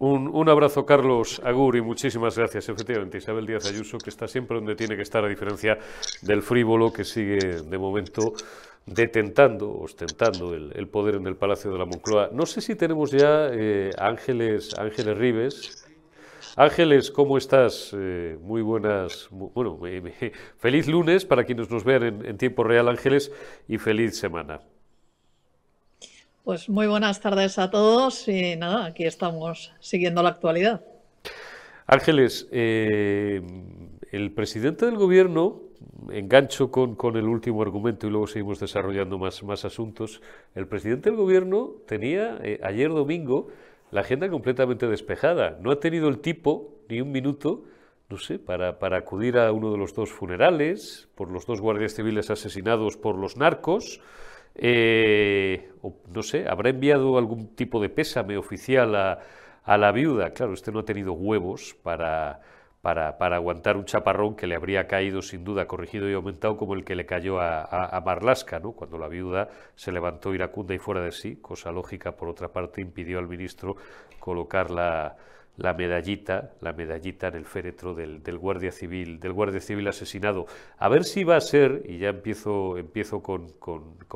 Un, 0.01 0.47
abrazo, 0.47 0.85
Carlos 0.85 1.41
Agur, 1.43 1.75
y 1.75 1.81
muchísimas 1.81 2.37
gracias, 2.37 2.69
efectivamente, 2.69 3.17
Isabel 3.17 3.45
Díaz 3.45 3.69
Ayuso, 3.69 3.97
que 3.97 4.09
está 4.09 4.29
siempre 4.29 4.55
donde 4.55 4.73
tiene 4.73 4.95
que 4.95 5.01
estar, 5.01 5.25
a 5.25 5.27
diferencia 5.27 5.77
del 6.21 6.41
frívolo 6.41 6.93
que 6.93 7.03
sigue 7.03 7.37
de 7.37 7.77
momento 7.77 8.31
detentando, 8.85 9.77
ostentando 9.77 10.55
el, 10.55 10.87
poder 10.87 11.15
en 11.15 11.27
el 11.27 11.35
Palacio 11.35 11.69
de 11.73 11.79
la 11.79 11.83
Moncloa. 11.83 12.29
No 12.31 12.45
sé 12.45 12.61
si 12.61 12.75
tenemos 12.75 13.11
ya 13.11 13.49
eh, 13.51 13.91
Ángeles, 13.97 14.73
Ángeles 14.79 15.17
Rives. 15.17 15.85
Ángeles, 16.55 17.11
¿cómo 17.11 17.37
estás? 17.37 17.93
Eh, 17.93 18.37
muy 18.41 18.61
buenas, 18.61 19.27
bueno, 19.31 19.77
feliz 20.59 20.87
lunes 20.87 21.25
para 21.25 21.43
quienes 21.43 21.69
nos 21.69 21.83
vean 21.83 22.25
en 22.25 22.37
tiempo 22.37 22.63
real, 22.63 22.87
Ángeles, 22.87 23.33
y 23.67 23.77
feliz 23.77 24.17
semana. 24.17 24.61
Pues 26.49 26.67
muy 26.67 26.87
buenas 26.87 27.21
tardes 27.21 27.59
a 27.59 27.69
todos 27.69 28.27
y 28.27 28.55
nada, 28.55 28.87
aquí 28.87 29.05
estamos 29.05 29.71
siguiendo 29.79 30.23
la 30.23 30.29
actualidad. 30.29 30.81
Ángeles, 31.85 32.47
eh, 32.51 33.39
el 34.11 34.31
presidente 34.31 34.87
del 34.87 34.95
gobierno, 34.95 35.61
engancho 36.11 36.71
con, 36.71 36.95
con, 36.95 37.17
el 37.17 37.25
último 37.25 37.61
argumento 37.61 38.07
y 38.07 38.09
luego 38.09 38.25
seguimos 38.25 38.59
desarrollando 38.59 39.19
más, 39.19 39.43
más 39.43 39.63
asuntos, 39.63 40.23
el 40.55 40.65
presidente 40.65 41.11
del 41.11 41.19
gobierno 41.19 41.75
tenía 41.85 42.39
eh, 42.41 42.59
ayer 42.63 42.89
domingo 42.89 43.49
la 43.91 44.01
agenda 44.01 44.27
completamente 44.27 44.87
despejada. 44.87 45.59
No 45.61 45.69
ha 45.69 45.79
tenido 45.79 46.09
el 46.09 46.17
tipo 46.17 46.79
ni 46.89 46.99
un 46.99 47.11
minuto, 47.11 47.65
no 48.09 48.17
sé, 48.17 48.39
para, 48.39 48.79
para 48.79 48.97
acudir 48.97 49.37
a 49.37 49.51
uno 49.51 49.71
de 49.71 49.77
los 49.77 49.93
dos 49.93 50.09
funerales, 50.09 51.09
por 51.13 51.29
los 51.29 51.45
dos 51.45 51.61
guardias 51.61 51.93
civiles 51.93 52.31
asesinados 52.31 52.97
por 52.97 53.15
los 53.19 53.37
narcos. 53.37 54.01
Eh, 54.55 55.71
no 56.13 56.23
sé, 56.23 56.47
habrá 56.47 56.69
enviado 56.69 57.17
algún 57.17 57.55
tipo 57.55 57.81
de 57.81 57.89
pésame 57.89 58.37
oficial 58.37 58.95
a, 58.95 59.19
la 59.77 59.91
viuda. 59.91 60.31
Claro, 60.31 60.53
este 60.53 60.71
no 60.71 60.79
ha 60.79 60.85
tenido 60.85 61.13
huevos 61.13 61.75
para, 61.83 62.41
para, 62.81 63.35
aguantar 63.35 63.77
un 63.77 63.85
chaparrón 63.85 64.35
que 64.35 64.47
le 64.47 64.55
habría 64.55 64.87
caído 64.87 65.21
sin 65.21 65.43
duda, 65.43 65.67
corregido 65.67 66.09
y 66.09 66.13
aumentado 66.13 66.57
como 66.57 66.73
el 66.73 66.83
que 66.83 66.95
le 66.95 67.05
cayó 67.05 67.39
a, 67.39 67.63
a, 67.63 68.01
Marlasca, 68.01 68.59
¿no? 68.59 68.71
cuando 68.71 68.97
la 68.97 69.07
viuda 69.07 69.49
se 69.75 69.91
levantó 69.91 70.33
iracunda 70.33 70.73
y 70.73 70.79
fuera 70.79 71.01
de 71.01 71.11
sí, 71.11 71.35
cosa 71.35 71.71
lógica, 71.71 72.13
por 72.13 72.29
otra 72.29 72.47
parte, 72.47 72.81
impidió 72.81 73.19
al 73.19 73.27
ministro 73.27 73.75
colocar 74.19 74.71
la, 74.71 75.15
la 75.59 75.73
medallita, 75.73 76.53
la 76.61 76.71
medallita 76.71 77.27
en 77.27 77.35
el 77.35 77.45
féretro 77.45 77.93
del, 77.93 78.37
guardia 78.37 78.71
civil, 78.71 79.19
del 79.19 79.33
guardia 79.33 79.59
civil 79.59 79.87
asesinado. 79.89 80.45
A 80.77 80.87
ver 80.87 81.03
si 81.03 81.25
va 81.25 81.35
a 81.35 81.41
ser, 81.41 81.83
y 81.85 81.97
ya 81.97 82.09
empiezo, 82.09 82.77
empiezo 82.77 83.21
con, 83.21 83.53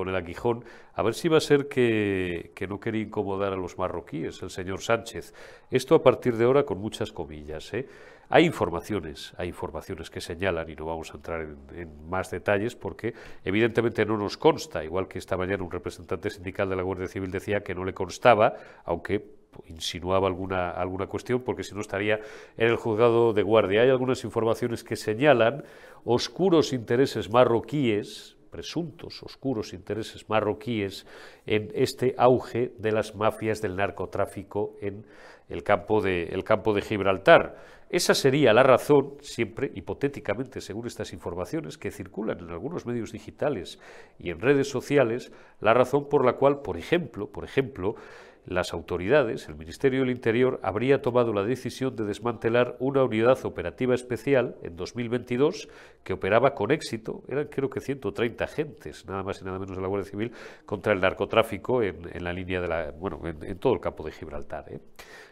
el 0.07 0.15
aguijón, 0.15 0.63
a 0.93 1.03
ver 1.03 1.13
si 1.13 1.27
va 1.27 1.37
a 1.37 1.41
ser 1.41 1.67
que, 1.67 2.51
que, 2.55 2.65
no 2.65 2.79
quería 2.79 3.01
incomodar 3.01 3.51
a 3.51 3.57
los 3.57 3.77
marroquíes, 3.77 4.41
el 4.41 4.51
señor 4.51 4.81
Sánchez. 4.81 5.33
Esto 5.69 5.95
a 5.95 6.01
partir 6.01 6.37
de 6.37 6.45
ahora 6.45 6.63
con 6.63 6.79
muchas 6.79 7.11
comillas. 7.11 7.73
¿eh? 7.73 7.89
Hay 8.29 8.45
informaciones, 8.45 9.33
hay 9.37 9.49
informaciones 9.49 10.09
que 10.09 10.21
señalan, 10.21 10.69
y 10.69 10.75
no 10.75 10.85
vamos 10.85 11.11
a 11.11 11.17
entrar 11.17 11.41
en, 11.41 11.57
en, 11.75 12.09
más 12.09 12.31
detalles, 12.31 12.77
porque 12.77 13.13
evidentemente 13.43 14.05
no 14.05 14.17
nos 14.17 14.37
consta, 14.37 14.81
igual 14.81 15.09
que 15.09 15.19
esta 15.19 15.35
mañana 15.35 15.61
un 15.61 15.71
representante 15.71 16.29
sindical 16.29 16.69
de 16.69 16.77
la 16.77 16.83
Guardia 16.83 17.07
Civil 17.07 17.31
decía 17.31 17.63
que 17.63 17.75
no 17.75 17.83
le 17.83 17.93
constaba, 17.93 18.55
aunque 18.85 19.42
insinuaba 19.67 20.27
alguna, 20.27 20.71
alguna 20.71 21.07
cuestión, 21.07 21.41
porque 21.41 21.63
si 21.63 21.73
no 21.75 21.81
estaría 21.81 22.19
en 22.57 22.67
el 22.67 22.75
juzgado 22.75 23.33
de 23.33 23.43
guardia. 23.43 23.81
Hay 23.81 23.89
algunas 23.89 24.23
informaciones 24.23 24.83
que 24.83 24.95
señalan 24.95 25.63
oscuros 26.03 26.73
intereses 26.73 27.29
marroquíes 27.29 28.37
presuntos 28.53 29.23
oscuros 29.23 29.73
intereses 29.73 30.29
marroquíes 30.29 31.07
en 31.47 31.71
este 31.73 32.13
auge 32.19 32.71
de 32.77 32.91
las 32.91 33.15
mafias 33.15 33.63
del 33.63 33.75
narcotráfico 33.75 34.75
en 34.79 35.07
el 35.49 35.63
campo 35.63 36.01
de, 36.01 36.25
el 36.25 36.43
campo 36.43 36.71
de 36.75 36.83
Gibraltar. 36.83 37.57
Esa 37.89 38.13
sería 38.13 38.53
la 38.53 38.61
razón, 38.61 39.15
siempre 39.21 39.71
hipotéticamente, 39.73 40.61
según 40.61 40.85
estas 40.85 41.13
informaciones 41.13 41.79
que 41.79 41.89
circulan 41.89 42.39
en 42.39 42.51
algunos 42.51 42.85
medios 42.85 43.11
digitales 43.11 43.79
y 44.19 44.29
en 44.29 44.39
redes 44.39 44.69
sociales, 44.69 45.31
la 45.59 45.73
razón 45.73 46.07
por 46.07 46.23
la 46.23 46.33
cual, 46.33 46.61
por 46.61 46.77
ejemplo, 46.77 47.27
por 47.27 47.45
ejemplo, 47.45 47.95
las 48.45 48.73
autoridades, 48.73 49.47
el 49.47 49.55
Ministerio 49.55 50.01
del 50.01 50.09
Interior, 50.09 50.59
habría 50.63 51.01
tomado 51.01 51.33
la 51.33 51.43
decisión 51.43 51.95
de 51.95 52.03
desmantelar 52.03 52.75
una 52.79 53.03
unidad 53.03 53.43
operativa 53.45 53.95
especial 53.95 54.55
en 54.63 54.75
2022 54.75 55.69
que 56.03 56.13
operaba 56.13 56.53
con 56.53 56.71
éxito, 56.71 57.23
eran 57.29 57.47
creo 57.47 57.69
que 57.69 57.79
130 57.79 58.43
agentes, 58.43 59.05
nada 59.05 59.23
más 59.23 59.41
y 59.41 59.45
nada 59.45 59.59
menos 59.59 59.77
de 59.77 59.81
la 59.81 59.87
Guardia 59.87 60.09
Civil, 60.09 60.31
contra 60.65 60.91
el 60.91 60.99
narcotráfico 60.99 61.81
en, 61.81 62.23
la 62.23 62.33
línea 62.33 62.59
de 62.59 62.67
la, 62.67 62.91
bueno, 62.91 63.21
en, 63.23 63.57
todo 63.57 63.73
el 63.73 63.79
campo 63.79 64.03
de 64.03 64.11
Gibraltar. 64.11 64.65
¿eh? 64.69 64.79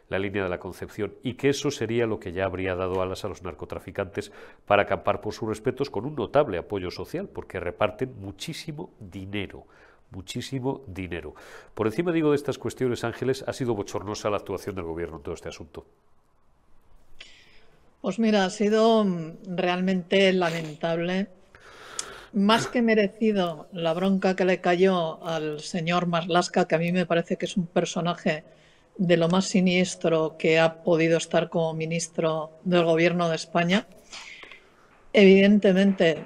la 0.07 0.19
línea 0.19 0.43
de 0.43 0.49
la 0.49 0.59
Concepción 0.59 1.13
y 1.23 1.35
que 1.35 1.47
eso 1.47 1.71
sería 1.71 2.05
lo 2.05 2.19
que 2.19 2.33
ya 2.33 2.43
habría 2.43 2.75
dado 2.75 3.01
alas 3.01 3.23
a 3.23 3.29
los 3.29 3.43
narcotraficantes 3.43 4.33
para 4.65 4.83
acampar 4.83 5.21
por 5.21 5.33
sus 5.33 5.47
respetos 5.47 5.89
con 5.89 6.05
un 6.05 6.15
notable 6.15 6.57
apoyo 6.57 6.91
social, 6.91 7.29
porque 7.29 7.61
reparten 7.61 8.13
muchísimo 8.19 8.91
dinero 8.99 9.67
muchísimo 10.11 10.81
dinero. 10.87 11.33
Por 11.73 11.87
encima, 11.87 12.11
digo, 12.11 12.31
de 12.31 12.35
estas 12.35 12.57
cuestiones, 12.57 13.03
Ángeles, 13.03 13.43
ha 13.47 13.53
sido 13.53 13.73
bochornosa 13.73 14.29
la 14.29 14.37
actuación 14.37 14.75
del 14.75 14.85
gobierno 14.85 15.17
en 15.17 15.23
todo 15.23 15.33
este 15.33 15.49
asunto. 15.49 15.85
Pues 18.01 18.19
mira, 18.19 18.45
ha 18.45 18.49
sido 18.49 19.03
mm, 19.03 19.55
realmente 19.55 20.31
lamentable. 20.33 21.27
Más 22.33 22.67
que 22.67 22.81
merecido 22.81 23.67
la 23.73 23.93
bronca 23.93 24.35
que 24.35 24.45
le 24.45 24.61
cayó 24.61 25.23
al 25.25 25.59
señor 25.59 26.05
Maslasca, 26.07 26.65
que 26.65 26.75
a 26.75 26.79
mí 26.79 26.91
me 26.91 27.05
parece 27.05 27.37
que 27.37 27.45
es 27.45 27.57
un 27.57 27.67
personaje 27.67 28.45
de 28.97 29.17
lo 29.17 29.27
más 29.27 29.45
siniestro 29.45 30.37
que 30.37 30.59
ha 30.59 30.83
podido 30.83 31.17
estar 31.17 31.49
como 31.49 31.73
ministro 31.73 32.51
del 32.63 32.85
gobierno 32.85 33.29
de 33.29 33.35
España. 33.35 33.85
Evidentemente, 35.13 36.25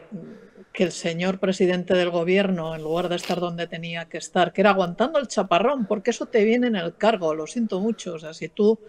que 0.76 0.84
el 0.84 0.92
señor 0.92 1.40
presidente 1.40 1.94
del 1.94 2.10
gobierno, 2.10 2.76
en 2.76 2.84
lugar 2.84 3.10
de 3.10 3.16
estar 3.16 3.40
donde 3.40 3.66
tenía 3.66 4.06
que 4.06 4.18
estar, 4.18 4.52
que 4.54 4.62
era 4.62 4.72
aguantando 4.72 5.18
el 5.18 5.28
chaparrón, 5.28 5.88
porque 5.88 6.12
eso 6.12 6.26
te 6.26 6.44
viene 6.44 6.68
en 6.68 6.76
el 6.76 6.96
cargo, 6.96 7.34
lo 7.34 7.48
siento 7.48 7.80
mucho. 7.80 8.16
O 8.16 8.20
sea, 8.20 8.34
si 8.34 8.50
tú 8.50 8.80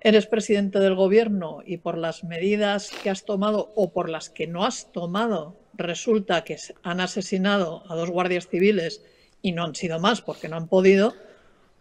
eres 0.00 0.26
presidente 0.26 0.78
del 0.78 0.94
gobierno 0.94 1.60
y 1.66 1.78
por 1.78 1.98
las 1.98 2.24
medidas 2.24 2.90
que 3.02 3.10
has 3.10 3.24
tomado 3.24 3.72
o 3.74 3.92
por 3.92 4.08
las 4.08 4.30
que 4.30 4.46
no 4.46 4.64
has 4.64 4.92
tomado, 4.92 5.56
resulta 5.74 6.44
que 6.44 6.56
han 6.82 7.00
asesinado 7.00 7.82
a 7.88 7.96
dos 7.96 8.10
guardias 8.10 8.48
civiles 8.48 9.02
y 9.42 9.52
no 9.52 9.64
han 9.64 9.74
sido 9.74 9.98
más 9.98 10.22
porque 10.22 10.48
no 10.48 10.56
han 10.56 10.68
podido, 10.68 11.14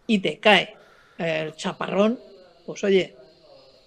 y 0.07 0.19
te 0.19 0.39
cae 0.39 0.75
el 1.17 1.55
chaparrón, 1.55 2.19
pues 2.65 2.83
oye, 2.83 3.15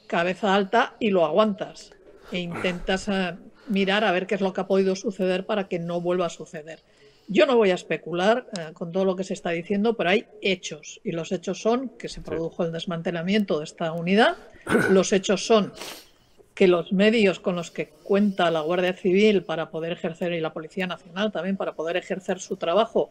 cabeza 0.07 0.55
alta 0.55 0.95
y 1.01 1.11
lo 1.11 1.25
aguantas 1.25 1.93
e 2.31 2.39
intentas 2.39 3.09
eh, 3.09 3.35
mirar 3.69 4.05
a 4.05 4.13
ver 4.13 4.27
qué 4.27 4.35
es 4.35 4.41
lo 4.41 4.53
que 4.53 4.61
ha 4.61 4.67
podido 4.67 4.97
suceder 4.97 5.47
para 5.47 5.69
que 5.69 5.79
no 5.79 6.01
vuelva 6.01 6.27
a 6.27 6.31
suceder. 6.31 6.81
Yo 7.27 7.47
no 7.47 7.57
voy 7.57 7.71
a 7.71 7.75
especular 7.75 8.47
eh, 8.59 8.73
con 8.75 8.93
todo 8.93 9.05
lo 9.05 9.17
que 9.17 9.25
se 9.25 9.33
está 9.33 9.51
diciendo, 9.51 9.97
pero 9.97 10.11
hay 10.11 10.27
hechos 10.43 11.01
y 11.05 11.13
los 11.13 11.33
hechos 11.33 11.61
son 11.61 11.89
que 11.91 12.09
se 12.09 12.21
produjo 12.21 12.65
el 12.65 12.73
desmantelamiento 12.73 13.59
de 13.59 13.65
esta 13.65 13.93
unidad, 13.93 14.37
los 14.91 15.13
hechos 15.13 15.47
son 15.47 15.73
que 16.55 16.69
los 16.69 16.93
medios 16.93 17.41
con 17.41 17.57
los 17.57 17.71
que 17.71 17.89
cuenta 17.89 18.51
la 18.51 18.61
Guardia 18.61 18.93
Civil 18.93 19.43
para 19.43 19.71
poder 19.71 19.93
ejercer 19.93 20.33
y 20.33 20.41
la 20.41 20.53
Policía 20.53 20.87
Nacional 20.87 21.33
también 21.33 21.57
para 21.57 21.73
poder 21.73 21.97
ejercer 21.97 22.39
su 22.41 22.57
trabajo 22.57 23.11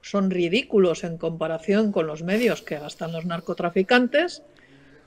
son 0.00 0.30
ridículos 0.30 1.04
en 1.04 1.18
comparación 1.18 1.92
con 1.92 2.06
los 2.06 2.22
medios 2.22 2.62
que 2.62 2.78
gastan 2.78 3.12
los 3.12 3.26
narcotraficantes. 3.26 4.42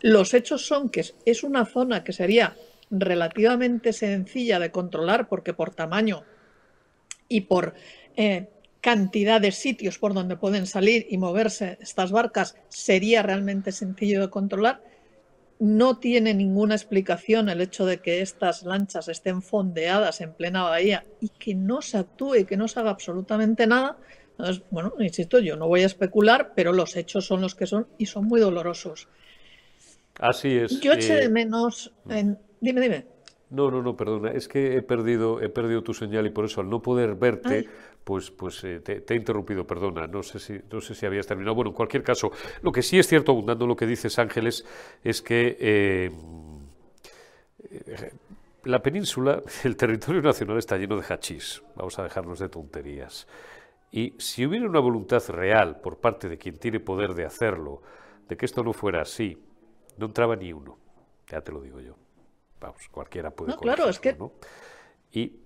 Los 0.02 0.34
hechos 0.34 0.66
son 0.66 0.90
que 0.90 1.06
es 1.26 1.44
una 1.44 1.66
zona 1.66 2.04
que 2.04 2.14
sería 2.14 2.56
relativamente 2.92 3.94
sencilla 3.94 4.60
de 4.60 4.72
controlar 4.72 5.28
porque 5.28 5.54
por 5.54 5.74
tamaño 5.74 6.24
y 7.28 7.42
por 7.42 7.74
eh, 8.18 8.50
cantidad 8.82 9.40
de 9.40 9.52
sitios 9.52 9.98
por 9.98 10.14
donde 10.14 10.36
pueden 10.36 10.68
salir 10.68 11.08
y 11.10 11.18
moverse 11.18 11.78
estas 11.80 12.12
barcas 12.12 12.58
sería 12.68 13.24
realmente 13.24 13.72
sencillo 13.72 14.22
de 14.22 14.30
controlar. 14.30 14.84
No 15.60 15.98
tiene 16.00 16.34
ninguna 16.34 16.76
explicación 16.76 17.48
el 17.48 17.62
hecho 17.62 17.86
de 17.86 18.00
que 18.00 18.22
estas 18.22 18.64
lanchas 18.64 19.08
estén 19.08 19.44
fondeadas 19.44 20.20
en 20.20 20.34
plena 20.34 20.64
bahía 20.64 21.06
y 21.22 21.30
que 21.30 21.54
no 21.54 21.82
se 21.82 22.00
actúe 22.00 22.46
que 22.48 22.58
no 22.58 22.68
se 22.68 22.80
haga 22.80 22.90
absolutamente 22.90 23.68
nada. 23.68 23.98
Entonces, 24.32 24.64
bueno, 24.72 24.94
insisto, 25.00 25.38
yo 25.38 25.56
no 25.56 25.68
voy 25.68 25.84
a 25.84 25.86
especular, 25.86 26.54
pero 26.56 26.74
los 26.74 26.96
hechos 26.96 27.28
son 27.28 27.42
los 27.42 27.54
que 27.54 27.68
son 27.68 27.88
y 28.00 28.08
son 28.08 28.26
muy 28.26 28.42
dolorosos. 28.42 29.08
Así 30.20 30.58
es. 30.58 30.82
Yo 30.82 30.94
eché 30.94 31.16
de 31.16 31.26
eh, 31.26 31.30
menos 31.30 31.94
en, 32.10 32.40
Dime, 32.62 32.80
dime. 32.80 33.06
No, 33.50 33.70
no, 33.70 33.82
no, 33.82 33.98
perdona. 33.98 34.32
Es 34.32 34.48
que 34.48 34.78
he 34.78 34.82
perdido, 34.82 35.42
he 35.42 35.50
perdido 35.50 35.84
tu 35.84 35.94
señal 35.94 36.26
y 36.26 36.30
por 36.30 36.46
eso 36.46 36.62
al 36.62 36.70
no 36.70 36.82
poder 36.82 37.16
verte, 37.16 37.68
pues, 38.04 38.32
pues 38.32 38.64
eh, 38.64 38.80
te, 38.80 39.04
he 39.14 39.18
interrumpido. 39.18 39.68
Perdona. 39.68 40.08
No 40.08 40.24
sé 40.24 40.40
si, 40.40 40.62
no 40.72 40.80
sé 40.80 40.96
si 40.96 41.06
habías 41.06 41.28
terminado. 41.28 41.56
Bueno, 41.56 41.72
en 41.72 41.76
cualquier 41.76 42.04
caso, 42.04 42.32
lo 42.62 42.72
que 42.72 42.82
sí 42.82 42.98
es 42.98 43.08
cierto, 43.08 43.34
abundando 43.34 43.68
lo 43.68 43.76
que 43.76 43.86
dices 43.86 44.18
Ángeles, 44.20 44.64
es 45.04 45.22
que 45.22 45.58
eh, 45.60 46.12
la 48.64 48.82
península, 48.82 49.42
el 49.66 49.76
territorio 49.76 50.22
nacional 50.22 50.58
está 50.58 50.78
lleno 50.78 50.96
de 50.96 51.04
hachís. 51.04 51.62
Vamos 51.76 52.00
a 52.00 52.04
dejarnos 52.04 52.40
de 52.40 52.48
tonterías. 52.48 53.28
Y 53.92 54.14
si 54.18 54.46
hubiera 54.46 54.66
una 54.66 54.80
voluntad 54.80 55.22
real 55.28 55.82
por 55.82 55.98
parte 55.98 56.30
de 56.30 56.38
quien 56.38 56.58
tiene 56.58 56.80
poder 56.80 57.16
de 57.16 57.26
hacerlo, 57.26 57.82
de 58.30 58.38
que 58.38 58.46
esto 58.46 58.64
no 58.64 58.72
fuera 58.72 59.02
así, 59.02 59.38
no 59.98 60.06
entraba 60.06 60.38
ni 60.38 60.54
uno. 60.54 60.78
Ya 61.28 61.42
te 61.42 61.52
lo 61.52 61.60
digo 61.60 61.82
yo 61.82 62.01
vamos, 62.62 62.88
cualquiera 62.90 63.32
puede. 63.32 63.52
No, 63.52 63.58
claro, 63.58 63.90
es 63.90 64.00
que. 64.00 64.16
Y, 65.12 65.40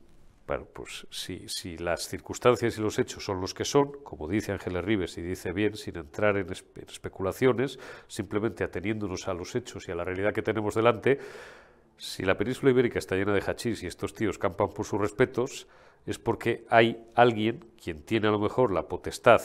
bueno, 0.45 0.67
pues 0.71 1.07
si, 1.09 1.49
si 1.49 1.77
las 1.77 2.07
circunstancias 2.07 2.77
y 2.77 2.81
los 2.81 2.99
hechos 2.99 3.25
son 3.25 3.41
los 3.41 3.55
que 3.55 3.65
son, 3.65 3.93
como 4.03 4.27
dice 4.27 4.51
Ángeles 4.51 4.85
Rives 4.85 5.17
y 5.17 5.23
dice 5.23 5.53
bien, 5.53 5.75
sin 5.75 5.97
entrar 5.97 6.37
en, 6.37 6.47
especulaciones, 6.51 7.79
simplemente 8.07 8.63
ateniéndonos 8.63 9.27
a 9.27 9.33
los 9.33 9.55
hechos 9.55 9.87
y 9.87 9.91
a 9.91 9.95
la 9.95 10.03
realidad 10.03 10.33
que 10.33 10.43
tenemos 10.43 10.75
delante, 10.75 11.19
si 11.97 12.23
la 12.23 12.37
península 12.37 12.71
ibérica 12.71 12.99
está 12.99 13.15
llena 13.15 13.33
de 13.33 13.41
hachís 13.41 13.81
y 13.81 13.87
estos 13.87 14.13
tíos 14.13 14.37
campan 14.37 14.69
por 14.69 14.85
sus 14.85 14.99
respetos, 14.99 15.67
es 16.05 16.19
porque 16.19 16.65
hay 16.69 17.03
alguien 17.15 17.65
quien 17.81 18.03
tiene 18.03 18.27
a 18.27 18.31
lo 18.31 18.39
mejor 18.39 18.71
la 18.71 18.87
potestad 18.87 19.41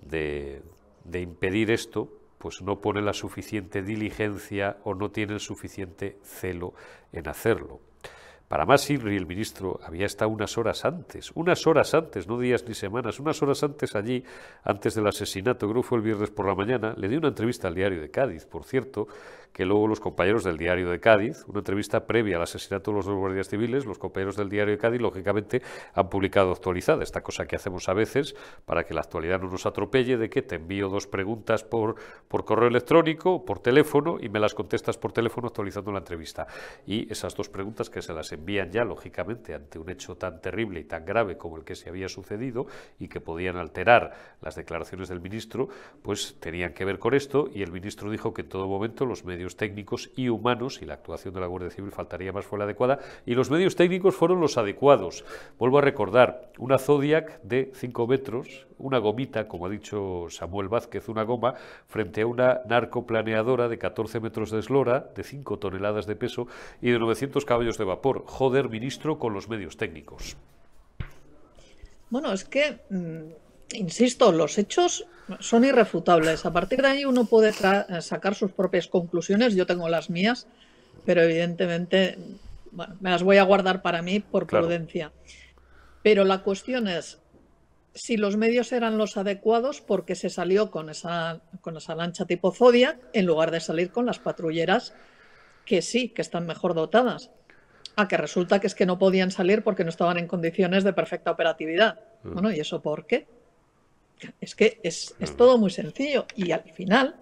de, 0.00 0.62
de 1.04 1.20
impedir 1.20 1.70
esto 1.70 2.21
pues 2.42 2.60
no 2.60 2.80
pone 2.80 3.00
la 3.02 3.12
suficiente 3.12 3.84
diligencia 3.84 4.78
o 4.82 4.94
no 4.94 5.12
tiene 5.12 5.34
el 5.34 5.38
suficiente 5.38 6.18
celo 6.24 6.74
en 7.12 7.28
hacerlo. 7.28 7.80
Para 8.52 8.66
más, 8.66 8.90
Inri, 8.90 9.16
el 9.16 9.24
ministro, 9.24 9.80
había 9.82 10.04
estado 10.04 10.30
unas 10.30 10.58
horas 10.58 10.84
antes, 10.84 11.30
unas 11.34 11.66
horas 11.66 11.94
antes, 11.94 12.28
no 12.28 12.38
días 12.38 12.62
ni 12.68 12.74
semanas, 12.74 13.18
unas 13.18 13.40
horas 13.40 13.62
antes 13.62 13.96
allí, 13.96 14.22
antes 14.62 14.94
del 14.94 15.06
asesinato, 15.06 15.66
creo 15.70 15.80
que 15.80 15.88
fue 15.88 15.96
el 15.96 16.04
viernes 16.04 16.28
por 16.30 16.46
la 16.46 16.54
mañana, 16.54 16.92
le 16.98 17.08
dio 17.08 17.18
una 17.18 17.28
entrevista 17.28 17.68
al 17.68 17.74
diario 17.74 18.02
de 18.02 18.10
Cádiz, 18.10 18.44
por 18.44 18.64
cierto, 18.64 19.08
que 19.52 19.64
luego 19.64 19.86
los 19.86 20.00
compañeros 20.00 20.44
del 20.44 20.56
diario 20.56 20.90
de 20.90 20.98
Cádiz, 20.98 21.44
una 21.46 21.58
entrevista 21.58 22.06
previa 22.06 22.36
al 22.36 22.42
asesinato 22.42 22.90
de 22.90 22.96
los 22.96 23.06
dos 23.06 23.16
guardias 23.16 23.48
civiles, 23.48 23.84
los 23.84 23.98
compañeros 23.98 24.36
del 24.36 24.48
diario 24.48 24.72
de 24.72 24.78
Cádiz, 24.78 25.00
lógicamente, 25.00 25.62
han 25.94 26.08
publicado 26.08 26.52
actualizada, 26.52 27.02
esta 27.02 27.22
cosa 27.22 27.46
que 27.46 27.56
hacemos 27.56 27.88
a 27.88 27.92
veces 27.92 28.34
para 28.64 28.84
que 28.84 28.94
la 28.94 29.00
actualidad 29.00 29.40
no 29.40 29.50
nos 29.50 29.66
atropelle, 29.66 30.16
de 30.16 30.30
que 30.30 30.42
te 30.42 30.56
envío 30.56 30.88
dos 30.88 31.06
preguntas 31.06 31.64
por, 31.64 31.96
por 32.28 32.44
correo 32.44 32.68
electrónico, 32.68 33.44
por 33.44 33.58
teléfono, 33.58 34.18
y 34.20 34.28
me 34.28 34.40
las 34.40 34.54
contestas 34.54 34.96
por 34.96 35.12
teléfono 35.12 35.48
actualizando 35.48 35.92
la 35.92 35.98
entrevista. 35.98 36.46
Y 36.86 37.10
esas 37.12 37.34
dos 37.34 37.48
preguntas 37.48 37.90
que 37.90 38.00
se 38.00 38.12
las 38.12 38.32
envían 38.42 38.72
ya, 38.72 38.84
lógicamente, 38.84 39.54
ante 39.54 39.78
un 39.78 39.88
hecho 39.88 40.16
tan 40.16 40.40
terrible 40.40 40.80
y 40.80 40.84
tan 40.84 41.04
grave 41.04 41.38
como 41.38 41.56
el 41.56 41.64
que 41.64 41.76
se 41.76 41.88
había 41.88 42.08
sucedido 42.08 42.66
y 42.98 43.06
que 43.06 43.20
podían 43.20 43.56
alterar 43.56 44.14
las 44.40 44.56
declaraciones 44.56 45.08
del 45.08 45.20
ministro, 45.20 45.68
pues 46.02 46.36
tenían 46.40 46.74
que 46.74 46.84
ver 46.84 46.98
con 46.98 47.14
esto, 47.14 47.48
y 47.54 47.62
el 47.62 47.70
ministro 47.70 48.10
dijo 48.10 48.34
que 48.34 48.42
en 48.42 48.48
todo 48.48 48.66
momento 48.66 49.06
los 49.06 49.24
medios 49.24 49.56
técnicos 49.56 50.10
y 50.16 50.28
humanos, 50.28 50.82
y 50.82 50.86
la 50.86 50.94
actuación 50.94 51.34
de 51.34 51.40
la 51.40 51.46
Guardia 51.46 51.70
Civil 51.70 51.92
faltaría 51.92 52.32
más 52.32 52.44
fue 52.44 52.58
la 52.58 52.64
adecuada, 52.64 52.98
y 53.24 53.34
los 53.34 53.48
medios 53.50 53.76
técnicos 53.76 54.16
fueron 54.16 54.40
los 54.40 54.58
adecuados. 54.58 55.24
Vuelvo 55.58 55.78
a 55.78 55.82
recordar, 55.82 56.50
una 56.58 56.78
Zodiac 56.78 57.40
de 57.42 57.70
5 57.74 58.06
metros, 58.08 58.66
una 58.82 58.98
gomita, 58.98 59.48
como 59.48 59.66
ha 59.66 59.70
dicho 59.70 60.26
Samuel 60.28 60.68
Vázquez, 60.68 61.08
una 61.08 61.22
goma, 61.22 61.54
frente 61.88 62.20
a 62.20 62.26
una 62.26 62.60
narcoplaneadora 62.68 63.68
de 63.68 63.78
14 63.78 64.20
metros 64.20 64.50
de 64.50 64.58
eslora, 64.58 65.10
de 65.14 65.22
5 65.22 65.58
toneladas 65.58 66.06
de 66.06 66.16
peso 66.16 66.46
y 66.80 66.90
de 66.90 66.98
900 66.98 67.44
caballos 67.44 67.78
de 67.78 67.84
vapor. 67.84 68.24
Joder, 68.26 68.68
ministro, 68.68 69.18
con 69.18 69.32
los 69.32 69.48
medios 69.48 69.76
técnicos. 69.76 70.36
Bueno, 72.10 72.32
es 72.32 72.44
que, 72.44 72.80
mm, 72.90 73.76
insisto, 73.76 74.32
los 74.32 74.58
hechos 74.58 75.06
son 75.40 75.64
irrefutables. 75.64 76.44
A 76.44 76.52
partir 76.52 76.82
de 76.82 76.88
ahí 76.88 77.04
uno 77.04 77.24
puede 77.24 77.52
sacar 77.52 78.34
sus 78.34 78.52
propias 78.52 78.88
conclusiones. 78.88 79.54
Yo 79.54 79.64
tengo 79.64 79.88
las 79.88 80.10
mías, 80.10 80.46
pero 81.06 81.22
evidentemente 81.22 82.18
me 82.72 83.10
las 83.10 83.22
voy 83.22 83.38
a 83.38 83.44
guardar 83.44 83.80
para 83.80 84.02
mí 84.02 84.20
por 84.20 84.46
prudencia. 84.46 85.12
Pero 86.02 86.24
la 86.24 86.42
cuestión 86.42 86.88
es, 86.88 87.21
si 87.94 88.16
los 88.16 88.36
medios 88.36 88.72
eran 88.72 88.98
los 88.98 89.16
adecuados 89.16 89.80
porque 89.80 90.14
se 90.14 90.30
salió 90.30 90.70
con 90.70 90.88
esa, 90.90 91.40
con 91.60 91.76
esa 91.76 91.94
lancha 91.94 92.24
tipo 92.24 92.52
Zodiac 92.52 92.98
en 93.12 93.26
lugar 93.26 93.50
de 93.50 93.60
salir 93.60 93.90
con 93.90 94.06
las 94.06 94.18
patrulleras 94.18 94.94
que 95.64 95.82
sí, 95.82 96.08
que 96.08 96.22
están 96.22 96.46
mejor 96.46 96.74
dotadas. 96.74 97.30
Ah, 97.96 98.08
que 98.08 98.16
resulta 98.16 98.58
que 98.58 98.66
es 98.66 98.74
que 98.74 98.86
no 98.86 98.98
podían 98.98 99.30
salir 99.30 99.62
porque 99.62 99.84
no 99.84 99.90
estaban 99.90 100.16
en 100.16 100.26
condiciones 100.26 100.82
de 100.84 100.92
perfecta 100.92 101.30
operatividad. 101.30 102.00
Mm. 102.22 102.32
Bueno, 102.32 102.50
¿y 102.50 102.60
eso 102.60 102.80
por 102.80 103.06
qué? 103.06 103.26
Es 104.40 104.54
que 104.54 104.80
es, 104.82 105.14
es 105.20 105.36
todo 105.36 105.58
muy 105.58 105.70
sencillo. 105.70 106.26
Y 106.34 106.52
al 106.52 106.62
final, 106.72 107.16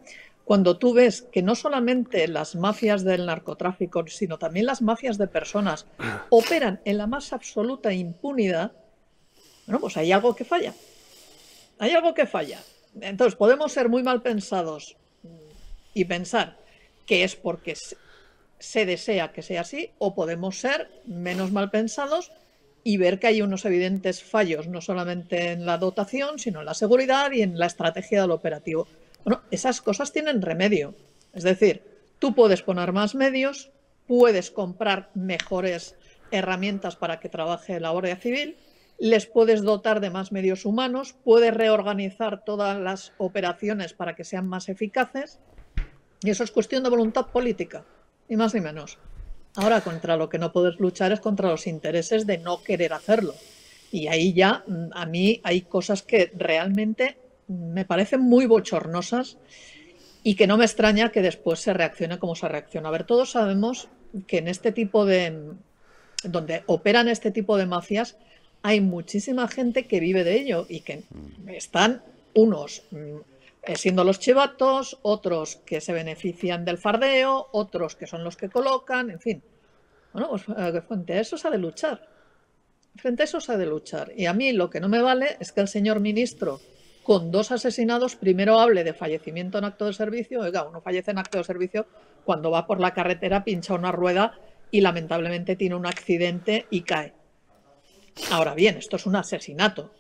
cuando 0.45 0.79
tú 0.79 0.95
ves 0.95 1.23
que 1.23 1.43
no 1.43 1.55
solamente 1.55 2.29
las 2.29 2.55
mafias 2.55 3.03
del 3.05 3.27
narcotráfico, 3.27 4.05
sino 4.07 4.39
también 4.39 4.67
las 4.67 4.83
mafias 4.83 5.19
de 5.19 5.27
personas 5.27 5.87
operan 6.31 6.81
en 6.85 6.99
la 6.99 7.09
más 7.09 7.33
absoluta 7.33 7.93
impunidad, 7.93 8.73
bueno, 9.67 9.81
pues 9.81 9.97
hay 9.97 10.13
algo 10.13 10.35
que 10.35 10.45
falla. 10.45 10.75
Hay 11.79 11.93
algo 11.93 12.15
que 12.15 12.27
falla. 12.27 12.61
Entonces, 13.01 13.37
podemos 13.37 13.73
ser 13.73 13.89
muy 13.89 14.03
mal 14.03 14.23
pensados 14.23 14.97
y 15.95 16.05
pensar 16.05 16.57
que 17.07 17.25
es 17.25 17.37
porque 17.37 17.77
se 18.59 18.87
desea 18.87 19.33
que 19.33 19.43
sea 19.43 19.63
así, 19.63 19.91
o 19.99 20.15
podemos 20.15 20.59
ser 20.59 20.91
menos 21.07 21.51
mal 21.51 21.71
pensados 21.71 22.31
y 22.85 22.97
ver 22.97 23.19
que 23.19 23.27
hay 23.27 23.43
unos 23.43 23.65
evidentes 23.65 24.23
fallos, 24.23 24.69
no 24.69 24.81
solamente 24.81 25.53
en 25.53 25.67
la 25.67 25.79
dotación, 25.79 26.39
sino 26.39 26.61
en 26.61 26.67
la 26.67 26.75
seguridad 26.75 27.31
y 27.33 27.43
en 27.43 27.59
la 27.59 27.67
estrategia 27.67 28.23
del 28.23 28.31
operativo. 28.31 28.87
Bueno, 29.25 29.43
esas 29.51 29.81
cosas 29.81 30.13
tienen 30.13 30.43
remedio. 30.43 30.95
Es 31.33 31.43
decir, 31.43 31.83
tú 32.19 32.35
puedes 32.35 32.63
poner 32.63 32.93
más 32.93 33.15
medios, 33.15 33.71
puedes 34.07 34.51
comprar 34.51 35.11
mejores 35.15 35.95
herramientas 36.31 36.97
para 36.97 37.21
que 37.21 37.29
trabaje 37.29 37.81
la 37.81 37.91
Guardia 37.91 38.17
Civil, 38.17 38.57
les 39.01 39.25
puedes 39.25 39.63
dotar 39.63 40.01
de 40.01 40.11
más 40.11 40.31
medios 40.31 40.67
humanos, 40.67 41.17
puedes 41.25 41.55
reorganizar 41.55 42.45
todas 42.45 42.79
las 42.79 43.15
operaciones 43.17 43.95
para 43.95 44.15
que 44.15 44.25
sean 44.25 44.47
más 44.47 44.69
eficaces. 44.69 45.41
Y 46.23 46.29
eso 46.29 46.45
es 46.45 46.51
cuestión 46.51 46.83
de 46.83 46.91
voluntad 46.91 47.29
política, 47.29 47.85
ni 48.29 48.37
más 48.37 48.55
ni 48.55 48.61
menos. 48.61 48.99
Ahora, 49.57 49.81
contra 49.81 50.19
lo 50.19 50.29
que 50.29 50.39
no 50.39 50.53
puedes 50.53 50.79
luchar 50.79 51.13
es 51.13 51.21
contra 51.21 51.49
los 51.49 51.67
intereses 51.67 52.27
de 52.27 52.39
no 52.39 52.63
querer 52.63 52.93
hacerlo. 52.93 53.35
Y 53.91 54.07
ahí 54.07 54.35
ya, 54.35 54.65
mm, 54.67 54.91
a 54.93 55.07
mí 55.07 55.41
hay 55.45 55.63
cosas 55.63 56.03
que 56.03 56.31
realmente 56.37 57.17
me 57.49 57.87
parecen 57.87 58.21
muy 58.21 58.45
bochornosas 58.45 59.39
y 60.23 60.35
que 60.35 60.47
no 60.47 60.59
me 60.59 60.67
extraña 60.67 61.11
que 61.11 61.23
después 61.23 61.59
se 61.59 61.73
reaccione 61.73 62.19
como 62.19 62.37
se 62.37 62.49
reacciona. 62.49 62.89
A 62.89 62.93
ver, 62.93 63.05
todos 63.05 63.31
sabemos 63.31 63.89
que 64.27 64.39
en 64.39 64.49
este 64.49 64.73
tipo 64.73 65.07
de... 65.07 65.55
donde 66.23 66.65
operan 66.67 67.09
este 67.09 67.31
tipo 67.31 67.57
de 67.57 67.65
mafias, 67.65 68.19
hay 68.63 68.81
muchísima 68.81 69.49
gente 69.49 69.87
que 69.87 70.01
vive 70.01 70.25
de 70.25 70.41
ello 70.41 70.67
y 70.69 70.81
que 70.81 71.03
están 71.49 72.03
unos 72.35 72.83
mm, 72.91 73.75
siendo 73.75 74.05
los 74.05 74.19
chivatos, 74.19 74.99
otros 75.03 75.57
que 75.65 75.81
se 75.81 75.93
benefician 75.93 76.65
del 76.65 76.79
fardeo, 76.79 77.49
otros 77.53 77.97
que 77.97 78.07
son 78.07 78.25
los 78.25 78.37
que 78.37 78.49
colocan, 78.49 79.11
en 79.11 79.21
fin. 79.21 79.43
Bueno, 80.13 80.31
pues 80.31 80.45
eh, 80.49 80.81
frente 80.87 81.15
a 81.15 81.21
eso 81.21 81.37
se 81.37 81.49
ha 81.49 81.51
de 81.51 81.59
luchar. 81.59 82.09
Frente 82.97 83.23
a 83.23 83.25
eso 83.25 83.41
se 83.41 83.53
ha 83.53 83.57
de 83.57 83.67
luchar. 83.67 84.13
Y 84.17 84.27
a 84.27 84.33
mí 84.33 84.53
lo 84.53 84.69
que 84.69 84.81
no 84.81 84.89
me 84.89 85.01
vale 85.01 85.37
es 85.41 85.53
que 85.53 85.61
el 85.61 85.69
señor 85.69 86.01
ministro, 86.01 86.61
con 87.03 87.31
dos 87.31 87.53
asesinados, 87.53 88.17
primero 88.17 88.59
hable 88.59 88.85
de 88.85 88.95
fallecimiento 88.95 89.59
en 89.59 89.65
acto 89.65 89.87
de 89.87 89.93
servicio. 89.93 90.41
Oiga, 90.41 90.65
uno 90.65 90.81
fallece 90.81 91.13
en 91.13 91.19
acto 91.19 91.39
de 91.39 91.45
servicio 91.45 91.87
cuando 92.25 92.51
va 92.51 92.67
por 92.67 92.81
la 92.81 92.93
carretera, 92.93 93.45
pincha 93.45 93.75
una 93.75 93.93
rueda 93.93 94.39
y 94.71 94.81
lamentablemente 94.81 95.57
tiene 95.57 95.77
un 95.77 95.87
accidente 95.87 96.67
y 96.71 96.83
cae. 96.83 97.15
Ahora 98.31 98.55
bien, 98.55 98.77
esto 98.77 98.97
es 98.97 99.07
un 99.07 99.17
asesinato, 99.17 99.91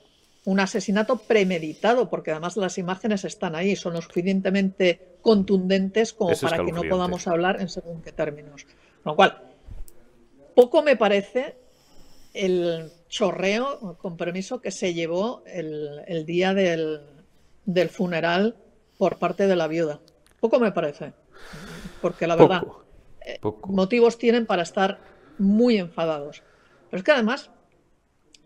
un 0.44 0.60
asesinato 0.60 1.16
premeditado, 1.16 2.08
porque 2.08 2.30
además 2.30 2.56
las 2.56 2.78
imágenes 2.78 3.24
están 3.24 3.54
ahí, 3.54 3.76
son 3.76 3.94
lo 3.94 4.02
suficientemente 4.02 5.16
contundentes 5.20 6.12
como 6.12 6.36
para 6.38 6.64
que 6.64 6.72
no 6.72 6.82
podamos 6.82 7.26
hablar 7.26 7.60
en 7.60 7.68
según 7.68 8.02
qué 8.02 8.12
términos. 8.12 8.64
Con 9.02 9.12
lo 9.12 9.16
cual, 9.16 9.42
poco 10.54 10.82
me 10.82 10.96
parece 10.96 11.56
el 12.34 12.92
chorreo, 13.08 13.98
con 13.98 14.16
permiso, 14.16 14.60
que 14.60 14.70
se 14.70 14.94
llevó 14.94 15.42
el, 15.46 16.24
día 16.26 16.54
del, 16.54 17.00
funeral 17.90 18.56
por 18.98 19.18
parte 19.18 19.46
de 19.46 19.56
la 19.56 19.66
viuda. 19.66 20.00
Poco 20.40 20.58
me 20.58 20.72
parece, 20.72 21.12
porque 22.00 22.26
la 22.26 22.36
verdad, 22.36 22.62
eh, 23.26 23.40
motivos 23.66 24.16
tienen 24.16 24.46
para 24.46 24.62
estar 24.62 25.00
muy 25.38 25.78
enfadados. 25.78 26.42
Pero 26.90 26.98
es 26.98 27.04
que 27.04 27.12
además 27.12 27.50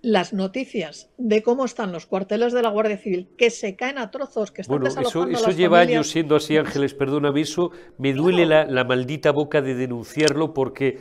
las 0.05 0.33
noticias 0.33 1.11
de 1.19 1.43
cómo 1.43 1.65
están 1.65 1.91
los 1.91 2.07
cuarteles 2.07 2.53
de 2.53 2.63
la 2.63 2.69
Guardia 2.69 2.99
Civil, 2.99 3.29
que 3.39 3.51
se 3.51 3.75
caen 3.75 3.99
a 3.99 4.11
trozos, 4.11 4.51
que 4.51 4.63
están 4.63 4.79
bueno, 4.81 5.01
eso, 5.01 5.27
eso 5.27 5.51
lleva 5.51 5.81
años 5.81 6.11
siendo 6.11 6.37
así, 6.37 6.57
Ángeles, 6.57 6.95
perdóname, 6.95 7.41
eso 7.41 7.71
me 7.99 8.13
duele 8.13 8.47
la, 8.47 8.85
maldita 8.85 9.33
boca 9.33 9.63
de 9.63 9.75
denunciarlo 9.75 10.53
porque, 10.53 11.01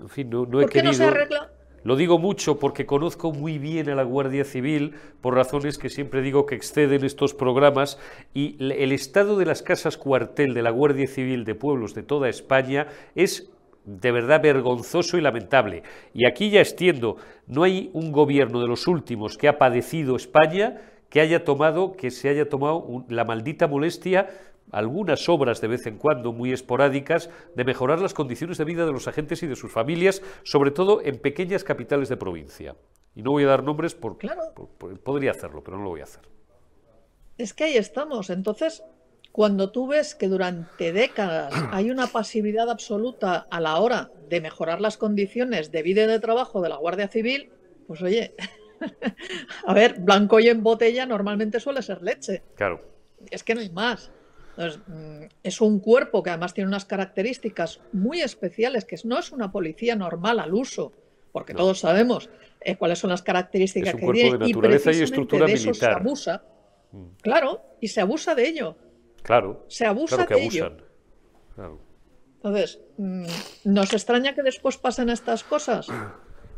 en 0.00 0.08
fin, 0.08 0.30
no, 0.30 0.60
he 0.60 0.66
querido... 0.66 0.92
No 0.92 0.98
se 0.98 1.04
arregla? 1.04 1.50
Lo 1.84 1.96
digo 1.96 2.18
mucho 2.18 2.58
porque 2.60 2.86
conozco 2.86 3.32
muy 3.32 3.58
bien 3.58 3.88
a 3.88 3.96
la 3.96 4.04
Guardia 4.04 4.44
Civil 4.44 4.94
por 5.20 5.34
razones 5.34 5.78
que 5.78 5.88
siempre 5.88 6.22
digo 6.22 6.46
que 6.46 6.54
exceden 6.54 7.04
estos 7.04 7.34
programas 7.34 7.98
y 8.34 8.56
el 8.60 8.92
estado 8.92 9.36
de 9.36 9.46
las 9.46 9.62
casas 9.62 9.96
cuartel 9.96 10.54
de 10.54 10.62
la 10.62 10.70
Guardia 10.70 11.08
Civil 11.08 11.44
de 11.44 11.56
pueblos 11.56 11.94
de 11.94 12.04
toda 12.04 12.28
España 12.28 12.86
es 13.16 13.51
de 13.84 14.12
verdad 14.12 14.42
vergonzoso 14.42 15.18
y 15.18 15.20
lamentable. 15.20 15.82
Y 16.14 16.26
aquí 16.26 16.50
ya 16.50 16.60
extiendo, 16.60 17.16
no 17.46 17.62
hay 17.62 17.90
un 17.92 18.12
gobierno 18.12 18.60
de 18.60 18.68
los 18.68 18.86
últimos 18.86 19.36
que 19.36 19.48
ha 19.48 19.58
padecido 19.58 20.16
España 20.16 20.80
que 21.12 21.20
haya 21.20 21.44
tomado, 21.44 21.92
que 21.92 22.10
se 22.10 22.30
haya 22.30 22.48
tomado 22.48 23.04
la 23.08 23.24
maldita 23.24 23.68
molestia, 23.68 24.30
algunas 24.70 25.28
obras 25.28 25.60
de 25.60 25.68
vez 25.68 25.86
en 25.86 25.98
cuando 25.98 26.32
muy 26.32 26.52
esporádicas, 26.52 27.28
de 27.54 27.64
mejorar 27.64 28.00
las 28.00 28.14
condiciones 28.14 28.56
de 28.56 28.64
vida 28.64 28.86
de 28.86 28.92
los 28.92 29.06
agentes 29.08 29.42
y 29.42 29.46
de 29.46 29.54
sus 29.54 29.70
familias, 29.70 30.22
sobre 30.42 30.70
todo 30.70 31.02
en 31.02 31.18
pequeñas 31.18 31.64
capitales 31.64 32.08
de 32.08 32.16
provincia. 32.16 32.76
Y 33.14 33.22
no 33.22 33.32
voy 33.32 33.44
a 33.44 33.48
dar 33.48 33.62
nombres 33.62 33.94
porque 33.94 34.30
podría 35.04 35.32
hacerlo, 35.32 35.62
pero 35.62 35.76
no 35.76 35.84
lo 35.84 35.90
voy 35.90 36.00
a 36.00 36.04
hacer. 36.04 36.22
Es 37.36 37.52
que 37.52 37.64
ahí 37.64 37.76
estamos. 37.76 38.30
Entonces, 38.30 38.82
cuando 39.32 39.70
tú 39.70 39.86
ves 39.86 40.14
que 40.14 40.28
durante 40.28 40.92
décadas 40.92 41.52
hay 41.72 41.90
una 41.90 42.06
pasividad 42.06 42.70
absoluta 42.70 43.46
a 43.50 43.60
la 43.60 43.78
hora 43.78 44.10
de 44.28 44.40
mejorar 44.40 44.80
las 44.80 44.96
condiciones 44.96 45.72
de 45.72 45.82
vida 45.82 46.04
y 46.04 46.06
de 46.06 46.20
trabajo 46.20 46.60
de 46.60 46.68
la 46.68 46.76
Guardia 46.76 47.08
Civil, 47.08 47.50
pues 47.86 48.02
oye, 48.02 48.34
a 49.66 49.74
ver, 49.74 50.00
blanco 50.00 50.38
y 50.38 50.48
en 50.48 50.62
botella 50.62 51.06
normalmente 51.06 51.60
suele 51.60 51.82
ser 51.82 52.02
leche. 52.02 52.42
Claro. 52.54 52.80
Es 53.30 53.42
que 53.42 53.54
no 53.54 53.60
hay 53.60 53.70
más. 53.70 54.10
Mm, 54.56 55.24
es 55.42 55.60
un 55.60 55.80
cuerpo 55.80 56.22
que 56.22 56.30
además 56.30 56.52
tiene 56.52 56.68
unas 56.68 56.84
características 56.84 57.80
muy 57.92 58.20
especiales, 58.20 58.84
que 58.84 58.96
no 59.04 59.18
es 59.18 59.32
una 59.32 59.50
policía 59.50 59.96
normal 59.96 60.40
al 60.40 60.52
uso, 60.52 60.92
porque 61.32 61.54
todos 61.54 61.80
sabemos 61.80 62.28
eh, 62.60 62.76
cuáles 62.76 62.98
son 62.98 63.10
las 63.10 63.22
características 63.22 63.94
que 63.94 64.06
tiene. 64.12 64.38
De 64.38 64.46
naturaleza 64.48 64.92
y, 64.92 65.02
estructura 65.02 65.46
de 65.46 65.54
eso 65.54 65.72
se 65.72 65.86
abusa. 65.86 66.44
Mm. 66.90 67.06
Claro, 67.22 67.62
y 67.80 67.88
se 67.88 68.00
abusa 68.02 68.34
de 68.34 68.46
ello. 68.46 68.76
Claro. 69.22 69.64
Se 69.68 69.86
abusa 69.86 70.26
de 70.26 70.44
ello. 70.44 70.72
Entonces, 72.36 72.80
mm, 72.98 73.26
¿nos 73.64 73.92
extraña 73.92 74.34
que 74.34 74.42
después 74.42 74.76
pasen 74.76 75.10
estas 75.10 75.44
cosas? 75.44 75.86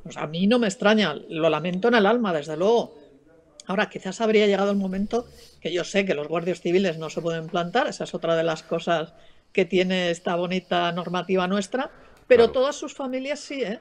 Pues 0.03 0.17
a 0.17 0.27
mí 0.27 0.47
no 0.47 0.59
me 0.59 0.67
extraña, 0.67 1.15
lo 1.29 1.51
lamento 1.51 1.89
en 1.89 1.95
el 1.95 2.07
alma, 2.07 2.33
desde 2.33 2.57
luego. 2.57 2.95
Ahora, 3.67 3.89
quizás 3.89 4.21
habría 4.21 4.47
llegado 4.47 4.71
el 4.71 4.77
momento 4.77 5.27
que 5.61 5.73
yo 5.73 5.85
sé 5.85 6.05
que 6.05 6.15
los 6.15 6.29
guardias 6.29 6.61
civiles 6.61 6.99
no 6.99 7.09
se 7.11 7.23
pueden 7.23 7.47
plantar, 7.47 7.87
esa 7.87 8.05
es 8.05 8.15
otra 8.15 8.37
de 8.37 8.43
las 8.43 8.63
cosas 8.63 9.15
que 9.53 9.65
tiene 9.65 10.11
esta 10.11 10.37
bonita 10.37 10.91
normativa 10.93 11.47
nuestra, 11.47 11.91
pero 12.27 12.51
todas 12.51 12.77
sus 12.77 12.95
familias 12.95 13.41
sí, 13.41 13.63
¿eh? 13.63 13.81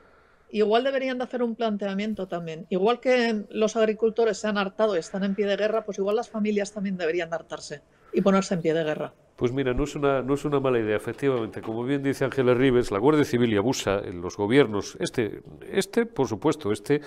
Igual 0.54 0.84
deberían 0.84 1.18
de 1.18 1.24
hacer 1.24 1.42
un 1.42 1.56
planteamiento 1.56 2.28
también. 2.28 2.68
Igual 2.70 3.00
que 3.00 3.44
los 3.50 3.76
agricultores 3.76 4.38
se 4.38 4.48
han 4.48 4.60
hartado 4.60 4.96
y 4.96 5.00
están 5.00 5.24
en 5.24 5.34
pie 5.34 5.48
de 5.48 5.58
guerra, 5.58 5.84
pues 5.84 5.98
igual 5.98 6.16
las 6.16 6.30
familias 6.30 6.72
también 6.72 6.96
deberían 6.96 7.32
de 7.32 7.36
hartarse 7.38 7.82
y 8.14 8.22
ponerse 8.22 8.54
en 8.54 8.62
pie 8.62 8.76
de 8.76 8.84
guerra. 8.84 9.16
Pues 9.36 9.52
mira, 9.52 9.74
no 9.74 9.84
es 9.84 9.96
una, 9.96 10.22
no 10.22 10.36
es 10.36 10.46
una 10.46 10.60
mala 10.60 10.78
idea, 10.78 10.96
efectivamente. 10.96 11.64
Como 11.64 11.84
bien 11.84 12.04
dice 12.04 12.26
Ángeles 12.26 12.56
Rives, 12.56 12.92
la 12.92 13.00
Guardia 13.00 13.26
Civil 13.26 13.52
y 13.52 13.58
abusa 13.58 13.98
en 13.98 14.22
los 14.22 14.38
gobiernos, 14.38 14.96
este, 15.00 15.42
este, 15.72 16.06
por 16.06 16.28
supuesto, 16.28 16.72
este, 16.72 17.02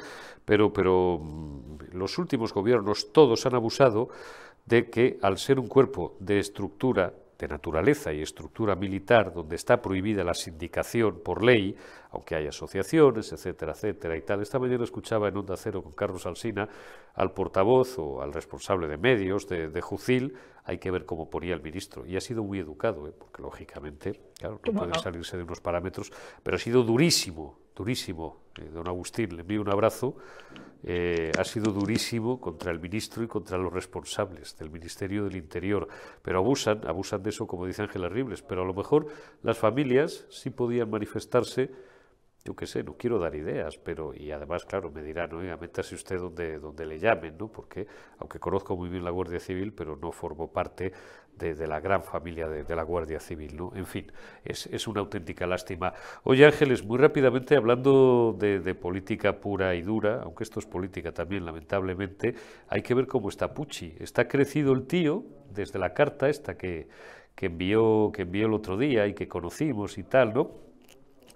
pero, 0.44 0.72
pero 0.72 1.20
mm, 1.22 1.92
los 1.92 2.18
últimos 2.18 2.52
gobiernos 2.52 3.12
todos 3.12 3.46
han 3.46 3.54
abusado 3.54 4.08
de 4.64 4.90
que 4.90 5.20
al 5.22 5.38
ser 5.38 5.60
un 5.60 5.68
cuerpo 5.68 6.16
de 6.18 6.40
estructura 6.40 7.14
de 7.38 7.48
naturaleza 7.48 8.12
y 8.12 8.22
estructura 8.22 8.74
militar 8.74 9.32
donde 9.32 9.56
está 9.56 9.80
prohibida 9.82 10.24
la 10.24 10.34
sindicación 10.34 11.20
por 11.22 11.44
ley, 11.44 11.76
aunque 12.10 12.34
hay 12.34 12.46
asociaciones, 12.46 13.32
etcétera, 13.32 13.72
etcétera 13.72 14.16
y 14.16 14.22
tal. 14.22 14.40
Esta 14.42 14.58
mañana 14.58 14.84
escuchaba 14.84 15.28
en 15.28 15.36
Onda 15.36 15.56
Cero 15.56 15.82
con 15.82 15.92
Carlos 15.92 16.24
Alsina 16.26 16.68
al 17.14 17.32
portavoz 17.32 17.98
o 17.98 18.22
al 18.22 18.32
responsable 18.32 18.88
de 18.88 18.96
medios 18.96 19.46
de, 19.48 19.68
de 19.68 19.80
Jucil, 19.80 20.34
hay 20.64 20.78
que 20.78 20.90
ver 20.90 21.06
cómo 21.06 21.30
ponía 21.30 21.54
el 21.54 21.62
ministro. 21.62 22.04
Y 22.06 22.16
ha 22.16 22.20
sido 22.20 22.42
muy 22.42 22.58
educado, 22.58 23.06
¿eh? 23.06 23.12
porque 23.16 23.40
lógicamente, 23.40 24.20
claro, 24.38 24.60
no 24.66 24.72
puede 24.72 24.98
salirse 24.98 25.36
de 25.36 25.44
unos 25.44 25.60
parámetros, 25.60 26.12
pero 26.42 26.56
ha 26.56 26.60
sido 26.60 26.82
durísimo, 26.82 27.58
durísimo. 27.76 28.38
Eh, 28.58 28.70
don 28.72 28.88
Agustín, 28.88 29.36
le 29.36 29.42
envío 29.42 29.60
un 29.60 29.70
abrazo. 29.70 30.16
Eh, 30.82 31.30
ha 31.38 31.44
sido 31.44 31.72
durísimo 31.72 32.40
contra 32.40 32.70
el 32.70 32.80
ministro 32.80 33.22
y 33.22 33.28
contra 33.28 33.58
los 33.58 33.72
responsables 33.72 34.56
del 34.56 34.70
Ministerio 34.70 35.24
del 35.24 35.36
Interior. 35.36 35.88
Pero 36.22 36.38
abusan, 36.38 36.86
abusan 36.86 37.22
de 37.22 37.30
eso, 37.30 37.46
como 37.46 37.66
dice 37.66 37.82
Ángela 37.82 38.08
Ribles. 38.08 38.42
Pero 38.42 38.62
a 38.62 38.64
lo 38.64 38.74
mejor 38.74 39.06
las 39.42 39.58
familias 39.58 40.26
sí 40.30 40.50
podían 40.50 40.90
manifestarse 40.90 41.70
yo 42.46 42.54
qué 42.54 42.66
sé, 42.66 42.84
no 42.84 42.94
quiero 42.96 43.18
dar 43.18 43.34
ideas, 43.34 43.76
pero, 43.76 44.14
y 44.14 44.30
además, 44.30 44.64
claro, 44.64 44.90
me 44.92 45.02
dirán, 45.02 45.34
oiga, 45.34 45.56
métase 45.56 45.96
usted 45.96 46.18
donde, 46.18 46.58
donde 46.60 46.86
le 46.86 46.98
llamen, 47.00 47.36
¿no? 47.36 47.48
Porque, 47.48 47.88
aunque 48.18 48.38
conozco 48.38 48.76
muy 48.76 48.88
bien 48.88 49.04
la 49.04 49.10
Guardia 49.10 49.40
Civil, 49.40 49.72
pero 49.72 49.96
no 49.96 50.12
formo 50.12 50.52
parte 50.52 50.92
de, 51.36 51.66
la 51.66 51.80
gran 51.80 52.04
familia 52.04 52.48
de, 52.48 52.76
la 52.76 52.84
Guardia 52.84 53.18
Civil, 53.18 53.56
¿no? 53.56 53.72
En 53.74 53.84
fin, 53.84 54.12
es, 54.44 54.86
una 54.86 55.00
auténtica 55.00 55.44
lástima. 55.44 55.92
Oye, 56.22 56.46
Ángeles, 56.46 56.84
muy 56.84 56.98
rápidamente, 56.98 57.56
hablando 57.56 58.36
de, 58.38 58.74
política 58.76 59.40
pura 59.40 59.74
y 59.74 59.82
dura, 59.82 60.22
aunque 60.22 60.44
esto 60.44 60.60
es 60.60 60.66
política 60.66 61.12
también, 61.12 61.44
lamentablemente, 61.44 62.36
hay 62.68 62.82
que 62.82 62.94
ver 62.94 63.08
cómo 63.08 63.28
está 63.28 63.52
Pucci. 63.52 63.96
Está 63.98 64.28
crecido 64.28 64.72
el 64.72 64.86
tío, 64.86 65.24
desde 65.52 65.80
la 65.80 65.94
carta 65.94 66.28
esta 66.28 66.56
que, 66.56 66.88
que, 67.34 67.46
envió, 67.46 68.12
que 68.14 68.22
envió 68.22 68.46
el 68.46 68.54
otro 68.54 68.76
día 68.78 69.08
y 69.08 69.14
que 69.14 69.26
conocimos 69.26 69.98
y 69.98 70.04
tal, 70.04 70.32
¿no? 70.32 70.66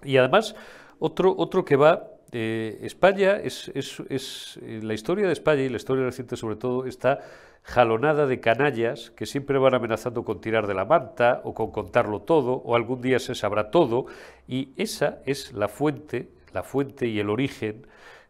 Y 0.03 0.17
además 0.17 0.55
otro, 1.01 1.33
otro 1.35 1.65
que 1.65 1.75
va, 1.75 2.11
España, 2.31 3.35
es, 3.35 3.69
es, 3.75 4.59
eh, 4.61 4.79
la 4.81 4.93
historia 4.93 5.27
de 5.27 5.33
España 5.33 5.63
y 5.63 5.69
la 5.69 5.77
historia 5.77 6.05
reciente 6.05 6.37
sobre 6.37 6.55
todo 6.55 6.85
está 6.85 7.19
jalonada 7.63 8.25
de 8.25 8.39
canallas 8.39 9.11
que 9.11 9.25
siempre 9.25 9.57
van 9.57 9.73
amenazando 9.73 10.23
con 10.23 10.39
tirar 10.39 10.65
de 10.67 10.73
la 10.73 10.85
manta 10.85 11.41
o 11.43 11.53
con 11.53 11.71
contarlo 11.71 12.21
todo 12.21 12.53
o 12.53 12.75
algún 12.75 13.01
día 13.01 13.19
se 13.19 13.35
sabrá 13.35 13.69
todo. 13.69 14.05
Y 14.47 14.69
esa 14.77 15.19
es 15.25 15.53
la 15.53 15.67
fuente, 15.67 16.29
la 16.53 16.63
fuente 16.63 17.07
y 17.07 17.19
el 17.19 17.29
origen 17.29 17.87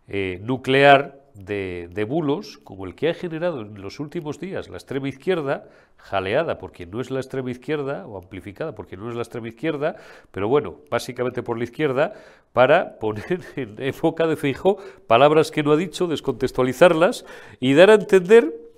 eh, 0.07 0.39
nuclear 0.41 1.20
de, 1.33 2.05
bulos 2.07 2.57
como 2.63 2.85
el 2.85 2.95
que 2.95 3.09
ha 3.09 3.13
generado 3.13 3.61
en 3.61 3.81
los 3.81 3.99
últimos 3.99 4.39
días 4.39 4.69
la 4.69 4.77
extrema 4.77 5.09
izquierda, 5.09 5.65
jaleada 5.97 6.57
por 6.57 6.71
quien 6.71 6.91
no 6.91 7.01
es 7.01 7.11
la 7.11 7.19
extrema 7.19 7.51
izquierda 7.51 8.05
o 8.07 8.17
amplificada 8.17 8.73
por 8.73 8.87
quien 8.87 9.01
no 9.01 9.09
es 9.09 9.15
la 9.15 9.21
extrema 9.21 9.47
izquierda, 9.47 9.95
pero 10.31 10.47
bueno, 10.47 10.77
básicamente 10.89 11.43
por 11.43 11.57
la 11.57 11.63
izquierda, 11.63 12.13
para 12.53 12.99
poner 12.99 13.41
en 13.55 13.93
boca 14.01 14.27
de 14.27 14.35
fijo 14.35 14.77
palabras 15.07 15.51
que 15.51 15.63
no 15.63 15.71
ha 15.71 15.77
dicho, 15.77 16.07
descontextualizarlas 16.07 17.25
y 17.59 17.73
dar 17.73 17.89
a 17.89 17.95
entender 17.95 18.70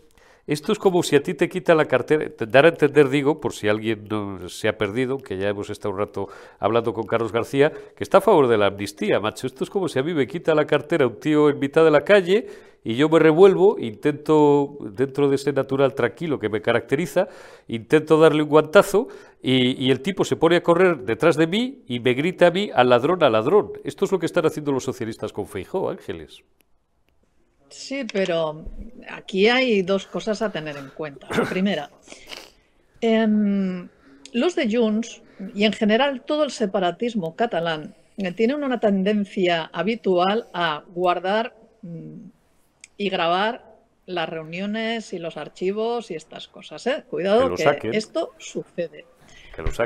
esto 0.45 0.73
es 0.73 0.79
como 0.79 1.03
si 1.03 1.15
a 1.15 1.23
ti 1.23 1.33
te 1.33 1.47
quita 1.47 1.73
la 1.73 1.85
cartera, 1.85 2.29
dar 2.47 2.65
a 2.65 2.69
entender, 2.69 3.07
digo, 3.07 3.39
por 3.39 3.53
si 3.53 3.69
alguien 3.69 4.07
no 4.09 4.49
se 4.49 4.67
ha 4.67 4.77
perdido, 4.77 5.17
que 5.17 5.37
ya 5.37 5.47
hemos 5.47 5.69
estado 5.69 5.93
un 5.93 5.99
rato 5.99 6.27
hablando 6.59 6.93
con 6.93 7.05
Carlos 7.05 7.31
García, 7.31 7.71
que 7.71 8.03
está 8.03 8.17
a 8.17 8.21
favor 8.21 8.49
de 8.49 8.57
la 8.57 8.67
amnistía, 8.67 9.21
macho. 9.21 9.47
Esto 9.47 9.63
es 9.63 9.69
como 9.69 9.87
si 9.87 9.99
a 9.99 10.03
mí 10.03 10.13
me 10.13 10.27
quita 10.27 10.53
la 10.53 10.65
cartera 10.65 11.07
un 11.07 11.17
tío 11.17 11.49
en 11.49 11.59
mitad 11.59 11.85
de 11.85 11.91
la 11.91 12.01
calle 12.01 12.47
y 12.83 12.95
yo 12.95 13.07
me 13.07 13.19
revuelvo, 13.19 13.79
intento, 13.79 14.77
dentro 14.81 15.29
de 15.29 15.35
ese 15.35 15.53
natural 15.53 15.95
tranquilo 15.95 16.37
que 16.37 16.49
me 16.49 16.61
caracteriza, 16.61 17.29
intento 17.69 18.19
darle 18.19 18.43
un 18.43 18.49
guantazo 18.49 19.07
y, 19.41 19.85
y, 19.85 19.91
el 19.91 20.01
tipo 20.01 20.25
se 20.25 20.35
pone 20.35 20.57
a 20.57 20.63
correr 20.63 21.05
detrás 21.05 21.37
de 21.37 21.47
mí 21.47 21.83
y 21.87 22.01
me 22.01 22.13
grita 22.13 22.47
a 22.47 22.51
mí 22.51 22.69
al 22.73 22.89
ladrón, 22.89 23.23
al 23.23 23.31
ladrón. 23.31 23.71
Esto 23.85 24.03
es 24.03 24.11
lo 24.11 24.19
que 24.19 24.25
están 24.25 24.45
haciendo 24.45 24.73
los 24.73 24.83
socialistas 24.83 25.31
con 25.31 25.47
Feijó, 25.47 25.89
Ángeles. 25.89 26.43
Sí, 27.73 28.05
pero 28.11 28.65
aquí 29.09 29.47
hay 29.47 29.81
dos 29.81 30.05
cosas 30.05 30.43
a 30.43 30.51
tener 30.51 30.77
en 30.77 30.89
cuenta. 30.89 31.27
La 31.35 31.43
primera, 31.49 31.89
em, 33.01 33.89
los 34.31 34.55
de 34.55 34.71
Junts 34.71 35.23
y 35.55 35.63
en 35.65 35.73
general 35.73 36.21
todo 36.21 36.43
el 36.43 36.51
separatismo 36.51 37.35
catalán 37.35 37.95
eh, 38.17 38.31
tiene 38.31 38.53
una 38.53 38.79
tendencia 38.79 39.71
habitual 39.73 40.47
a 40.53 40.83
guardar 40.93 41.55
mm, 41.81 42.27
y 42.97 43.09
grabar 43.09 43.65
las 44.05 44.29
reuniones 44.29 45.11
y 45.11 45.17
los 45.17 45.35
archivos 45.35 46.11
y 46.11 46.15
estas 46.15 46.47
cosas. 46.47 46.85
¿eh? 46.85 47.03
Cuidado 47.09 47.55
que, 47.55 47.89
esto 47.91 48.33
sucede. 48.37 49.05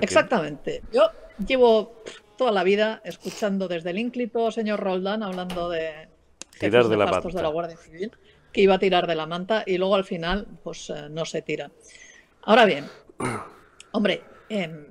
Exactamente. 0.02 0.82
Yo 0.92 1.04
llevo 1.46 2.04
toda 2.38 2.52
la 2.52 2.64
vida 2.64 3.02
escuchando 3.06 3.70
desde 3.70 3.92
el 3.92 4.00
ínclito 4.00 4.52
señor 4.52 4.82
Roldán 4.82 5.24
hablando 5.24 5.70
de 5.70 6.17
tirar 6.60 6.88
de 6.88 6.98
la 6.98 7.06
manta. 7.06 7.30
de 7.30 7.42
la 7.42 7.50
Guardia 7.50 7.78
Civil, 7.78 8.12
que 8.52 8.62
iba 8.62 8.76
a 8.76 8.80
tirar 8.80 9.08
de 9.08 9.16
la 9.16 9.26
manta 9.26 9.64
y 9.66 9.78
luego 9.78 9.96
al 9.96 10.04
final 10.04 10.48
pues 10.64 10.90
eh, 10.90 11.08
no 11.10 11.26
se 11.26 11.42
tira. 11.42 11.72
Ahora 12.44 12.66
bien, 12.66 12.86
hombre, 13.92 14.22
em, 14.50 14.86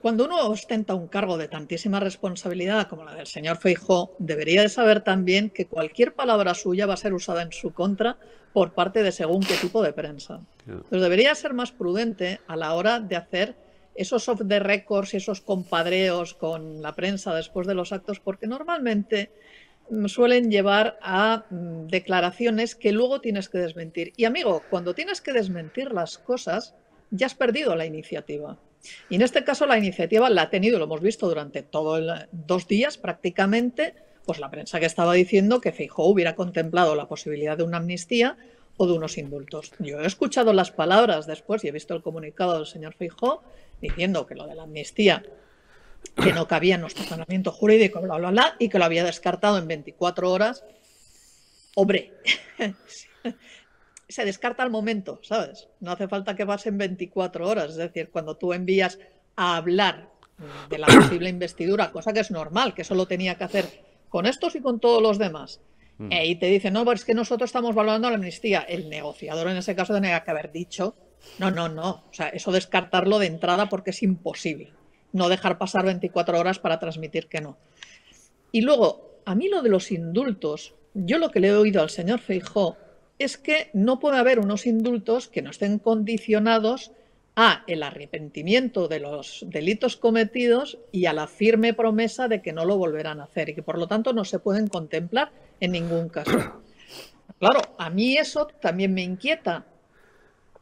cuando 0.00 0.24
uno 0.24 0.48
ostenta 0.48 0.94
un 0.94 1.08
cargo 1.08 1.36
de 1.38 1.48
tantísima 1.48 2.00
responsabilidad 2.00 2.88
como 2.88 3.04
la 3.04 3.14
del 3.14 3.26
señor 3.26 3.56
Feijó, 3.56 4.14
debería 4.18 4.62
de 4.62 4.68
saber 4.68 5.00
también 5.00 5.50
que 5.50 5.66
cualquier 5.66 6.14
palabra 6.14 6.54
suya 6.54 6.86
va 6.86 6.94
a 6.94 6.98
ser 6.98 7.14
usada 7.14 7.42
en 7.42 7.52
su 7.52 7.72
contra 7.72 8.18
por 8.52 8.72
parte 8.72 9.02
de 9.02 9.12
según 9.12 9.42
qué 9.42 9.54
tipo 9.56 9.82
de 9.82 9.92
prensa. 9.92 10.40
Entonces 10.66 11.02
debería 11.02 11.34
ser 11.34 11.54
más 11.54 11.72
prudente 11.72 12.40
a 12.46 12.56
la 12.56 12.74
hora 12.74 13.00
de 13.00 13.16
hacer 13.16 13.56
esos 13.94 14.28
off 14.28 14.42
the 14.46 14.60
records 14.60 15.14
y 15.14 15.16
esos 15.16 15.40
compadreos 15.40 16.34
con 16.34 16.82
la 16.82 16.94
prensa 16.94 17.34
después 17.34 17.66
de 17.66 17.74
los 17.74 17.92
actos, 17.92 18.20
porque 18.20 18.46
normalmente 18.46 19.30
suelen 20.06 20.50
llevar 20.50 20.98
a 21.02 21.44
mm, 21.50 21.86
declaraciones 21.88 22.74
que 22.74 22.92
luego 22.92 23.20
tienes 23.20 23.48
que 23.48 23.58
desmentir. 23.58 24.12
Y 24.16 24.24
amigo, 24.24 24.62
cuando 24.70 24.94
tienes 24.94 25.20
que 25.20 25.32
desmentir 25.32 25.92
las 25.92 26.18
cosas, 26.18 26.74
ya 27.10 27.26
has 27.26 27.34
perdido 27.34 27.76
la 27.76 27.86
iniciativa. 27.86 28.58
Y 29.08 29.16
en 29.16 29.22
este 29.22 29.44
caso 29.44 29.66
la 29.66 29.78
iniciativa 29.78 30.30
la 30.30 30.42
ha 30.42 30.50
tenido, 30.50 30.78
lo 30.78 30.84
hemos 30.84 31.00
visto 31.00 31.28
durante 31.28 31.62
todos 31.62 32.04
dos 32.32 32.68
días 32.68 32.98
prácticamente, 32.98 33.94
pues 34.24 34.38
la 34.38 34.50
prensa 34.50 34.80
que 34.80 34.86
estaba 34.86 35.14
diciendo 35.14 35.60
que 35.60 35.72
Feijóo 35.72 36.06
hubiera 36.06 36.34
contemplado 36.34 36.94
la 36.94 37.08
posibilidad 37.08 37.56
de 37.56 37.64
una 37.64 37.78
amnistía 37.78 38.36
o 38.76 38.86
de 38.86 38.92
unos 38.92 39.18
indultos. 39.18 39.72
Yo 39.78 40.00
he 40.00 40.06
escuchado 40.06 40.52
las 40.52 40.70
palabras 40.70 41.26
después 41.26 41.64
y 41.64 41.68
he 41.68 41.72
visto 41.72 41.94
el 41.94 42.02
comunicado 42.02 42.56
del 42.56 42.66
señor 42.66 42.94
Feijóo 42.94 43.42
diciendo 43.80 44.26
que 44.26 44.34
lo 44.34 44.46
de 44.46 44.54
la 44.54 44.64
amnistía 44.64 45.22
que 46.10 46.32
no 46.32 46.46
cabía 46.46 46.76
en 46.76 46.80
nuestro 46.80 47.04
planeamiento 47.04 47.52
jurídico, 47.52 48.00
bla, 48.00 48.16
bla, 48.16 48.30
bla, 48.30 48.56
y 48.58 48.68
que 48.68 48.78
lo 48.78 48.84
había 48.84 49.04
descartado 49.04 49.58
en 49.58 49.68
24 49.68 50.30
horas. 50.30 50.64
Hombre, 51.74 52.14
se 54.08 54.24
descarta 54.24 54.62
al 54.62 54.70
momento, 54.70 55.20
¿sabes? 55.22 55.68
No 55.80 55.92
hace 55.92 56.08
falta 56.08 56.36
que 56.36 56.46
pasen 56.46 56.78
24 56.78 57.48
horas. 57.48 57.70
Es 57.70 57.76
decir, 57.76 58.10
cuando 58.10 58.36
tú 58.36 58.52
envías 58.52 58.98
a 59.36 59.56
hablar 59.56 60.10
de 60.68 60.78
la 60.78 60.86
posible 60.86 61.28
investidura, 61.28 61.92
cosa 61.92 62.12
que 62.12 62.20
es 62.20 62.30
normal, 62.30 62.74
que 62.74 62.82
eso 62.82 62.94
lo 62.94 63.06
tenía 63.06 63.36
que 63.36 63.44
hacer 63.44 63.66
con 64.08 64.26
estos 64.26 64.54
y 64.54 64.60
con 64.60 64.80
todos 64.80 65.02
los 65.02 65.18
demás. 65.18 65.60
Mm. 65.98 66.12
y 66.12 66.36
te 66.36 66.46
dicen, 66.46 66.74
no, 66.74 66.92
es 66.92 67.06
que 67.06 67.14
nosotros 67.14 67.48
estamos 67.48 67.74
valorando 67.74 68.10
la 68.10 68.16
amnistía. 68.16 68.60
El 68.60 68.90
negociador 68.90 69.48
en 69.48 69.56
ese 69.56 69.74
caso 69.74 69.94
tenía 69.94 70.22
que 70.22 70.30
haber 70.30 70.52
dicho, 70.52 70.94
no, 71.38 71.50
no, 71.50 71.70
no. 71.70 72.04
O 72.10 72.12
sea, 72.12 72.28
eso 72.28 72.52
descartarlo 72.52 73.18
de 73.18 73.26
entrada 73.26 73.70
porque 73.70 73.90
es 73.90 74.02
imposible 74.02 74.74
no 75.16 75.28
dejar 75.28 75.58
pasar 75.58 75.84
24 75.84 76.38
horas 76.38 76.58
para 76.58 76.78
transmitir 76.78 77.26
que 77.26 77.40
no. 77.40 77.56
Y 78.52 78.60
luego, 78.60 79.20
a 79.24 79.34
mí 79.34 79.48
lo 79.48 79.62
de 79.62 79.70
los 79.70 79.90
indultos, 79.90 80.74
yo 80.94 81.18
lo 81.18 81.30
que 81.30 81.40
le 81.40 81.48
he 81.48 81.56
oído 81.56 81.82
al 81.82 81.90
señor 81.90 82.20
Feijó 82.20 82.76
es 83.18 83.38
que 83.38 83.70
no 83.72 83.98
puede 83.98 84.18
haber 84.18 84.38
unos 84.38 84.66
indultos 84.66 85.28
que 85.28 85.42
no 85.42 85.50
estén 85.50 85.78
condicionados 85.78 86.92
a 87.34 87.64
el 87.66 87.82
arrepentimiento 87.82 88.88
de 88.88 89.00
los 89.00 89.44
delitos 89.48 89.96
cometidos 89.96 90.78
y 90.90 91.04
a 91.04 91.12
la 91.12 91.26
firme 91.26 91.74
promesa 91.74 92.28
de 92.28 92.40
que 92.40 92.52
no 92.52 92.64
lo 92.64 92.78
volverán 92.78 93.20
a 93.20 93.24
hacer 93.24 93.50
y 93.50 93.54
que 93.54 93.62
por 93.62 93.78
lo 93.78 93.86
tanto 93.86 94.14
no 94.14 94.24
se 94.24 94.38
pueden 94.38 94.68
contemplar 94.68 95.30
en 95.60 95.72
ningún 95.72 96.08
caso. 96.08 96.30
Claro, 97.38 97.60
a 97.76 97.90
mí 97.90 98.16
eso 98.16 98.46
también 98.46 98.94
me 98.94 99.02
inquieta. 99.02 99.66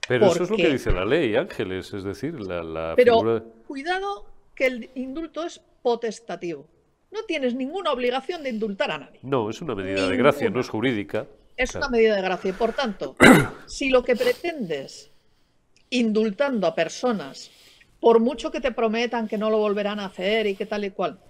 Pero 0.09 0.27
eso 0.27 0.43
es 0.43 0.51
lo 0.51 0.57
que 0.57 0.71
dice 0.71 0.91
la 0.91 1.05
ley, 1.05 1.37
Ángeles, 1.37 1.95
es 1.95 2.03
decir, 2.03 2.41
la, 2.41 2.95
Pero 2.97 3.45
cuidado 3.69 4.27
que 4.55 4.67
el 4.67 4.91
indulto 4.95 5.45
es 5.45 5.61
potestativo. 5.83 6.67
No 7.11 7.23
tienes 7.25 7.55
ninguna 7.55 7.93
obligación 7.93 8.43
de 8.43 8.51
indultar 8.51 8.91
a 8.91 8.99
nadie. 8.99 9.21
No, 9.23 9.49
es 9.51 9.61
una 9.61 9.75
medida 9.75 10.09
de 10.09 10.17
gracia, 10.17 10.51
no 10.51 10.61
es 10.61 10.69
jurídica. 10.69 11.27
Es 11.57 11.75
una 11.75 11.89
medida 11.89 12.17
de 12.17 12.23
gracia. 12.23 12.51
Y 12.51 12.55
por 12.55 12.73
tanto, 12.73 13.15
si 13.67 13.91
lo 13.91 14.03
que 14.03 14.17
pretendes 14.17 15.11
indultando 15.91 16.67
a 16.67 16.75
personas, 16.75 17.51
por 18.01 18.19
mucho 18.21 18.51
que 18.51 18.61
te 18.61 18.73
prometan 18.73 19.29
que 19.29 19.39
no 19.39 19.51
lo 19.51 19.59
volverán 19.59 20.01
a 20.01 20.07
hacer 20.07 20.47
y 20.47 20.57
que 20.57 20.67
tal 20.67 20.85
y 20.85 20.91
cual, 20.91 21.21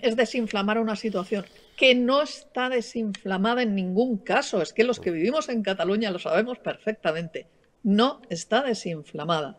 es 0.00 0.16
desinflamar 0.16 0.78
una 0.78 0.96
situación 0.96 1.44
que 1.76 1.94
no 1.94 2.22
está 2.22 2.68
desinflamada 2.68 3.62
en 3.62 3.74
ningún 3.74 4.18
caso. 4.18 4.62
Es 4.62 4.72
que 4.72 4.84
los 4.84 5.00
que 5.00 5.10
vivimos 5.10 5.48
en 5.48 5.62
Cataluña 5.62 6.10
lo 6.10 6.18
sabemos 6.18 6.58
perfectamente. 6.58 7.46
No 7.82 8.22
está 8.30 8.62
desinflamada. 8.62 9.58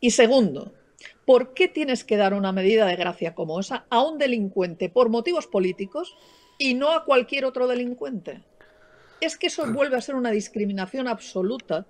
Y 0.00 0.10
segundo, 0.10 0.74
¿Por 1.24 1.54
qué 1.54 1.68
tienes 1.68 2.04
que 2.04 2.16
dar 2.16 2.34
una 2.34 2.52
medida 2.52 2.86
de 2.86 2.96
gracia 2.96 3.34
como 3.34 3.60
esa 3.60 3.86
a 3.90 4.02
un 4.02 4.18
delincuente 4.18 4.88
por 4.88 5.08
motivos 5.08 5.46
políticos 5.46 6.16
y 6.58 6.74
no 6.74 6.90
a 6.90 7.04
cualquier 7.04 7.44
otro 7.44 7.68
delincuente? 7.68 8.42
Es 9.20 9.36
que 9.36 9.46
eso 9.46 9.64
vuelve 9.72 9.96
a 9.96 10.00
ser 10.00 10.16
una 10.16 10.32
discriminación 10.32 11.06
absoluta 11.06 11.86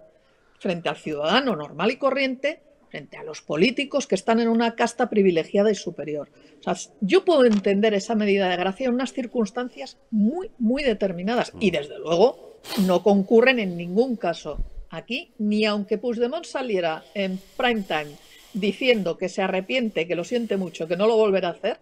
frente 0.58 0.88
al 0.88 0.96
ciudadano 0.96 1.56
normal 1.56 1.90
y 1.90 1.96
corriente 1.96 2.60
frente 2.90 3.16
a 3.16 3.24
los 3.24 3.40
políticos 3.40 4.06
que 4.06 4.14
están 4.14 4.38
en 4.38 4.48
una 4.48 4.74
casta 4.76 5.08
privilegiada 5.08 5.70
y 5.70 5.74
superior. 5.74 6.28
O 6.60 6.62
sea, 6.62 6.92
yo 7.00 7.24
puedo 7.24 7.46
entender 7.46 7.94
esa 7.94 8.14
medida 8.14 8.50
de 8.50 8.56
gracia 8.56 8.86
en 8.88 8.94
unas 8.94 9.14
circunstancias 9.14 9.96
muy, 10.10 10.50
muy 10.58 10.82
determinadas 10.82 11.54
y 11.58 11.70
desde 11.70 11.98
luego 11.98 12.58
no 12.86 13.02
concurren 13.02 13.58
en 13.58 13.78
ningún 13.78 14.16
caso 14.16 14.58
aquí, 14.90 15.32
ni 15.38 15.64
aunque 15.64 15.96
Puigdemont 15.96 16.44
saliera 16.44 17.02
en 17.14 17.40
prime 17.56 17.82
time 17.82 18.14
diciendo 18.52 19.18
que 19.18 19.28
se 19.28 19.42
arrepiente, 19.42 20.06
que 20.06 20.14
lo 20.14 20.24
siente 20.24 20.56
mucho, 20.56 20.88
que 20.88 20.96
no 20.96 21.06
lo 21.06 21.16
volverá 21.16 21.48
a 21.48 21.52
hacer, 21.52 21.80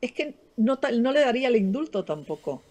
es 0.00 0.12
que 0.12 0.34
no, 0.56 0.78
no 0.98 1.12
le 1.12 1.20
daría 1.20 1.48
el 1.48 1.56
indulto 1.56 2.04
tampoco. 2.04 2.62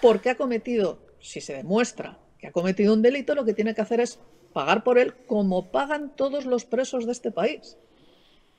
Porque 0.00 0.30
ha 0.30 0.36
cometido, 0.36 0.98
si 1.20 1.40
se 1.40 1.54
demuestra 1.54 2.18
que 2.38 2.48
ha 2.48 2.52
cometido 2.52 2.92
un 2.92 3.02
delito, 3.02 3.34
lo 3.34 3.44
que 3.44 3.54
tiene 3.54 3.74
que 3.74 3.82
hacer 3.82 4.00
es 4.00 4.18
pagar 4.52 4.82
por 4.82 4.98
él 4.98 5.14
como 5.26 5.70
pagan 5.70 6.12
todos 6.16 6.44
los 6.44 6.64
presos 6.64 7.06
de 7.06 7.12
este 7.12 7.30
país. 7.30 7.76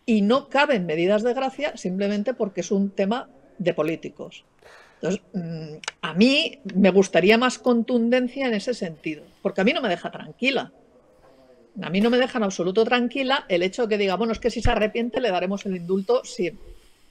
Y 0.05 0.21
no 0.21 0.49
caben 0.49 0.85
medidas 0.85 1.23
de 1.23 1.33
gracia 1.33 1.75
simplemente 1.77 2.33
porque 2.33 2.61
es 2.61 2.71
un 2.71 2.89
tema 2.91 3.29
de 3.57 3.73
políticos. 3.73 4.45
Entonces, 4.95 5.21
mm, 5.33 5.75
a 6.01 6.13
mí 6.13 6.59
me 6.75 6.91
gustaría 6.91 7.37
más 7.37 7.59
contundencia 7.59 8.47
en 8.47 8.53
ese 8.53 8.73
sentido, 8.73 9.23
porque 9.41 9.59
a 9.59 9.63
mí 9.65 9.73
no 9.73 9.81
me 9.81 9.89
deja 9.89 10.11
tranquila. 10.11 10.71
A 11.81 11.89
mí 11.89 12.01
no 12.01 12.09
me 12.09 12.17
deja 12.17 12.37
en 12.37 12.43
absoluto 12.43 12.83
tranquila 12.83 13.45
el 13.49 13.63
hecho 13.63 13.83
de 13.83 13.89
que 13.89 13.97
diga, 13.97 14.15
bueno, 14.15 14.33
es 14.33 14.39
que 14.39 14.49
si 14.49 14.61
se 14.61 14.69
arrepiente 14.69 15.19
le 15.19 15.31
daremos 15.31 15.65
el 15.65 15.75
indulto, 15.75 16.21
sí. 16.23 16.51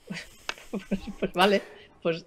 pues, 0.07 0.25
pues 1.19 1.33
vale, 1.33 1.61
pues 2.01 2.25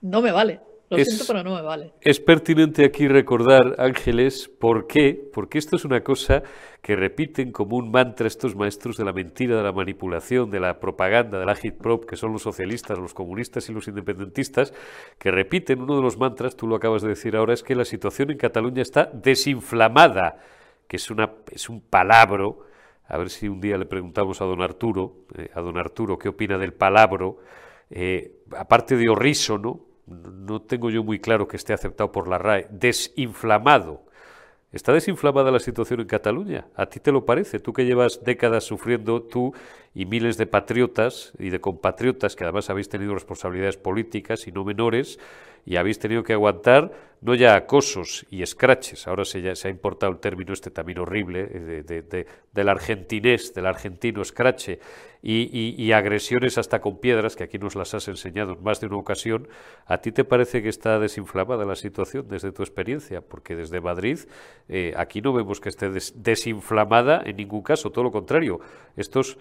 no 0.00 0.22
me 0.22 0.32
vale. 0.32 0.60
Lo 0.90 0.96
es, 0.96 1.06
siento, 1.06 1.24
pero 1.26 1.44
no 1.44 1.54
me 1.54 1.60
vale. 1.60 1.92
Es 2.00 2.18
pertinente 2.18 2.82
aquí 2.84 3.08
recordar, 3.08 3.74
Ángeles, 3.76 4.48
por 4.48 4.86
qué, 4.86 5.30
porque 5.34 5.58
esto 5.58 5.76
es 5.76 5.84
una 5.84 6.02
cosa 6.02 6.42
que 6.80 6.96
repiten 6.96 7.52
como 7.52 7.76
un 7.76 7.90
mantra 7.90 8.26
estos 8.26 8.56
maestros 8.56 8.96
de 8.96 9.04
la 9.04 9.12
mentira, 9.12 9.56
de 9.58 9.62
la 9.62 9.72
manipulación, 9.72 10.50
de 10.50 10.60
la 10.60 10.80
propaganda, 10.80 11.38
de 11.38 11.44
la 11.44 11.58
prop, 11.78 12.06
que 12.06 12.16
son 12.16 12.32
los 12.32 12.40
socialistas, 12.40 12.98
los 12.98 13.12
comunistas 13.12 13.68
y 13.68 13.74
los 13.74 13.86
independentistas, 13.86 14.72
que 15.18 15.30
repiten 15.30 15.82
uno 15.82 15.96
de 15.96 16.02
los 16.02 16.16
mantras, 16.16 16.56
tú 16.56 16.66
lo 16.66 16.76
acabas 16.76 17.02
de 17.02 17.08
decir 17.08 17.36
ahora, 17.36 17.52
es 17.52 17.62
que 17.62 17.74
la 17.74 17.84
situación 17.84 18.30
en 18.30 18.38
Cataluña 18.38 18.80
está 18.80 19.10
desinflamada, 19.12 20.38
que 20.88 20.96
es, 20.96 21.10
una, 21.10 21.30
es 21.52 21.68
un 21.68 21.80
palabro. 21.80 22.66
A 23.06 23.16
ver 23.16 23.30
si 23.30 23.48
un 23.48 23.60
día 23.60 23.78
le 23.78 23.86
preguntamos 23.86 24.40
a 24.40 24.44
don 24.44 24.60
Arturo, 24.60 25.26
eh, 25.36 25.50
a 25.54 25.60
don 25.60 25.78
Arturo, 25.78 26.18
qué 26.18 26.28
opina 26.28 26.58
del 26.58 26.72
palabro, 26.72 27.38
eh, 27.90 28.42
aparte 28.56 28.96
de 28.96 29.08
horrísono, 29.08 29.80
no 30.06 30.62
tengo 30.62 30.90
yo 30.90 31.04
muy 31.04 31.20
claro 31.20 31.46
que 31.46 31.56
esté 31.56 31.72
aceptado 31.72 32.10
por 32.10 32.28
la 32.28 32.38
RAE, 32.38 32.66
desinflamado. 32.70 34.08
¿Está 34.70 34.92
desinflamada 34.92 35.50
la 35.50 35.60
situación 35.60 36.00
en 36.00 36.06
Cataluña? 36.06 36.66
¿A 36.74 36.86
ti 36.86 37.00
te 37.00 37.10
lo 37.10 37.24
parece? 37.24 37.58
Tú 37.58 37.72
que 37.72 37.86
llevas 37.86 38.22
décadas 38.22 38.64
sufriendo, 38.64 39.22
tú 39.22 39.54
y 39.94 40.04
miles 40.04 40.36
de 40.36 40.46
patriotas 40.46 41.32
y 41.38 41.48
de 41.48 41.60
compatriotas 41.60 42.36
que 42.36 42.44
además 42.44 42.68
habéis 42.68 42.90
tenido 42.90 43.14
responsabilidades 43.14 43.78
políticas 43.78 44.46
y 44.46 44.52
no 44.52 44.64
menores, 44.64 45.18
y 45.64 45.76
habéis 45.76 45.98
tenido 45.98 46.22
que 46.22 46.32
aguantar 46.32 46.92
no 47.20 47.34
ya 47.34 47.56
acosos 47.56 48.26
y 48.30 48.42
escraches, 48.42 49.08
ahora 49.08 49.24
se, 49.24 49.42
ya, 49.42 49.56
se 49.56 49.68
ha 49.68 49.70
importado 49.70 50.12
el 50.12 50.18
término 50.18 50.52
este 50.52 50.70
también 50.70 50.98
horrible 50.98 51.48
eh, 51.50 51.82
de, 51.84 52.26
del 52.52 52.68
argentinés, 52.68 53.52
del 53.54 53.66
argentino 53.66 54.22
escrache, 54.22 54.78
y, 55.20 55.92
agresiones 55.92 56.58
hasta 56.58 56.80
con 56.80 56.98
piedras, 56.98 57.34
que 57.34 57.44
aquí 57.44 57.58
nos 57.58 57.74
las 57.74 57.92
has 57.92 58.06
enseñado 58.06 58.52
en 58.52 58.62
más 58.62 58.80
de 58.80 58.86
una 58.86 58.98
ocasión, 58.98 59.48
¿a 59.86 59.98
ti 59.98 60.12
te 60.12 60.24
parece 60.24 60.62
que 60.62 60.68
está 60.68 61.00
desinflamada 61.00 61.64
la 61.64 61.74
situación 61.74 62.28
desde 62.28 62.52
tu 62.52 62.62
experiencia? 62.62 63.20
Porque 63.20 63.56
desde 63.56 63.80
Madrid 63.80 64.20
eh, 64.68 64.94
aquí 64.96 65.20
no 65.20 65.32
vemos 65.32 65.60
que 65.60 65.70
esté 65.70 65.90
desinflamada 65.90 67.22
en 67.24 67.36
ningún 67.36 67.62
caso, 67.62 67.90
todo 67.90 68.04
lo 68.04 68.12
contrario. 68.12 68.60
Estos 68.96 69.38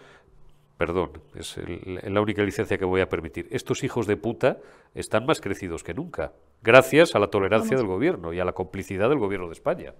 perdón, 0.78 1.12
es 1.36 1.56
la 2.04 2.22
única 2.22 2.44
licencia 2.44 2.78
que 2.78 2.86
voy 2.86 3.02
a 3.02 3.10
permitir. 3.10 3.48
Estos 3.52 3.84
hijos 3.84 4.08
de 4.08 4.16
puta 4.16 4.58
están 4.94 5.26
más 5.26 5.42
crecidos 5.42 5.84
que 5.84 5.94
nunca, 5.94 6.34
gracias 6.62 7.16
a 7.16 7.20
la 7.20 7.28
tolerancia 7.28 7.78
del 7.78 7.88
gobierno 7.88 8.34
y 8.34 8.40
a 8.40 8.46
la 8.46 8.54
complicidad 8.54 9.10
del 9.10 9.20
gobierno 9.20 9.48
de 9.48 9.54
España. 9.54 9.94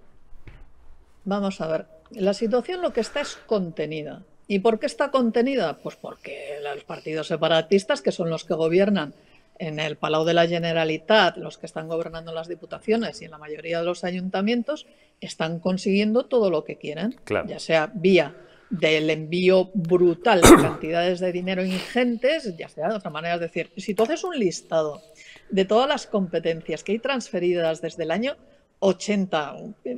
Vamos 1.26 1.60
a 1.62 1.68
ver, 1.68 1.86
la 2.12 2.34
situación 2.34 2.82
lo 2.82 2.94
que 2.94 3.02
está 3.02 3.22
es 3.22 3.38
contenida. 3.48 4.24
¿Y 4.48 4.60
por 4.60 4.80
qué 4.80 4.86
está 4.86 5.12
contenida? 5.12 5.78
Pues 5.84 5.98
porque 5.98 6.60
los 6.64 6.84
partidos 6.86 7.28
separatistas, 7.28 8.02
que 8.02 8.14
son 8.14 8.30
los 8.30 8.46
que 8.46 8.54
gobiernan 8.54 9.14
en 9.60 9.80
el 9.80 9.98
Palau 9.98 10.24
de 10.24 10.34
la 10.34 10.48
Generalitat, 10.48 11.36
los 11.38 11.58
que 11.58 11.66
están 11.66 11.90
gobernando 11.90 12.32
las 12.32 12.48
diputaciones 12.48 13.22
y 13.22 13.26
en 13.26 13.32
la 13.32 13.40
mayoría 13.40 13.80
de 13.80 13.86
los 13.86 14.04
ayuntamientos, 14.04 14.86
están 15.20 15.60
consiguiendo 15.60 16.28
todo 16.28 16.50
lo 16.50 16.64
que 16.64 16.78
quieren, 16.78 17.20
ya 17.48 17.60
sea 17.60 17.92
vía 17.94 18.36
del 18.70 19.10
envío 19.10 19.72
brutal 19.74 20.42
de 20.42 20.56
cantidades 20.56 21.20
de 21.20 21.32
dinero 21.32 21.64
ingentes, 21.64 22.56
ya 22.58 22.68
sea 22.68 22.90
de 22.90 22.96
otra 22.96 23.10
manera, 23.10 23.36
es 23.36 23.42
decir, 23.42 23.72
si 23.78 23.94
tú 23.94 24.04
haces 24.04 24.24
un 24.24 24.38
listado 24.38 25.02
de 25.50 25.66
todas 25.66 25.88
las 25.88 26.08
competencias 26.08 26.84
que 26.84 26.94
hay 26.94 27.00
transferidas 27.00 27.82
desde 27.82 28.04
el 28.04 28.12
año 28.12 28.36
80, 28.80 29.56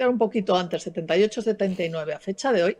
un 0.07 0.17
poquito 0.17 0.55
antes, 0.55 0.83
78, 0.83 1.41
79, 1.41 2.13
a 2.13 2.19
fecha 2.19 2.53
de 2.53 2.63
hoy, 2.63 2.77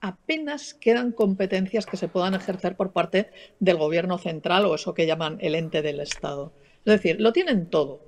apenas 0.00 0.74
quedan 0.74 1.12
competencias 1.12 1.86
que 1.86 1.96
se 1.96 2.08
puedan 2.08 2.34
ejercer 2.34 2.76
por 2.76 2.92
parte 2.92 3.30
del 3.58 3.76
gobierno 3.76 4.18
central 4.18 4.66
o 4.66 4.74
eso 4.74 4.94
que 4.94 5.06
llaman 5.06 5.38
el 5.40 5.54
ente 5.54 5.82
del 5.82 6.00
Estado. 6.00 6.52
Es 6.84 6.92
decir, 6.92 7.20
lo 7.20 7.32
tienen 7.32 7.66
todo. 7.66 8.00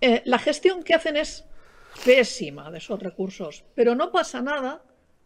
Eh, 0.00 0.22
la 0.24 0.38
gestión 0.38 0.82
que 0.82 0.94
hacen 0.94 1.16
es 1.16 1.44
pésima 2.04 2.70
de 2.70 2.78
esos 2.78 3.00
recursos, 3.00 3.64
pero 3.74 3.94
no 3.94 4.12
pasa 4.12 4.40
nada 4.40 4.82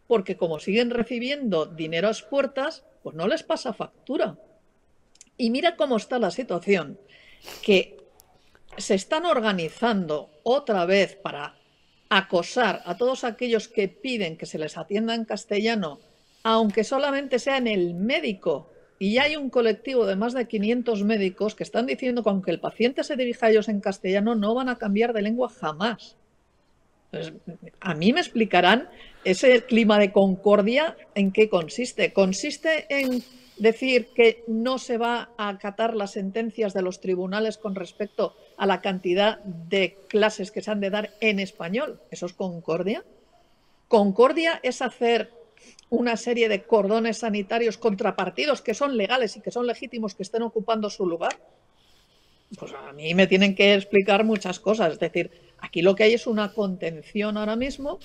porque 0.07 0.37
como 0.37 0.59
siguen 0.59 0.89
recibiendo 0.89 1.65
dinero 1.65 2.07
a 2.07 2.11
las 2.11 2.21
puertas, 2.21 2.83
pues 3.01 3.15
no 3.15 3.27
les 3.27 3.43
pasa 3.43 3.73
factura. 3.73 4.37
Y 5.37 5.49
mira 5.49 5.75
cómo 5.75 5.97
está 5.97 6.19
la 6.19 6.31
situación, 6.31 6.99
que 7.61 7.97
se 8.77 8.95
están 8.95 9.25
organizando 9.25 10.29
otra 10.43 10.85
vez 10.85 11.15
para 11.15 11.55
acosar 12.09 12.81
a 12.85 12.95
todos 12.97 13.23
aquellos 13.23 13.67
que 13.67 13.87
piden 13.87 14.37
que 14.37 14.45
se 14.45 14.59
les 14.59 14.77
atienda 14.77 15.15
en 15.15 15.25
castellano, 15.25 15.99
aunque 16.43 16.83
solamente 16.83 17.39
sea 17.39 17.57
en 17.57 17.67
el 17.67 17.93
médico. 17.95 18.69
Y 18.99 19.17
hay 19.17 19.35
un 19.35 19.49
colectivo 19.49 20.05
de 20.05 20.15
más 20.15 20.33
de 20.33 20.47
500 20.47 21.03
médicos 21.03 21.55
que 21.55 21.63
están 21.63 21.87
diciendo 21.87 22.23
que 22.23 22.29
aunque 22.29 22.51
el 22.51 22.59
paciente 22.59 23.03
se 23.03 23.15
dirija 23.15 23.47
a 23.47 23.49
ellos 23.49 23.67
en 23.67 23.81
castellano, 23.81 24.35
no 24.35 24.53
van 24.53 24.69
a 24.69 24.77
cambiar 24.77 25.13
de 25.13 25.23
lengua 25.23 25.49
jamás. 25.49 26.15
A 27.79 27.93
mí 27.93 28.13
me 28.13 28.19
explicarán 28.19 28.89
ese 29.23 29.63
clima 29.65 29.99
de 29.99 30.11
concordia, 30.11 30.97
¿en 31.15 31.31
qué 31.31 31.49
consiste? 31.49 32.13
¿Consiste 32.13 32.85
en 32.89 33.23
decir 33.57 34.07
que 34.15 34.43
no 34.47 34.77
se 34.77 34.97
va 34.97 35.29
a 35.37 35.49
acatar 35.49 35.95
las 35.95 36.11
sentencias 36.11 36.73
de 36.73 36.81
los 36.81 36.99
tribunales 36.99 37.57
con 37.57 37.75
respecto 37.75 38.35
a 38.57 38.65
la 38.65 38.81
cantidad 38.81 39.39
de 39.39 39.97
clases 40.07 40.51
que 40.51 40.61
se 40.61 40.71
han 40.71 40.81
de 40.81 40.89
dar 40.89 41.11
en 41.21 41.39
español? 41.39 42.01
¿Eso 42.11 42.25
es 42.25 42.33
concordia? 42.33 43.03
Concordia 43.87 44.59
es 44.63 44.81
hacer 44.81 45.31
una 45.89 46.17
serie 46.17 46.49
de 46.49 46.63
cordones 46.63 47.19
sanitarios 47.19 47.77
contrapartidos 47.77 48.61
que 48.61 48.73
son 48.73 48.97
legales 48.97 49.37
y 49.37 49.41
que 49.41 49.51
son 49.51 49.67
legítimos 49.67 50.15
que 50.15 50.23
estén 50.23 50.41
ocupando 50.41 50.89
su 50.89 51.05
lugar. 51.05 51.37
Pues 52.57 52.73
a 52.73 52.91
mí 52.93 53.13
me 53.13 53.27
tienen 53.27 53.55
que 53.55 53.75
explicar 53.75 54.23
muchas 54.23 54.59
cosas. 54.59 54.93
Es 54.93 54.99
decir, 54.99 55.31
aquí 55.63 55.81
lo 55.81 55.95
que 55.95 56.03
hay 56.03 56.13
es 56.13 56.27
una 56.27 56.53
contención 56.53 57.37
ahora 57.37 57.55
mismo 57.55 57.99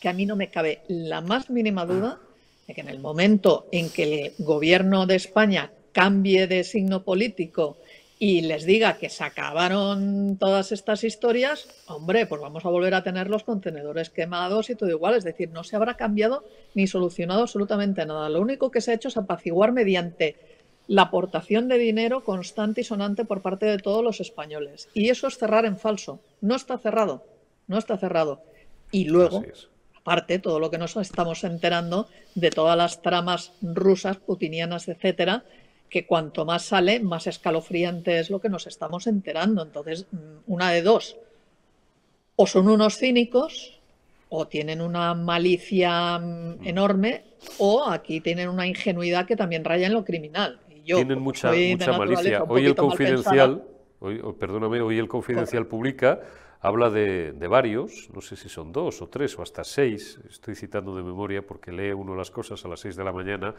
que 0.00 0.08
a 0.08 0.12
mí 0.12 0.26
no 0.26 0.36
me 0.36 0.50
cabe 0.50 0.82
la 0.88 1.22
más 1.22 1.48
mínima 1.48 1.86
duda 1.86 2.18
de 2.66 2.74
que 2.74 2.80
en 2.82 2.88
el 2.88 2.98
momento 2.98 3.66
en 3.72 3.88
que 3.88 4.02
el 4.02 4.44
gobierno 4.44 5.06
de 5.06 5.14
España 5.14 5.70
cambie 5.92 6.46
de 6.46 6.64
signo 6.64 7.04
político 7.04 7.78
y 8.18 8.42
les 8.42 8.64
diga 8.64 8.98
que 8.98 9.08
se 9.08 9.24
acabaron 9.24 10.36
todas 10.38 10.72
estas 10.72 11.04
historias, 11.04 11.68
hombre, 11.86 12.26
pues 12.26 12.40
vamos 12.40 12.64
a 12.64 12.70
volver 12.70 12.94
a 12.94 13.02
tener 13.02 13.28
los 13.28 13.44
contenedores 13.44 14.10
quemados 14.10 14.70
y 14.70 14.74
todo 14.74 14.90
igual. 14.90 15.14
Es 15.14 15.24
decir, 15.24 15.50
no 15.50 15.64
se 15.64 15.76
habrá 15.76 15.94
cambiado 15.94 16.44
ni 16.74 16.86
solucionado 16.86 17.42
absolutamente 17.42 18.06
nada. 18.06 18.28
Lo 18.28 18.40
único 18.40 18.70
que 18.70 18.80
se 18.80 18.90
ha 18.90 18.94
hecho 18.94 19.08
es 19.08 19.16
apaciguar 19.16 19.72
mediante 19.72 20.36
la 20.86 21.02
aportación 21.02 21.68
de 21.68 21.78
dinero 21.78 22.24
constante 22.24 22.82
y 22.82 22.84
sonante 22.84 23.24
por 23.24 23.42
parte 23.42 23.66
de 23.66 23.78
todos 23.78 24.04
los 24.04 24.20
españoles. 24.20 24.88
Y 24.94 25.08
eso 25.08 25.26
es 25.26 25.38
cerrar 25.38 25.64
en 25.64 25.78
falso. 25.78 26.20
No 26.40 26.54
está 26.54 26.78
cerrado. 26.78 27.24
No 27.66 27.78
está 27.78 27.96
cerrado. 27.96 28.42
Y 28.90 29.06
luego, 29.06 29.42
aparte 29.96 30.38
todo 30.38 30.60
lo 30.60 30.70
que 30.70 30.78
nos 30.78 30.96
estamos 30.96 31.42
enterando 31.44 32.08
de 32.34 32.50
todas 32.50 32.76
las 32.76 33.00
tramas 33.02 33.52
rusas, 33.62 34.18
putinianas, 34.18 34.88
etcétera, 34.88 35.44
que 35.88 36.06
cuanto 36.06 36.44
más 36.44 36.64
sale, 36.64 37.00
más 37.00 37.26
escalofriante 37.26 38.18
es 38.18 38.28
lo 38.28 38.40
que 38.40 38.48
nos 38.48 38.66
estamos 38.66 39.06
enterando. 39.06 39.62
Entonces, 39.62 40.06
mm, 40.10 40.52
una 40.52 40.70
de 40.70 40.82
dos, 40.82 41.16
o 42.36 42.46
son 42.46 42.68
unos 42.68 42.98
cínicos, 42.98 43.80
o 44.28 44.48
tienen 44.48 44.80
una 44.80 45.14
malicia 45.14 46.18
mm, 46.18 46.66
enorme, 46.66 47.24
o 47.58 47.84
aquí 47.88 48.20
tienen 48.20 48.48
una 48.48 48.66
ingenuidad 48.66 49.26
que 49.26 49.36
también 49.36 49.64
raya 49.64 49.86
en 49.86 49.92
lo 49.92 50.04
criminal. 50.04 50.58
Yo, 50.84 50.96
tienen 50.96 51.20
mucha, 51.20 51.52
mucha 51.52 51.98
malicia. 51.98 52.44
Hoy 52.44 52.66
el 52.66 52.74
confidencial, 52.74 53.64
hoy, 54.00 54.22
perdóname, 54.38 54.80
hoy 54.80 54.98
el 54.98 55.08
confidencial 55.08 55.66
publica 55.66 56.20
habla 56.64 56.88
de, 56.88 57.46
varios, 57.46 58.08
no 58.14 58.22
sé 58.22 58.36
si 58.36 58.48
son 58.48 58.72
dos 58.72 59.02
o 59.02 59.08
tres 59.08 59.38
o 59.38 59.42
hasta 59.42 59.64
seis, 59.64 60.18
estoy 60.30 60.54
citando 60.54 60.96
de 60.96 61.02
memoria 61.02 61.46
porque 61.46 61.70
lee 61.70 61.92
uno 61.92 62.16
las 62.16 62.30
cosas 62.30 62.64
a 62.64 62.68
las 62.68 62.80
seis 62.80 62.96
de 62.96 63.04
la 63.04 63.12
mañana 63.12 63.54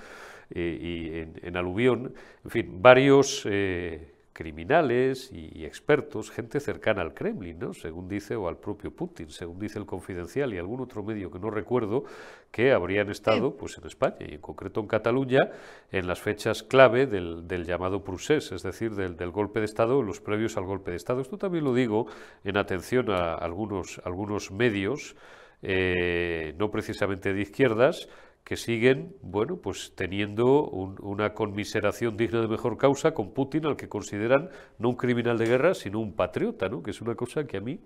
eh, 0.50 1.30
y 1.40 1.46
en, 1.48 1.56
aluvión, 1.56 2.16
en 2.44 2.50
fin, 2.50 2.82
varios 2.82 3.44
eh, 3.46 4.15
criminales 4.36 5.32
y, 5.32 5.64
expertos, 5.64 6.30
gente 6.30 6.60
cercana 6.60 7.02
al 7.02 7.14
Kremlin, 7.14 7.58
¿no? 7.58 7.74
según 7.74 8.10
dice, 8.10 8.36
o 8.36 8.50
al 8.50 8.58
propio 8.58 8.92
Putin, 8.92 9.30
según 9.30 9.60
dice 9.60 9.80
el 9.80 9.86
Confidencial 9.86 10.54
y 10.54 10.58
algún 10.58 10.82
otro 10.82 11.04
medio 11.04 11.32
que 11.32 11.40
no 11.40 11.50
recuerdo, 11.50 12.04
que 12.52 12.74
habrían 12.74 13.10
estado 13.10 13.56
pues, 13.56 13.78
en 13.78 13.88
España 13.88 14.18
y 14.28 14.34
en 14.34 14.42
concreto 14.42 14.82
en 14.82 14.88
Cataluña 14.88 15.52
en 15.90 16.06
las 16.06 16.20
fechas 16.20 16.64
clave 16.64 17.08
del, 17.08 17.66
llamado 17.66 18.04
Prusés, 18.04 18.52
es 18.52 18.62
decir, 18.62 18.94
del, 18.96 19.32
golpe 19.32 19.62
de 19.62 19.66
Estado, 19.66 20.04
los 20.04 20.20
previos 20.20 20.58
al 20.58 20.66
golpe 20.66 20.92
de 20.92 20.98
Estado. 20.98 21.22
Esto 21.22 21.38
también 21.38 21.64
lo 21.64 21.74
digo 21.74 22.08
en 22.44 22.58
atención 22.58 23.12
a 23.12 23.36
algunos, 23.36 24.02
algunos 24.04 24.52
medios, 24.52 25.16
eh, 25.62 26.54
no 26.58 26.72
precisamente 26.72 27.34
de 27.34 27.42
izquierdas, 27.42 28.10
que 28.46 28.56
siguen, 28.56 29.16
bueno, 29.24 29.58
pues 29.58 29.94
teniendo 29.96 30.70
una 30.70 31.34
conmiseración 31.34 32.16
digna 32.16 32.42
de 32.42 32.48
mejor 32.48 32.78
causa 32.78 33.16
con 33.16 33.34
Putin, 33.34 33.66
al 33.66 33.76
que 33.76 33.90
consideran 33.90 34.50
no 34.78 34.90
un 34.90 34.96
criminal 34.96 35.40
de 35.40 35.48
guerra, 35.48 35.74
sino 35.74 36.00
un 36.00 36.14
patriota, 36.14 36.70
¿no? 36.70 36.84
Que 36.84 36.92
es 36.92 37.02
una 37.02 37.16
cosa 37.16 37.46
que 37.48 37.58
a 37.58 37.62
mí 37.62 37.80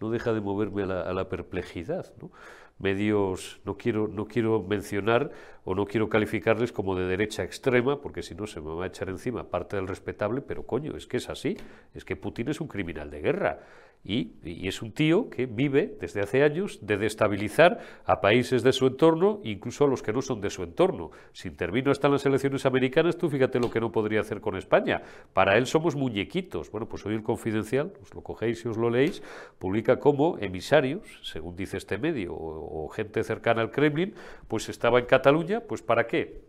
no 0.00 0.10
deja 0.10 0.34
de 0.34 0.42
moverme 0.42 0.82
a 0.82 0.86
la, 0.86 1.00
a 1.00 1.12
la 1.14 1.28
perplejidad, 1.30 2.12
¿no? 2.20 2.30
medios, 2.78 3.60
no 3.64 3.76
quiero, 3.76 4.08
no 4.08 4.26
quiero 4.26 4.62
mencionar 4.62 5.30
o 5.64 5.74
no 5.74 5.86
quiero 5.86 6.08
calificarles 6.08 6.72
como 6.72 6.96
de 6.96 7.06
derecha 7.06 7.42
extrema, 7.42 8.00
porque 8.00 8.22
si 8.22 8.34
no 8.34 8.46
se 8.46 8.60
me 8.60 8.74
va 8.74 8.84
a 8.84 8.88
echar 8.88 9.08
encima 9.08 9.48
parte 9.48 9.76
del 9.76 9.88
respetable, 9.88 10.40
pero 10.40 10.66
coño, 10.66 10.96
es 10.96 11.06
que 11.06 11.18
es 11.18 11.28
así, 11.30 11.56
es 11.94 12.04
que 12.04 12.16
Putin 12.16 12.48
es 12.48 12.60
un 12.60 12.68
criminal 12.68 13.10
de 13.10 13.20
guerra 13.20 13.60
y, 14.04 14.68
es 14.68 14.82
un 14.82 14.92
tío 14.92 15.30
que 15.30 15.46
vive 15.46 15.96
desde 15.98 16.20
hace 16.20 16.42
años 16.42 16.78
de 16.82 16.98
destabilizar 16.98 17.80
a 18.04 18.20
países 18.20 18.62
de 18.62 18.72
su 18.72 18.86
entorno, 18.86 19.40
incluso 19.44 19.84
a 19.84 19.88
los 19.88 20.02
que 20.02 20.12
no 20.12 20.20
son 20.20 20.42
de 20.42 20.50
su 20.50 20.62
entorno. 20.62 21.10
Si 21.32 21.48
intervino 21.48 21.90
hasta 21.90 22.08
en 22.08 22.12
las 22.12 22.26
elecciones 22.26 22.66
americanas, 22.66 23.16
tú 23.16 23.30
fíjate 23.30 23.58
lo 23.58 23.70
que 23.70 23.80
no 23.80 23.90
podría 23.90 24.20
hacer 24.20 24.42
con 24.42 24.56
España. 24.56 25.00
Para 25.32 25.56
él 25.56 25.66
somos 25.66 25.96
muñequitos. 25.96 26.70
Bueno, 26.70 26.86
pues 26.86 27.06
hoy 27.06 27.14
el 27.14 27.22
Confidencial, 27.22 27.94
os 28.02 28.12
lo 28.14 28.20
cogéis 28.20 28.62
y 28.64 28.68
os 28.68 28.76
lo 28.76 28.90
leéis, 28.90 29.22
publica 29.58 29.98
como 29.98 30.36
emisarios, 30.38 31.20
según 31.22 31.56
dice 31.56 31.78
este 31.78 31.96
medio, 31.96 32.34
o, 32.34 32.84
o 32.84 32.88
gente 32.90 33.24
cercana 33.24 33.62
al 33.62 33.70
Kremlin, 33.70 34.14
pues 34.48 34.68
estaba 34.68 34.98
en 34.98 35.06
Cataluña, 35.06 35.60
pues 35.60 35.80
¿para 35.80 36.06
qué? 36.06 36.42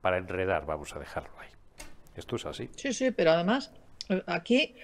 Para 0.00 0.16
enredar, 0.16 0.64
vamos 0.64 0.96
a 0.96 0.98
dejarlo 0.98 1.38
ahí. 1.38 1.48
Esto 2.16 2.36
es 2.36 2.46
así. 2.46 2.70
Sí, 2.76 2.94
sí, 2.94 3.10
pero 3.10 3.32
además 3.32 3.72
eh, 4.08 4.22
aquí 4.26 4.74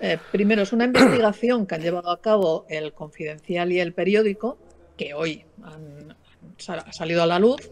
eh, 0.00 0.18
primero, 0.32 0.62
es 0.62 0.72
una 0.72 0.84
investigación 0.84 1.66
que 1.66 1.74
han 1.74 1.82
llevado 1.82 2.10
a 2.10 2.20
cabo 2.20 2.66
el 2.68 2.92
Confidencial 2.92 3.72
y 3.72 3.80
el 3.80 3.92
periódico, 3.92 4.58
que 4.96 5.14
hoy 5.14 5.44
han, 5.62 6.16
ha 6.68 6.92
salido 6.92 7.22
a 7.22 7.26
la 7.26 7.38
luz. 7.38 7.70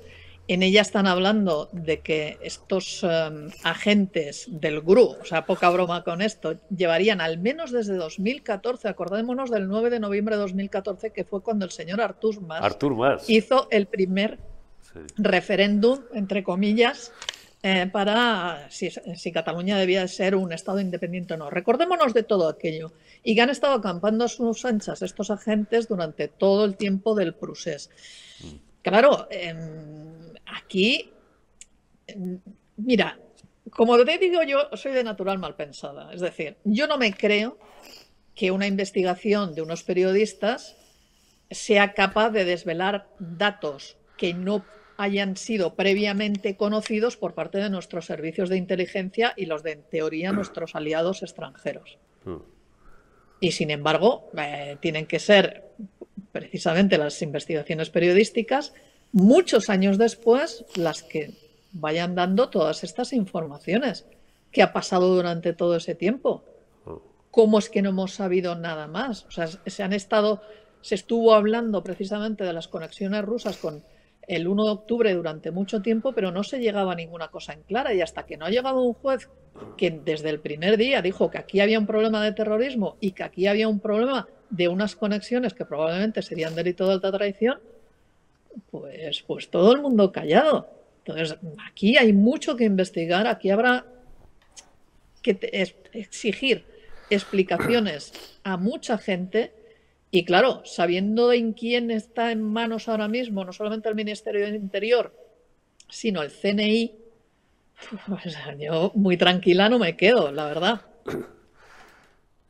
En 0.48 0.62
ella 0.64 0.82
están 0.82 1.06
hablando 1.06 1.68
de 1.72 2.00
que 2.00 2.36
estos 2.42 3.04
em, 3.04 3.48
agentes 3.62 4.46
del 4.50 4.80
GRU, 4.80 5.16
o 5.20 5.24
sea, 5.24 5.46
poca 5.46 5.70
broma 5.70 6.02
con 6.02 6.20
esto, 6.20 6.56
llevarían 6.68 7.20
al 7.20 7.38
menos 7.38 7.70
desde 7.70 7.94
2014, 7.94 8.88
acordémonos 8.88 9.50
del 9.50 9.68
9 9.68 9.90
de 9.90 10.00
noviembre 10.00 10.34
de 10.34 10.42
2014, 10.42 11.10
que 11.10 11.24
fue 11.24 11.42
cuando 11.42 11.64
el 11.64 11.70
señor 11.70 12.00
Artur 12.00 12.40
Mas, 12.40 12.60
hizo 13.30 13.68
el 13.70 13.86
primer 13.86 14.40
referéndum, 15.16 16.00
entre 16.12 16.42
comillas, 16.42 17.12
eh, 17.64 17.88
para 17.92 18.68
si, 18.70 18.90
Cataluña 19.32 19.78
debía 19.78 20.08
ser 20.08 20.34
un 20.34 20.52
Estado 20.52 20.80
independiente 20.80 21.34
o 21.34 21.36
no. 21.36 21.48
Recordémonos 21.48 22.12
de 22.12 22.24
todo 22.24 22.48
aquello. 22.48 22.92
Y 23.22 23.36
que 23.36 23.40
han 23.40 23.50
estado 23.50 23.74
acampando 23.74 24.24
a 24.24 24.28
sus 24.28 24.64
anchas 24.64 25.00
estos 25.00 25.30
agentes 25.30 25.86
durante 25.86 26.26
todo 26.26 26.64
el 26.64 26.76
tiempo 26.76 27.14
del 27.14 27.34
procés. 27.34 27.88
Mm. 28.40 28.56
Claro, 28.82 29.28
em, 29.30 30.34
aquí, 30.44 31.12
em, 32.08 32.40
mira, 32.78 33.16
como 33.70 33.96
te 34.04 34.18
digo 34.18 34.42
yo, 34.42 34.68
soy 34.74 34.92
de 34.92 35.04
natural 35.04 35.38
mal 35.38 35.54
pensada. 35.54 36.12
Es 36.12 36.20
decir, 36.20 36.56
yo 36.64 36.88
no 36.88 36.98
me 36.98 37.12
creo 37.14 37.58
que 38.34 38.50
una 38.50 38.66
investigación 38.66 39.54
de 39.54 39.62
unos 39.62 39.84
periodistas 39.84 40.76
sea 41.48 41.92
capaz 41.94 42.30
de 42.30 42.44
desvelar 42.44 43.08
datos 43.20 43.96
que 44.16 44.34
no 44.34 44.64
hayan 45.02 45.36
sido 45.36 45.74
previamente 45.74 46.56
conocidos 46.56 47.16
por 47.16 47.34
parte 47.34 47.58
de 47.58 47.68
nuestros 47.70 48.06
servicios 48.06 48.48
de 48.48 48.56
inteligencia 48.56 49.34
y 49.36 49.46
los 49.46 49.64
de, 49.64 49.72
en 49.72 49.82
teoría, 49.82 50.30
nuestros 50.32 50.76
aliados 50.76 51.24
extranjeros. 51.24 51.98
Hmm. 52.24 52.36
Y 53.40 53.50
sin 53.50 53.72
embargo, 53.72 54.30
eh, 54.38 54.76
tienen 54.80 55.06
que 55.06 55.18
ser 55.18 55.64
precisamente 56.30 56.98
las 56.98 57.20
investigaciones 57.20 57.90
periodísticas, 57.90 58.74
muchos 59.10 59.68
años 59.70 59.98
después, 59.98 60.64
las 60.76 61.02
que 61.02 61.32
vayan 61.72 62.14
dando 62.14 62.48
todas 62.48 62.84
estas 62.84 63.12
informaciones. 63.12 64.06
¿Qué 64.52 64.62
ha 64.62 64.72
pasado 64.72 65.12
durante 65.16 65.52
todo 65.52 65.74
ese 65.74 65.96
tiempo? 65.96 66.44
Hmm. 66.84 66.98
¿Cómo 67.32 67.58
es 67.58 67.68
que 67.68 67.82
no 67.82 67.88
hemos 67.88 68.14
sabido 68.14 68.54
nada 68.54 68.86
más? 68.86 69.24
O 69.24 69.32
sea, 69.32 69.48
se 69.48 69.82
han 69.82 69.94
estado, 69.94 70.42
se 70.80 70.94
estuvo 70.94 71.34
hablando 71.34 71.82
precisamente 71.82 72.44
de 72.44 72.52
las 72.52 72.68
conexiones 72.68 73.24
rusas 73.24 73.56
con 73.56 73.82
el 74.28 74.46
1 74.46 74.64
de 74.64 74.70
octubre 74.70 75.14
durante 75.14 75.50
mucho 75.50 75.82
tiempo, 75.82 76.12
pero 76.12 76.30
no 76.30 76.44
se 76.44 76.60
llegaba 76.60 76.92
a 76.92 76.96
ninguna 76.96 77.28
cosa 77.28 77.52
en 77.52 77.62
clara. 77.62 77.92
Y 77.94 78.00
hasta 78.00 78.24
que 78.24 78.36
no 78.36 78.46
ha 78.46 78.50
llegado 78.50 78.82
un 78.82 78.94
juez 78.94 79.28
que 79.76 79.90
desde 79.90 80.30
el 80.30 80.40
primer 80.40 80.76
día 80.76 81.02
dijo 81.02 81.30
que 81.30 81.38
aquí 81.38 81.60
había 81.60 81.78
un 81.78 81.86
problema 81.86 82.22
de 82.24 82.32
terrorismo 82.32 82.96
y 83.00 83.12
que 83.12 83.22
aquí 83.24 83.46
había 83.46 83.68
un 83.68 83.80
problema 83.80 84.28
de 84.50 84.68
unas 84.68 84.96
conexiones 84.96 85.54
que 85.54 85.64
probablemente 85.64 86.22
serían 86.22 86.54
delito 86.54 86.86
de 86.86 86.94
alta 86.94 87.10
traición, 87.10 87.60
pues, 88.70 89.22
pues 89.26 89.48
todo 89.48 89.72
el 89.72 89.80
mundo 89.80 90.12
callado. 90.12 90.68
Entonces, 91.04 91.38
aquí 91.66 91.96
hay 91.96 92.12
mucho 92.12 92.56
que 92.56 92.64
investigar, 92.64 93.26
aquí 93.26 93.50
habrá 93.50 93.86
que 95.22 95.38
exigir 95.92 96.64
explicaciones 97.10 98.38
a 98.44 98.56
mucha 98.56 98.98
gente 98.98 99.52
y 100.14 100.26
claro, 100.26 100.60
sabiendo 100.66 101.32
en 101.32 101.54
quién 101.54 101.90
está 101.90 102.32
en 102.32 102.42
manos 102.42 102.86
ahora 102.86 103.08
mismo, 103.08 103.46
no 103.46 103.52
solamente 103.54 103.88
el 103.88 103.94
Ministerio 103.94 104.44
del 104.44 104.56
Interior, 104.56 105.16
sino 105.88 106.22
el 106.22 106.30
CNI, 106.30 106.94
pues 108.06 108.36
yo 108.58 108.92
muy 108.94 109.16
tranquila 109.16 109.70
no 109.70 109.78
me 109.78 109.96
quedo, 109.96 110.30
la 110.30 110.44
verdad. 110.44 110.82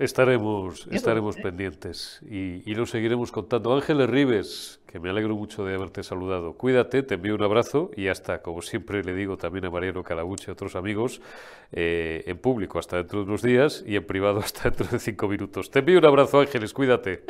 Estaremos, 0.02 0.88
estaremos 0.90 1.36
pendientes 1.36 2.20
y, 2.28 2.68
y, 2.68 2.74
lo 2.74 2.86
seguiremos 2.86 3.30
contando. 3.30 3.72
Ángeles 3.72 4.10
Rives, 4.10 4.80
que 4.84 4.98
me 4.98 5.10
alegro 5.10 5.36
mucho 5.36 5.64
de 5.64 5.76
haberte 5.76 6.02
saludado. 6.02 6.54
Cuídate, 6.54 7.04
te 7.04 7.14
envío 7.14 7.36
un 7.36 7.42
abrazo 7.44 7.92
y 7.96 8.08
hasta, 8.08 8.42
como 8.42 8.62
siempre 8.62 9.04
le 9.04 9.14
digo 9.14 9.36
también 9.36 9.64
a 9.66 9.70
Mariano 9.70 10.02
Calabuche 10.02 10.46
y 10.48 10.50
a 10.50 10.54
otros 10.54 10.74
amigos, 10.74 11.20
eh, 11.70 12.24
en 12.26 12.36
público 12.38 12.80
hasta 12.80 12.96
dentro 12.96 13.20
de 13.20 13.26
unos 13.26 13.42
días 13.42 13.84
y 13.86 13.94
en 13.94 14.04
privado 14.04 14.40
hasta 14.44 14.70
dentro 14.70 14.88
de 14.88 14.98
cinco 14.98 15.28
minutos. 15.28 15.70
Te 15.70 15.78
envío 15.78 15.98
un 15.98 16.06
abrazo, 16.06 16.40
Ángeles, 16.40 16.72
cuídate. 16.72 17.22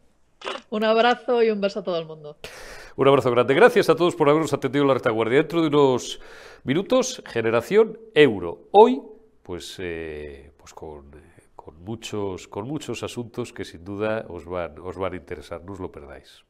un 0.70 0.82
abrazo 0.82 1.44
y 1.44 1.50
un 1.50 1.60
beso 1.60 1.78
a 1.78 1.84
todo 1.84 1.96
el 1.96 2.06
mundo. 2.06 2.38
Un 2.96 3.06
abrazo 3.06 3.30
grande. 3.30 3.54
Gracias 3.54 3.88
a 3.88 3.94
todos 3.94 4.16
por 4.16 4.28
habernos 4.28 4.52
atendido 4.52 4.84
la 4.84 4.94
retaguardia. 4.94 5.38
Dentro 5.38 5.62
de 5.62 5.68
unos 5.68 6.20
minutos, 6.64 7.22
Generación 7.24 8.00
Euro. 8.16 8.62
Hoy, 8.72 9.00
pues, 9.44 9.76
eh, 9.78 10.50
pues 10.58 10.74
con 10.74 11.29
con 11.70 11.84
muchos, 11.84 12.48
con 12.48 12.66
muchos 12.66 13.02
asuntos 13.04 13.52
que 13.52 13.64
sin 13.64 13.84
duda 13.84 14.26
os 14.28 14.44
van, 14.44 14.78
os 14.82 14.96
van 14.96 15.12
a 15.14 15.16
interesar, 15.16 15.62
no 15.62 15.72
os 15.72 15.78
lo 15.78 15.92
perdáis. 15.92 16.42